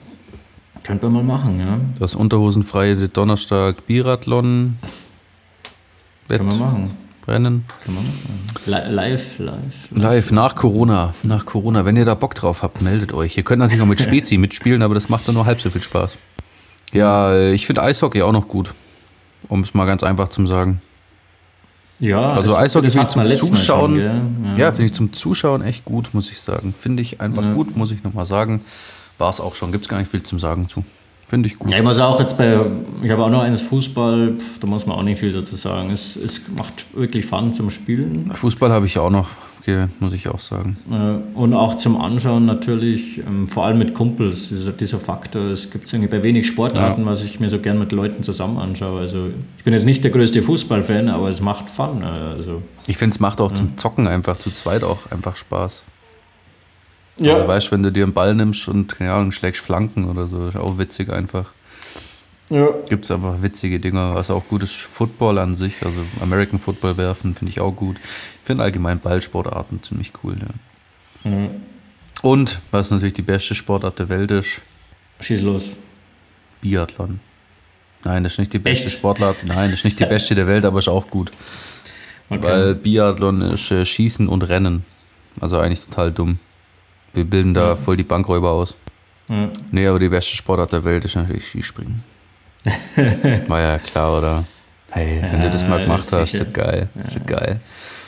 Könnte 0.84 1.06
man 1.10 1.26
mal 1.26 1.38
machen, 1.38 1.60
ja. 1.60 1.80
Das 2.00 2.14
unterhosenfreie 2.14 3.08
Donnerstag 3.08 3.88
Biathlon 3.88 4.78
Können 6.28 6.52
wir 6.52 6.58
machen. 6.58 6.92
Wettrennen. 7.28 7.66
Können 7.84 7.98
wir 8.66 8.74
machen. 8.74 8.90
Li- 8.90 8.94
Live, 8.96 9.40
live. 9.40 9.76
Live, 9.92 10.32
nach 10.32 10.56
Corona. 10.56 11.14
Nach 11.24 11.46
Corona. 11.46 11.86
Wenn 11.86 11.96
ihr 11.98 12.06
da 12.06 12.16
Bock 12.16 12.36
drauf 12.36 12.64
habt, 12.64 12.82
meldet 12.82 13.14
euch. 13.14 13.38
Ihr 13.38 13.44
könnt 13.44 13.60
natürlich 13.60 13.82
auch 13.82 13.86
mit 13.88 14.02
Spezi 14.02 14.38
mitspielen, 14.38 14.82
aber 14.82 14.94
das 14.94 15.10
macht 15.10 15.28
dann 15.28 15.36
nur 15.36 15.46
halb 15.46 15.62
so 15.62 15.70
viel 15.70 15.82
Spaß. 15.82 16.18
Ja, 16.94 17.50
ich 17.50 17.66
finde 17.66 17.82
Eishockey 17.84 18.22
auch 18.22 18.32
noch 18.32 18.48
gut. 18.48 18.74
Um 19.50 19.62
es 19.62 19.74
mal 19.74 19.86
ganz 19.86 20.04
einfach 20.04 20.30
zu 20.30 20.46
sagen. 20.46 20.82
Ja, 22.00 22.32
Also 22.34 22.56
Eishockey 22.56 22.88
das 22.88 22.94
finde 23.14 23.34
ich 23.34 23.40
zum 23.40 23.54
Zuschauen. 23.56 23.92
schon, 23.92 24.44
gell? 24.46 24.58
Ja, 24.60 24.72
finde 24.72 24.86
ich 24.86 24.94
zum 24.94 25.14
Zuschauen 25.14 25.62
echt 25.62 25.86
gut, 25.86 26.14
muss 26.14 26.30
ich 26.32 26.40
sagen. 26.40 26.74
Finde 26.78 27.02
ich 27.02 27.22
einfach 27.22 27.44
Ja. 27.44 27.54
gut, 27.54 27.76
muss 27.78 27.92
ich 27.92 28.04
nochmal 28.04 28.26
sagen. 28.26 28.62
War 29.18 29.30
es 29.30 29.40
auch 29.40 29.56
schon. 29.56 29.72
Gibt 29.72 29.86
es 29.86 29.90
gar 29.90 29.98
nicht 30.00 30.10
viel 30.12 30.24
zum 30.24 30.40
Sagen 30.40 30.68
zu. 30.68 30.84
Finde 31.34 31.48
ich 31.50 31.58
gut. 31.58 31.72
Ja, 31.72 31.78
ich 31.80 31.84
muss 31.84 32.00
auch 32.00 32.20
jetzt 32.20 32.38
bei, 32.38 32.60
ich 33.02 33.10
habe 33.10 33.24
auch 33.24 33.30
noch 33.32 33.42
eines 33.42 33.60
Fußball, 33.62 34.34
pf, 34.38 34.60
da 34.60 34.68
muss 34.68 34.86
man 34.86 35.00
auch 35.00 35.02
nicht 35.02 35.18
viel 35.20 35.32
dazu 35.32 35.56
sagen. 35.56 35.90
Es, 35.90 36.16
es 36.16 36.44
macht 36.56 36.86
wirklich 36.96 37.26
Fun 37.26 37.52
zum 37.52 37.72
Spielen 37.72 38.30
Fußball 38.36 38.70
habe 38.72 38.86
ich 38.86 38.94
ja 38.94 39.02
auch 39.02 39.10
noch, 39.10 39.30
okay, 39.60 39.88
muss 40.00 40.14
ich 40.14 40.28
auch 40.28 40.40
sagen. 40.40 40.78
äh, 40.92 41.36
und 41.36 41.56
auch 41.56 41.74
zum 41.78 42.00
Anschauen 42.00 42.46
natürlich, 42.46 43.18
ähm, 43.18 43.48
vor 43.48 43.66
allem 43.66 43.80
mit 43.80 43.96
Kumpels, 43.96 44.50
dieser, 44.50 44.74
dieser 44.74 45.00
Faktor. 45.00 45.46
Es 45.46 45.72
gibt 45.72 45.92
irgendwie 45.92 46.12
bei 46.12 46.22
wenig 46.22 46.46
Sportarten, 46.46 47.04
was 47.08 47.24
ich 47.24 47.40
mir 47.40 47.50
so 47.50 47.58
gern 47.58 47.80
mit 47.80 47.92
Leuten 47.92 48.22
zusammen 48.22 48.60
anschaue. 48.60 49.00
Also 49.00 49.30
ich 49.58 49.64
bin 49.64 49.74
jetzt 49.74 49.86
nicht 49.88 50.04
der 50.04 50.12
größte 50.12 50.44
Fußballfan, 50.44 51.10
aber 51.10 51.30
es 51.30 51.42
macht 51.42 51.68
Fun. 51.68 52.04
äh, 52.04 52.06
Also, 52.38 52.62
Ich 52.86 52.98
finde, 52.98 53.16
es 53.16 53.20
macht 53.20 53.42
auch 53.42 53.52
zum 53.54 53.76
Zocken 53.76 54.06
einfach 54.06 54.38
zu 54.38 54.52
zweit 54.52 54.84
auch 54.84 55.10
einfach 55.10 55.36
Spaß. 55.36 55.84
Also 57.20 57.48
weißt 57.48 57.68
du, 57.68 57.72
wenn 57.72 57.84
du 57.84 57.92
dir 57.92 58.04
einen 58.04 58.14
Ball 58.14 58.34
nimmst 58.34 58.68
und, 58.68 58.98
keine 58.98 59.14
Ahnung, 59.14 59.32
schlägst 59.32 59.62
Flanken 59.62 60.06
oder 60.06 60.28
so, 60.28 60.48
ist 60.48 60.56
auch 60.58 60.78
witzig 60.78 61.12
einfach. 61.12 61.52
ja. 62.50 62.70
Gibt 62.90 63.06
es 63.06 63.12
einfach 63.12 63.42
witzige 63.42 63.80
Dinge, 63.80 64.16
was 64.16 64.30
auch 64.30 64.48
gut 64.48 64.64
ist. 64.64 64.76
Football 64.76 65.38
an 65.38 65.56
sich, 65.56 65.84
also 65.86 66.00
American 66.22 66.60
Football 66.60 66.98
werfen, 66.98 67.36
finde 67.36 67.52
ich 67.52 67.60
auch 67.60 67.72
gut. 67.72 67.98
Ich 67.98 68.46
finde 68.46 68.64
allgemein 68.64 69.00
Ballsportarten 69.00 69.84
ziemlich 69.84 70.12
cool, 70.24 70.36
ja. 70.40 71.30
Mhm. 71.30 71.50
Und, 72.22 72.60
was 72.72 72.90
natürlich 72.90 73.14
die 73.14 73.22
beste 73.22 73.54
Sportart 73.54 74.00
der 74.00 74.10
Welt 74.10 74.32
ist, 74.32 74.62
Schieß 75.20 75.42
los. 75.42 75.72
Biathlon. 76.62 77.20
Nein, 78.04 78.24
das 78.24 78.34
ist 78.34 78.40
nicht 78.40 78.54
die 78.54 78.60
beste 78.60 78.88
Echt? 78.88 78.98
Sportart. 78.98 79.38
Nein, 79.46 79.70
das 79.70 79.80
ist 79.80 79.86
nicht 79.86 80.00
die 80.00 80.06
beste 80.06 80.36
der 80.36 80.48
Welt, 80.48 80.66
aber 80.66 80.80
ist 80.80 80.90
auch 80.90 81.10
gut. 81.10 81.32
Okay. 82.30 82.42
Weil 82.42 82.76
Biathlon 82.76 83.42
ist 83.42 83.72
äh, 83.72 83.86
Schießen 83.86 84.28
und 84.28 84.42
Rennen. 84.44 84.84
Also 85.40 85.60
eigentlich 85.60 85.86
total 85.86 86.12
dumm. 86.12 86.40
Wir 87.14 87.26
bilden 87.26 87.54
da 87.54 87.76
voll 87.76 87.98
die 87.98 88.04
Bankräuber 88.04 88.52
aus. 88.52 88.76
ja. 89.30 89.50
Nee, 89.72 89.88
aber 89.88 90.00
die 90.00 90.10
beste 90.10 90.36
Sportart 90.36 90.72
der 90.74 90.84
Welt 90.84 91.06
ist 91.06 91.16
natürlich 91.16 91.46
Skispringen. 91.48 92.04
War 93.48 93.62
ja 93.62 93.78
klar, 93.78 94.18
oder? 94.18 94.46
Hey, 94.92 95.22
wenn 95.22 95.42
du 95.42 95.50
das 95.50 95.68
mal 95.68 95.80
Ja, 95.80 95.86
gemacht 95.86 96.08
hast, 96.12 96.34
ist 96.34 96.40
das 96.46 96.54
geil. 96.54 96.88
Ist 97.08 97.16
das 97.18 97.26
geil. 97.26 97.60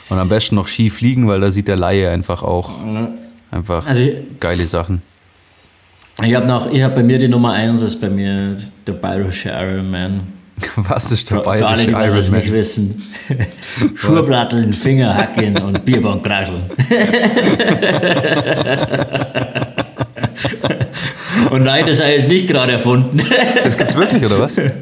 Und 0.08 0.18
am 0.18 0.28
besten 0.28 0.54
noch 0.54 0.68
Ski 0.68 0.88
fliegen, 0.88 1.26
weil 1.26 1.40
da 1.40 1.50
sieht 1.50 1.66
der 1.68 1.76
Laie 1.76 2.10
einfach 2.10 2.42
auch 2.42 2.86
Ja. 2.86 3.08
einfach 3.50 3.86
Also 3.86 4.02
ich, 4.02 4.38
geile 4.40 4.64
Sachen. 4.66 5.02
ich 6.22 6.34
habe 6.34 6.46
noch, 6.46 6.70
ich 6.72 6.82
habe 6.82 6.94
bei 6.94 7.02
mir 7.02 7.18
die 7.18 7.28
Nummer 7.28 7.52
1 7.52 7.82
ist 7.82 8.00
bei 8.00 8.08
mir 8.08 8.56
der 8.86 8.92
bayerische 8.92 9.50
Ironman. 9.50 10.20
Was 10.76 11.12
ist 11.12 11.30
der 11.30 11.38
Für, 11.38 11.44
für 11.54 11.66
alle, 11.66 11.84
die 11.84 11.92
nicht 12.32 12.52
wissen. 12.52 13.02
Schuhplatteln, 13.94 14.72
Fingerhacken 14.72 15.58
und 15.58 15.84
Bierbankkraxeln. 15.84 16.62
und 21.50 21.62
nein, 21.62 21.84
das 21.86 22.00
habe 22.00 22.10
ich 22.10 22.16
jetzt 22.16 22.28
nicht 22.28 22.48
gerade 22.48 22.72
erfunden. 22.72 23.20
Das 23.62 23.76
gibt's 23.76 23.96
wirklich, 23.96 24.24
oder 24.24 24.40
was? 24.40 24.56
Ich 24.58 24.72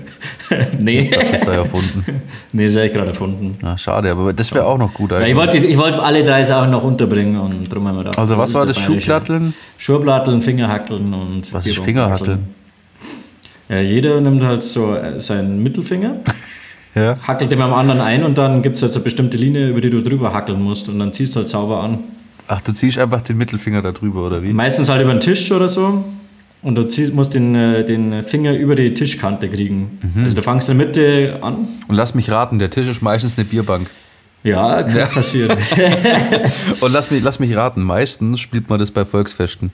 nee, 0.78 1.10
dachte, 1.10 1.26
das 1.32 1.40
sei 1.40 1.54
erfunden. 1.54 2.22
nee, 2.52 2.66
das 2.66 2.76
habe 2.76 2.87
ich 2.87 2.92
gerade 2.92 3.08
erfunden. 3.08 3.50
Ah, 3.62 3.76
schade, 3.76 4.12
aber 4.12 4.32
das 4.32 4.54
wäre 4.54 4.66
auch 4.66 4.78
noch 4.78 4.94
gut 4.94 5.10
Ja, 5.10 5.18
ich, 5.18 5.24
eigentlich. 5.24 5.37
wollte, 5.37 5.58
ich 5.58 5.78
wollte 5.78 6.00
alle 6.02 6.22
drei 6.22 6.44
Sachen 6.44 6.70
noch 6.70 6.84
unterbringen 6.84 7.40
und 7.40 7.72
darum 7.72 7.88
haben 7.88 7.96
wir 7.96 8.04
gedacht. 8.04 8.18
Also 8.18 8.38
was 8.38 8.54
war 8.54 8.66
das? 8.66 8.76
bayerische. 8.76 9.00
Schuhplatteln? 9.00 9.54
Schuhplatteln, 9.78 10.40
Fingerhackeln 10.42 11.12
und 11.12 11.52
Was 11.52 11.66
ist. 11.66 11.78
Fingerhackeln? 11.78 12.54
Ja, 13.68 13.81
jeder 13.81 14.20
nimmt 14.20 14.42
halt 14.42 14.62
so 14.62 14.94
äh, 14.94 15.20
seinen 15.20 15.62
Mittelfinger, 15.62 16.16
Ja. 16.94 17.18
hackelt 17.27 17.50
den 17.50 17.61
am 17.61 17.74
anderen 17.74 18.00
ein 18.00 18.22
und 18.22 18.38
dann 18.38 18.62
gibt 18.62 18.77
es 18.77 18.83
halt 18.83 18.92
so 18.92 18.98
eine 19.00 19.05
bestimmte 19.05 19.37
Linie, 19.37 19.68
über 19.68 19.81
die 19.81 19.90
du 19.90 20.00
drüber 20.03 20.33
hackeln 20.33 20.62
musst 20.62 20.88
und 20.88 20.98
dann 20.98 21.12
ziehst 21.12 21.35
du 21.35 21.40
halt 21.40 21.48
sauber 21.48 21.81
an. 21.83 21.98
Ach, 22.46 22.61
du 22.61 22.72
ziehst 22.72 22.98
einfach 22.98 23.22
den 23.22 23.37
Mittelfinger 23.38 23.83
da 23.83 23.90
drüber, 23.92 24.27
oder 24.27 24.42
wie? 24.42 24.53
Meistens 24.53 24.88
halt 24.90 25.03
über 25.03 25.12
den 25.12 25.20
Tisch 25.20 25.50
oder 25.50 25.68
so. 25.68 26.05
Und 26.62 26.77
du 26.77 26.83
ziehst, 26.85 27.12
musst 27.14 27.35
den, 27.35 27.55
äh, 27.55 27.85
den 27.85 28.22
Finger 28.22 28.55
über 28.55 28.74
die 28.74 28.94
Tischkante 28.94 29.48
kriegen. 29.50 29.98
Mhm. 30.14 30.22
Also 30.22 30.35
du 30.37 30.42
fangst 30.42 30.68
in 30.68 30.79
der 30.79 30.87
Mitte 30.87 31.38
an. 31.42 31.68
Und 31.88 31.96
lass 31.96 32.14
mich 32.14 32.31
raten, 32.31 32.59
der 32.59 32.70
Tisch 32.70 32.87
ist 32.88 33.03
meistens 33.03 33.37
eine 33.38 33.44
Bierbank. 33.46 33.90
Ja, 34.44 34.83
kann 34.83 34.96
Ja. 34.96 35.07
passieren. 35.07 35.57
Und 36.81 36.92
lass 36.92 37.11
mich, 37.11 37.22
lass 37.22 37.38
mich 37.40 37.57
raten, 37.57 37.83
meistens 37.83 38.40
spielt 38.40 38.68
man 38.70 38.79
das 38.79 38.90
bei 38.90 39.05
Volksfesten. 39.05 39.72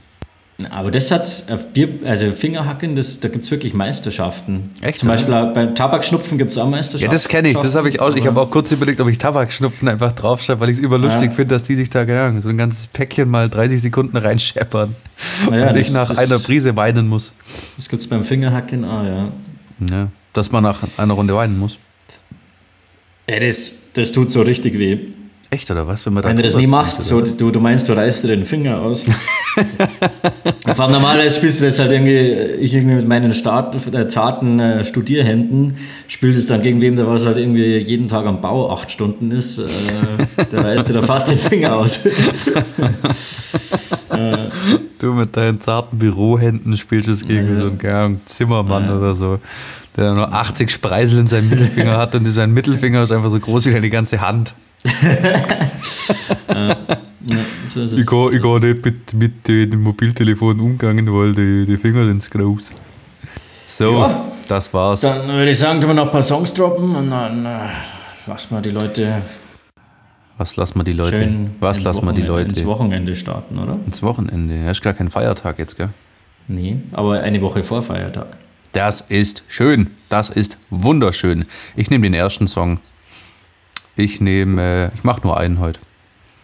Aber 0.67 0.91
das 0.91 1.11
hat's 1.11 1.47
auf 1.51 1.73
Bier, 1.73 1.89
also 2.05 2.31
Fingerhacken, 2.33 2.95
das, 2.97 3.21
da 3.21 3.29
gibt 3.29 3.45
es 3.45 3.51
wirklich 3.51 3.75
Meisterschaften. 3.75 4.71
Echt, 4.81 4.99
Zum? 4.99 5.09
Beispiel 5.09 5.33
beim 5.55 5.75
Tabakschnupfen 5.75 6.39
gibt 6.39 6.51
es 6.51 6.59
auch 6.59 6.69
Meisterschaften. 6.69 7.05
Ja, 7.05 7.11
das 7.13 7.29
kenne 7.29 7.49
ich, 7.51 7.57
das 7.57 7.75
habe 7.75 7.89
ich 7.89 8.01
auch. 8.01 8.15
Ich 8.15 8.27
habe 8.27 8.41
auch 8.41 8.51
kurz 8.51 8.71
überlegt, 8.73 9.01
ob 9.01 9.09
ich 9.09 9.19
Tabakschnupfen 9.19 9.89
einfach 9.89 10.13
draufschreibe, 10.13 10.61
weil 10.61 10.71
ich 10.71 10.77
es 10.79 10.83
überlustig 10.83 11.31
Ja. 11.31 11.31
finde, 11.33 11.55
dass 11.55 11.65
die 11.65 11.75
sich 11.75 11.91
da, 11.91 12.03
Ahnung, 12.03 12.41
so 12.41 12.49
ein 12.49 12.59
ganzes 12.59 12.87
Päckchen 12.87 13.29
mal 13.29 13.49
30 13.49 13.81
Sekunden 13.83 14.17
reinscheppern. 14.17 14.95
Naja, 15.51 15.71
und 15.71 15.77
ich 15.77 15.87
das- 15.87 15.95
nach 15.95 16.09
das- 16.09 16.19
einer 16.19 16.39
Prise 16.39 16.77
weinen 16.77 17.09
muss. 17.09 17.33
Das 17.77 17.89
gibt 17.89 18.03
es 18.03 18.09
beim 18.09 18.25
Fingerhacken 18.25 18.85
auch, 18.85 19.05
ja. 19.05 19.29
Ja, 19.91 20.09
dass 20.33 20.53
man 20.53 20.63
nach 20.63 20.79
einer 20.97 21.15
Runde 21.15 21.35
weinen 21.35 21.59
muss. 21.59 21.79
Ja, 23.29 23.39
das, 23.41 23.73
das 23.95 24.13
tut 24.13 24.31
so 24.31 24.43
richtig 24.43 24.79
weh. 24.79 24.99
Echt, 25.53 25.69
oder 25.69 25.89
was? 25.89 26.07
Wenn, 26.07 26.15
man 26.15 26.23
da 26.23 26.29
Wenn 26.29 26.37
du 26.37 26.45
das 26.45 26.57
nie 26.57 26.69
machst, 26.69 27.03
so, 27.03 27.21
du, 27.21 27.51
du 27.51 27.59
meinst, 27.59 27.89
du 27.89 27.93
reißt 27.93 28.23
dir 28.23 28.29
den 28.29 28.45
Finger 28.45 28.81
aus. 28.81 29.05
Vor 30.65 30.85
allem 30.85 30.93
normalerweise 30.93 31.35
spielst 31.35 31.61
du 31.61 31.65
das 31.65 31.81
halt 31.81 31.91
irgendwie, 31.91 32.21
ich 32.61 32.73
irgendwie 32.73 32.95
mit 32.95 33.09
meinen 33.09 33.33
Start, 33.33 33.75
äh, 33.93 34.07
zarten 34.07 34.61
äh, 34.61 34.85
Studierhänden, 34.85 35.77
spielt 36.07 36.37
es 36.37 36.47
dann 36.47 36.63
gegen 36.63 36.81
wem, 36.81 36.95
der 36.95 37.09
was 37.09 37.27
halt 37.27 37.37
irgendwie 37.37 37.79
jeden 37.79 38.07
Tag 38.07 38.27
am 38.27 38.41
Bau 38.41 38.73
acht 38.73 38.93
Stunden 38.93 39.33
ist, 39.33 39.59
äh, 39.59 39.65
der 40.53 40.65
reißt 40.65 40.89
dir 40.89 40.93
da 40.93 41.03
fast 41.03 41.31
den 41.31 41.39
Finger 41.39 41.75
aus. 41.77 41.99
Du 44.99 45.15
mit 45.15 45.35
deinen 45.37 45.61
zarten 45.61 45.99
Bürohänden 45.99 46.77
spielst 46.77 47.09
es 47.09 47.27
gegen 47.27 47.57
so 47.57 47.69
einen 47.69 47.87
Ahnung, 47.87 48.21
Zimmermann 48.27 48.91
oder 48.91 49.15
so, 49.15 49.39
der 49.97 50.13
nur 50.13 50.35
80 50.35 50.71
Spreisel 50.71 51.21
in 51.21 51.27
seinem 51.27 51.49
Mittelfinger 51.49 51.97
hat 51.97 52.15
und 52.15 52.31
sein 52.31 52.53
Mittelfinger 52.53 53.05
ist 53.05 53.13
einfach 53.13 53.31
so 53.31 53.41
groß 53.41 53.67
wie 53.67 53.73
deine 53.73 53.89
ganze 53.89 54.21
Hand. 54.21 54.55
Ja, 56.55 56.77
so. 57.69 57.83
Ich 57.97 58.07
kann, 58.07 58.33
ich 58.33 58.43
kann 58.43 58.61
nicht 58.61 58.85
mit, 58.85 59.15
mit 59.15 59.49
dem 59.49 59.83
Mobiltelefon 59.83 60.59
umgehen, 60.61 61.13
weil 61.13 61.35
die, 61.35 61.67
die 61.67 61.77
Finger 61.77 62.05
sind 62.07 62.29
groß. 62.31 62.73
So, 63.67 63.93
Ja. 64.01 64.25
das 64.49 64.73
war's. 64.75 65.03
Dann 65.03 65.29
würde 65.29 65.51
ich 65.51 65.59
sagen, 65.59 65.81
tun 65.81 65.91
wir 65.91 65.95
noch 65.95 66.07
ein 66.07 66.11
paar 66.11 66.23
Songs 66.23 66.53
droppen 66.55 66.95
und 66.97 67.11
dann 67.11 67.45
äh, 67.47 67.51
lassen 68.27 68.55
wir 68.57 68.63
die 68.63 68.71
Leute 68.71 69.23
Was 70.39 70.57
lassen 70.57 70.79
wir 70.79 70.85
die 70.85 70.93
Leute? 70.93 71.17
schön 71.17 71.51
Was 71.61 71.81
lassen 71.83 72.05
wir 72.05 72.13
die 72.13 72.23
Leute? 72.23 72.49
ins 72.49 72.65
Wochenende 72.65 73.15
starten, 73.15 73.59
oder? 73.59 73.79
Ins 73.87 74.03
Wochenende. 74.03 74.57
Ja, 74.57 74.71
ist 74.71 74.83
gar 74.83 74.95
kein 74.95 75.11
Feiertag 75.11 75.59
jetzt, 75.59 75.77
gell? 75.77 75.91
Nee, 76.49 76.79
aber 76.93 77.21
eine 77.21 77.41
Woche 77.43 77.63
vor 77.63 77.81
Feiertag. 77.83 78.27
Das 78.73 79.03
ist 79.03 79.45
schön. 79.47 79.91
Das 80.09 80.31
ist 80.31 80.59
wunderschön. 80.71 81.45
Ich 81.77 81.91
nehme 81.91 82.05
den 82.05 82.15
ersten 82.15 82.49
Song. 82.49 82.81
Ich 84.01 84.19
nehme, 84.23 84.63
äh, 84.63 84.91
ich 84.97 85.05
mache 85.05 85.21
nur 85.25 85.37
einen 85.37 85.59
heute. 85.59 85.79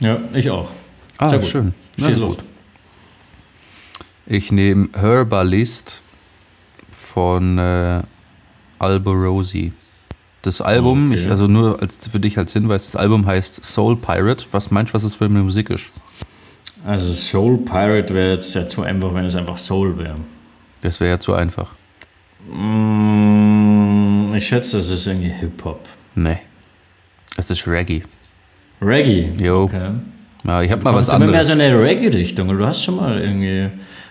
Ja, 0.01 0.19
ich 0.35 0.51
auch. 0.51 0.69
Ah, 1.17 1.31
Sehr 1.31 1.39
gut. 1.39 1.49
schön. 1.49 1.75
Na, 1.97 2.07
Schieß 2.09 2.21
gut. 2.21 2.39
Ich 4.27 4.53
nehme 4.53 4.91
Herbalist 4.95 6.03
von 6.91 7.57
äh, 7.57 8.03
Alborosi. 8.79 9.73
Das 10.43 10.61
Album, 10.61 11.11
Okay. 11.13 11.21
ich, 11.21 11.31
also 11.31 11.47
nur 11.47 11.81
als, 11.81 11.97
für 12.07 12.21
dich 12.21 12.37
als 12.37 12.53
Hinweis, 12.53 12.85
das 12.85 12.95
Album 12.97 13.25
heißt 13.25 13.65
Soul 13.65 13.97
Pirate. 13.97 14.45
Was 14.53 14.71
meinst 14.71 14.91
du, 14.91 14.95
was 14.95 15.05
das 15.05 15.15
für 15.15 15.25
eine 15.25 15.39
Musik 15.41 15.71
ist? 15.71 15.87
Also 16.85 17.11
Soul 17.15 17.57
Pirate 17.65 18.13
wäre 18.13 18.33
jetzt 18.33 18.55
ja 18.55 18.69
zu 18.69 18.83
einfach, 18.83 19.15
wenn 19.15 19.25
es 19.25 19.35
einfach 19.35 19.57
Soul 19.57 19.97
wäre. 19.97 20.17
Das 20.83 21.01
wäre 21.01 21.13
ja 21.13 21.19
zu 21.19 21.33
einfach. 21.33 21.75
Mm, 22.53 24.35
ich 24.35 24.47
schätze, 24.47 24.77
das 24.77 24.91
ist 24.91 25.07
irgendwie 25.07 25.31
Hip-Hop. 25.31 25.81
Nee. 26.15 26.39
Das 27.37 27.51
ist 27.51 27.67
Reggae. 27.69 28.03
Reggae. 28.81 29.29
Jo. 29.43 29.63
Okay. 29.65 29.91
Ja, 30.47 30.63
ich 30.63 30.71
habe 30.71 30.83
mal 30.85 30.95
was 30.95 31.07
du 31.07 31.13
immer 31.17 31.27
mehr 31.27 31.29
anderes. 31.41 31.47
so 31.49 31.53
in 31.55 31.61
eine 31.61 31.79
Reggae-Richtung? 31.81 32.49
Du 32.49 32.65
hast 32.67 32.83
schon 32.85 32.97
mal 32.97 33.19
irgendwie 33.19 33.69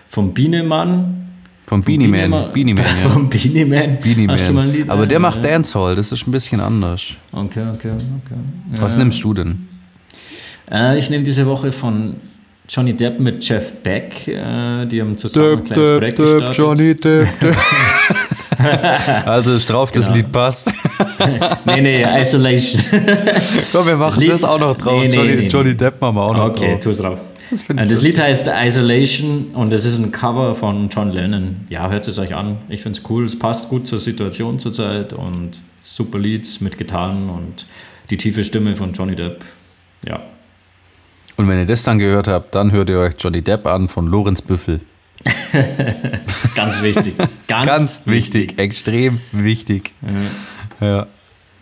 vom 0.08 0.32
Bienemann. 0.34 1.22
Vom 1.66 1.82
Beanie 1.82 2.06
Man. 2.06 2.20
Bienemann- 2.30 2.52
Beanie 2.52 2.74
Man, 2.74 2.84
ja. 3.02 3.08
Vom 3.08 3.28
Beanie 3.28 3.64
Man. 3.64 3.98
Beanie 4.00 4.28
Hast 4.28 4.48
du 4.48 4.52
mal 4.52 4.60
ein 4.62 4.66
Man. 4.68 4.76
Lied? 4.76 4.90
Aber 4.90 5.06
der 5.06 5.16
Ja, 5.16 5.18
macht 5.20 5.44
ja. 5.44 5.50
Dancehall, 5.50 5.96
das 5.96 6.12
ist 6.12 6.26
ein 6.26 6.30
bisschen 6.30 6.60
anders. 6.60 7.14
Okay, 7.32 7.62
okay, 7.74 7.90
okay. 7.90 8.40
Was 8.80 8.94
Ja. 8.94 8.98
nimmst 9.00 9.24
du 9.24 9.34
denn? 9.34 9.66
Äh, 10.70 10.98
ich 10.98 11.10
nehme 11.10 11.24
diese 11.24 11.44
Woche 11.46 11.72
von 11.72 12.16
Johnny 12.68 12.92
Depp 12.92 13.18
mit 13.18 13.42
Jeff 13.48 13.72
Beck. 13.82 14.28
Äh, 14.28 14.86
die 14.86 15.00
haben 15.00 15.16
zusammen 15.16 15.58
ein 15.58 15.64
kleines 15.64 15.88
Projekt 15.98 16.16
gestartet. 16.18 16.56
Johnny 16.58 16.94
Depp. 16.94 17.28
also 19.26 19.52
ist 19.54 19.68
drauf, 19.70 19.90
das 19.92 20.06
Genau. 20.06 20.16
Lied 20.16 20.32
passt. 20.32 20.72
Nee, 21.64 21.80
nee, 21.80 22.20
Isolation. 22.20 22.80
Komm, 23.72 23.86
wir 23.86 23.96
machen 23.96 24.20
Lied- 24.20 24.30
das 24.32 24.44
auch 24.44 24.58
noch 24.58 24.74
drauf. 24.76 25.00
Nee, 25.00 25.08
nee, 25.08 25.14
Johnny, 25.14 25.34
nee. 25.36 25.46
Johnny 25.46 25.74
Depp 25.76 26.00
machen 26.00 26.16
wir 26.16 26.22
auch 26.22 26.34
noch 26.36 26.44
Okay, 26.50 26.72
drauf. 26.72 26.80
tu 26.80 26.90
es 26.90 26.98
drauf. 26.98 27.18
Das 27.50 27.64
Das 27.66 27.76
lustig. 27.88 28.02
Lied 28.02 28.20
heißt 28.20 28.50
Isolation 28.64 29.46
und 29.54 29.72
es 29.72 29.84
ist 29.84 29.98
ein 29.98 30.12
Cover 30.12 30.54
von 30.54 30.88
John 30.90 31.10
Lennon. 31.12 31.56
Ja, 31.70 31.88
hört 31.88 32.06
es 32.06 32.18
euch 32.18 32.34
an. 32.34 32.58
Ich 32.68 32.82
finde 32.82 32.98
es 32.98 33.08
cool. 33.08 33.24
Es 33.24 33.38
passt 33.38 33.68
gut 33.68 33.86
zur 33.88 33.98
Situation 33.98 34.58
zurzeit 34.58 35.12
und 35.12 35.52
super 35.80 36.18
Lied 36.18 36.46
mit 36.60 36.76
Gitarren 36.76 37.30
und 37.30 37.66
die 38.10 38.16
tiefe 38.16 38.44
Stimme 38.44 38.74
von 38.76 38.92
Johnny 38.92 39.16
Depp. 39.16 39.44
Ja. 40.06 40.20
Und 41.36 41.48
wenn 41.48 41.58
ihr 41.58 41.66
das 41.66 41.82
dann 41.82 41.98
gehört 41.98 42.28
habt, 42.28 42.54
dann 42.54 42.72
hört 42.72 42.88
ihr 42.90 42.98
euch 42.98 43.14
Johnny 43.18 43.42
Depp 43.42 43.66
an 43.66 43.88
von 43.88 44.06
Lorenz 44.06 44.42
Büffel. 44.42 44.80
Ganz 46.54 46.82
wichtig. 46.82 47.14
Ganz, 47.48 47.66
Ganz 47.66 48.00
wichtig, 48.04 48.58
extrem 48.58 49.20
wichtig. 49.32 49.92
Ja. 50.80 51.06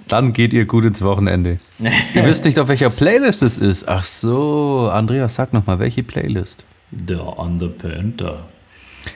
Dann 0.08 0.32
geht 0.32 0.52
ihr 0.52 0.66
gut 0.66 0.84
ins 0.84 1.00
Wochenende. 1.02 1.58
ihr 1.78 2.24
wisst 2.26 2.44
nicht, 2.44 2.58
auf 2.58 2.68
welcher 2.68 2.90
Playlist 2.90 3.42
es 3.42 3.56
ist. 3.56 3.88
Ach 3.88 4.04
so, 4.04 4.90
Andreas, 4.92 5.36
sag 5.36 5.52
nochmal, 5.52 5.78
welche 5.78 6.02
Playlist? 6.02 6.64
Der 6.90 7.38
Underpanther. 7.38 8.46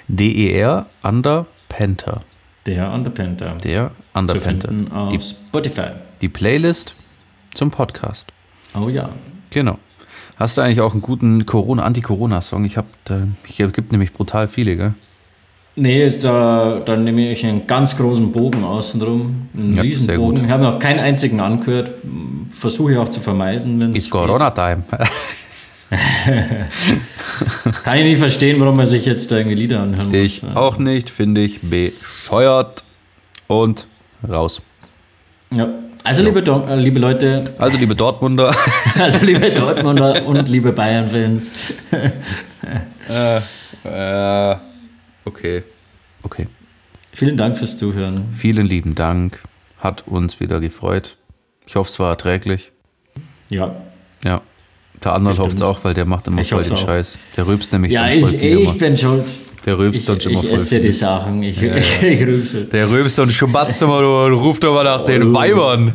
DER 0.09 0.87
Under 1.03 1.47
Panther. 1.69 2.23
Der 2.67 2.91
Underpanther. 2.93 3.57
Der 3.65 3.91
Under 4.15 4.35
Zu 4.35 4.41
Panther. 4.41 4.69
finden 4.69 4.93
auf 4.93 5.11
Die, 5.11 5.21
Spotify. 5.21 5.91
die 6.21 6.29
Playlist 6.29 6.95
zum 7.55 7.71
Podcast. 7.71 8.33
Oh 8.75 8.89
ja. 8.89 9.11
Genau. 9.51 9.79
Hast 10.37 10.57
du 10.57 10.63
eigentlich 10.63 10.81
auch 10.81 10.93
einen 10.93 11.03
guten 11.03 11.47
Corona, 11.47 11.83
Anti-Corona-Song? 11.83 12.65
Ich 12.65 12.77
habe, 12.77 12.89
ich 13.47 13.57
gibt 13.73 13.93
nämlich 13.93 14.13
brutal 14.13 14.47
viele, 14.49 14.77
gell? 14.77 14.95
Nee, 15.81 16.11
da, 16.11 16.81
da 16.85 16.97
nehme 16.97 17.31
ich 17.31 17.47
einen 17.47 17.67
ganz 17.69 17.97
großen 17.97 18.33
Bogen 18.33 18.65
außenrum. 18.65 19.49
Einen 19.57 19.75
Ja, 19.77 19.83
riesen 19.83 20.07
sehr 20.07 20.17
Bogen. 20.17 20.37
gut. 20.37 20.45
Ich 20.45 20.51
habe 20.51 20.65
noch 20.65 20.79
keinen 20.81 20.99
einzigen 20.99 21.39
angehört. 21.41 21.93
Versuche 22.51 22.93
ich 22.93 22.99
auch 22.99 23.09
zu 23.09 23.21
vermeiden. 23.21 23.81
Wenn 23.81 23.95
Ist. 23.95 24.11
Corona-Time. 24.11 24.83
Kann 27.85 27.99
ich 27.99 28.05
nicht 28.05 28.19
verstehen, 28.19 28.61
warum 28.61 28.77
man 28.77 28.87
sich 28.87 29.07
jetzt 29.07 29.31
da 29.31 29.37
irgendwie 29.39 29.55
Lieder 29.57 29.81
anhören 29.81 30.07
muss. 30.09 30.15
Ich 30.17 30.43
auch 30.55 30.79
nicht, 30.79 31.11
finde 31.11 31.43
ich 31.43 31.61
bescheuert. 31.63 32.85
Und 33.47 33.87
raus. 34.29 34.61
Ja. 35.51 35.69
Also, 36.05 36.23
liebe, 36.23 36.43
Don 36.43 36.67
äh, 36.69 36.77
liebe 36.77 36.99
Leute, 36.99 37.53
Also, 37.59 37.77
liebe 37.79 37.95
Dortmunder, 37.95 38.55
also 38.99 39.25
liebe 39.25 39.51
Dortmunder 39.51 40.25
und 40.27 40.49
liebe 40.49 40.73
Bayern-Fans, 40.73 41.51
äh, 43.85 44.57
okay. 45.25 45.63
Okay. 46.23 46.47
vielen 47.13 47.37
Dank 47.37 47.57
fürs 47.59 47.77
Zuhören. 47.77 48.27
Vielen 48.33 48.67
lieben 48.67 48.95
Dank. 48.95 49.41
Hat 49.79 50.07
uns 50.07 50.41
wieder 50.41 50.61
gefreut. 50.61 51.17
Ich 51.67 51.77
hoffe, 51.77 51.89
es 51.91 51.99
war 52.01 52.11
erträglich. 52.11 52.73
Ja. 53.49 53.77
Ja. 54.25 54.41
Der 55.05 55.13
andere 55.15 55.39
hofft 55.39 55.57
es 55.57 55.63
auch, 55.63 55.85
weil 55.85 55.95
der 55.95 56.05
macht 56.07 56.27
immer 56.27 56.41
Ich 56.41 56.51
voll 56.51 56.63
den 56.65 56.73
auch. 56.73 56.77
Scheiß. 56.77 57.19
Der 57.37 57.47
rülpst 57.47 57.73
nämlich 57.73 57.93
Ja, 57.93 58.11
sonst 58.11 58.21
voll 58.23 58.35
ich, 58.35 58.41
viel 58.41 58.59
ich 58.59 58.65
immer. 58.71 58.79
bin 58.79 58.97
schuld. 58.97 59.25
Der 59.67 59.79
rülpst 59.79 60.01
Ich, 60.01 60.07
sonst 60.07 60.27
immer 60.27 60.41
ich 60.43 60.49
voll 60.49 60.59
esse 60.59 60.69
viel. 60.69 60.81
die 60.81 60.91
Sachen. 60.91 61.43
Ich, 61.43 61.63
ich, 61.63 62.03
ich 62.03 62.21
rülpse. 62.27 62.65
Der 62.67 62.89
rülpst 62.91 63.19
und 63.21 63.33
schubatzt 63.33 63.83
immer 63.83 64.01
nur 64.01 64.25
und 64.27 64.35
ruft 64.35 64.65
immer 64.65 64.85
nach 64.85 65.05
den 65.05 65.25
Oh. 65.29 65.33
Weibern. 65.35 65.95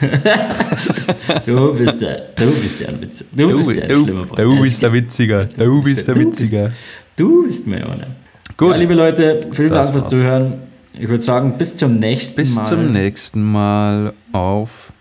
Du 1.46 1.72
bist 1.72 2.00
der, 2.02 2.26
du 2.36 2.44
bist 2.50 2.80
der 2.80 3.00
Witz. 3.00 3.24
Du, 3.32 3.48
Du, 3.48 3.56
bist 3.66 3.80
der 3.80 3.86
du, 3.88 4.04
schlimme 4.04 4.26
du 4.36 4.60
bist 4.60 4.82
der 4.82 4.92
Witziger. 4.92 5.44
Du 5.46 5.82
bist 5.82 6.06
der 6.06 6.14
Du 6.14 6.20
bist- 6.26 6.40
Witziger. 6.40 6.72
Du 7.16 7.44
bist 7.44 7.66
mir 7.66 7.78
einer. 7.78 8.06
Gut. 8.58 8.74
Ja, 8.74 8.80
liebe 8.80 8.94
Leute, 8.94 9.40
vielen 9.52 9.70
Das 9.70 9.86
Dank 9.90 9.98
fürs. 10.00 10.10
Zuhören. 10.10 10.54
Ich 10.92 11.08
würde 11.08 11.22
sagen, 11.24 11.54
bis 11.56 11.74
zum 11.76 11.96
nächsten 11.96 12.34
Bis 12.36 12.56
Mal. 12.56 12.64
zum 12.66 12.86
nächsten 12.92 13.42
Mal. 13.50 14.12
Auf 14.32 14.92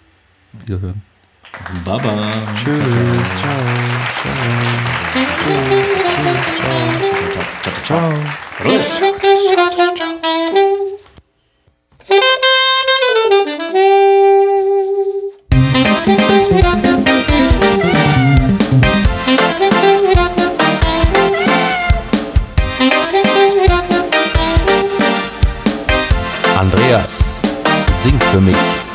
Wiederhören. 0.65 1.02
Baba. 1.84 2.17
Tschüss. 2.56 2.78
Ciao. 6.56 7.07
Ciao. 7.84 7.84
Ciao. 7.84 8.13
Andreas, 26.56 27.39
sing 27.96 28.19
für 28.31 28.42
mich. 28.42 28.87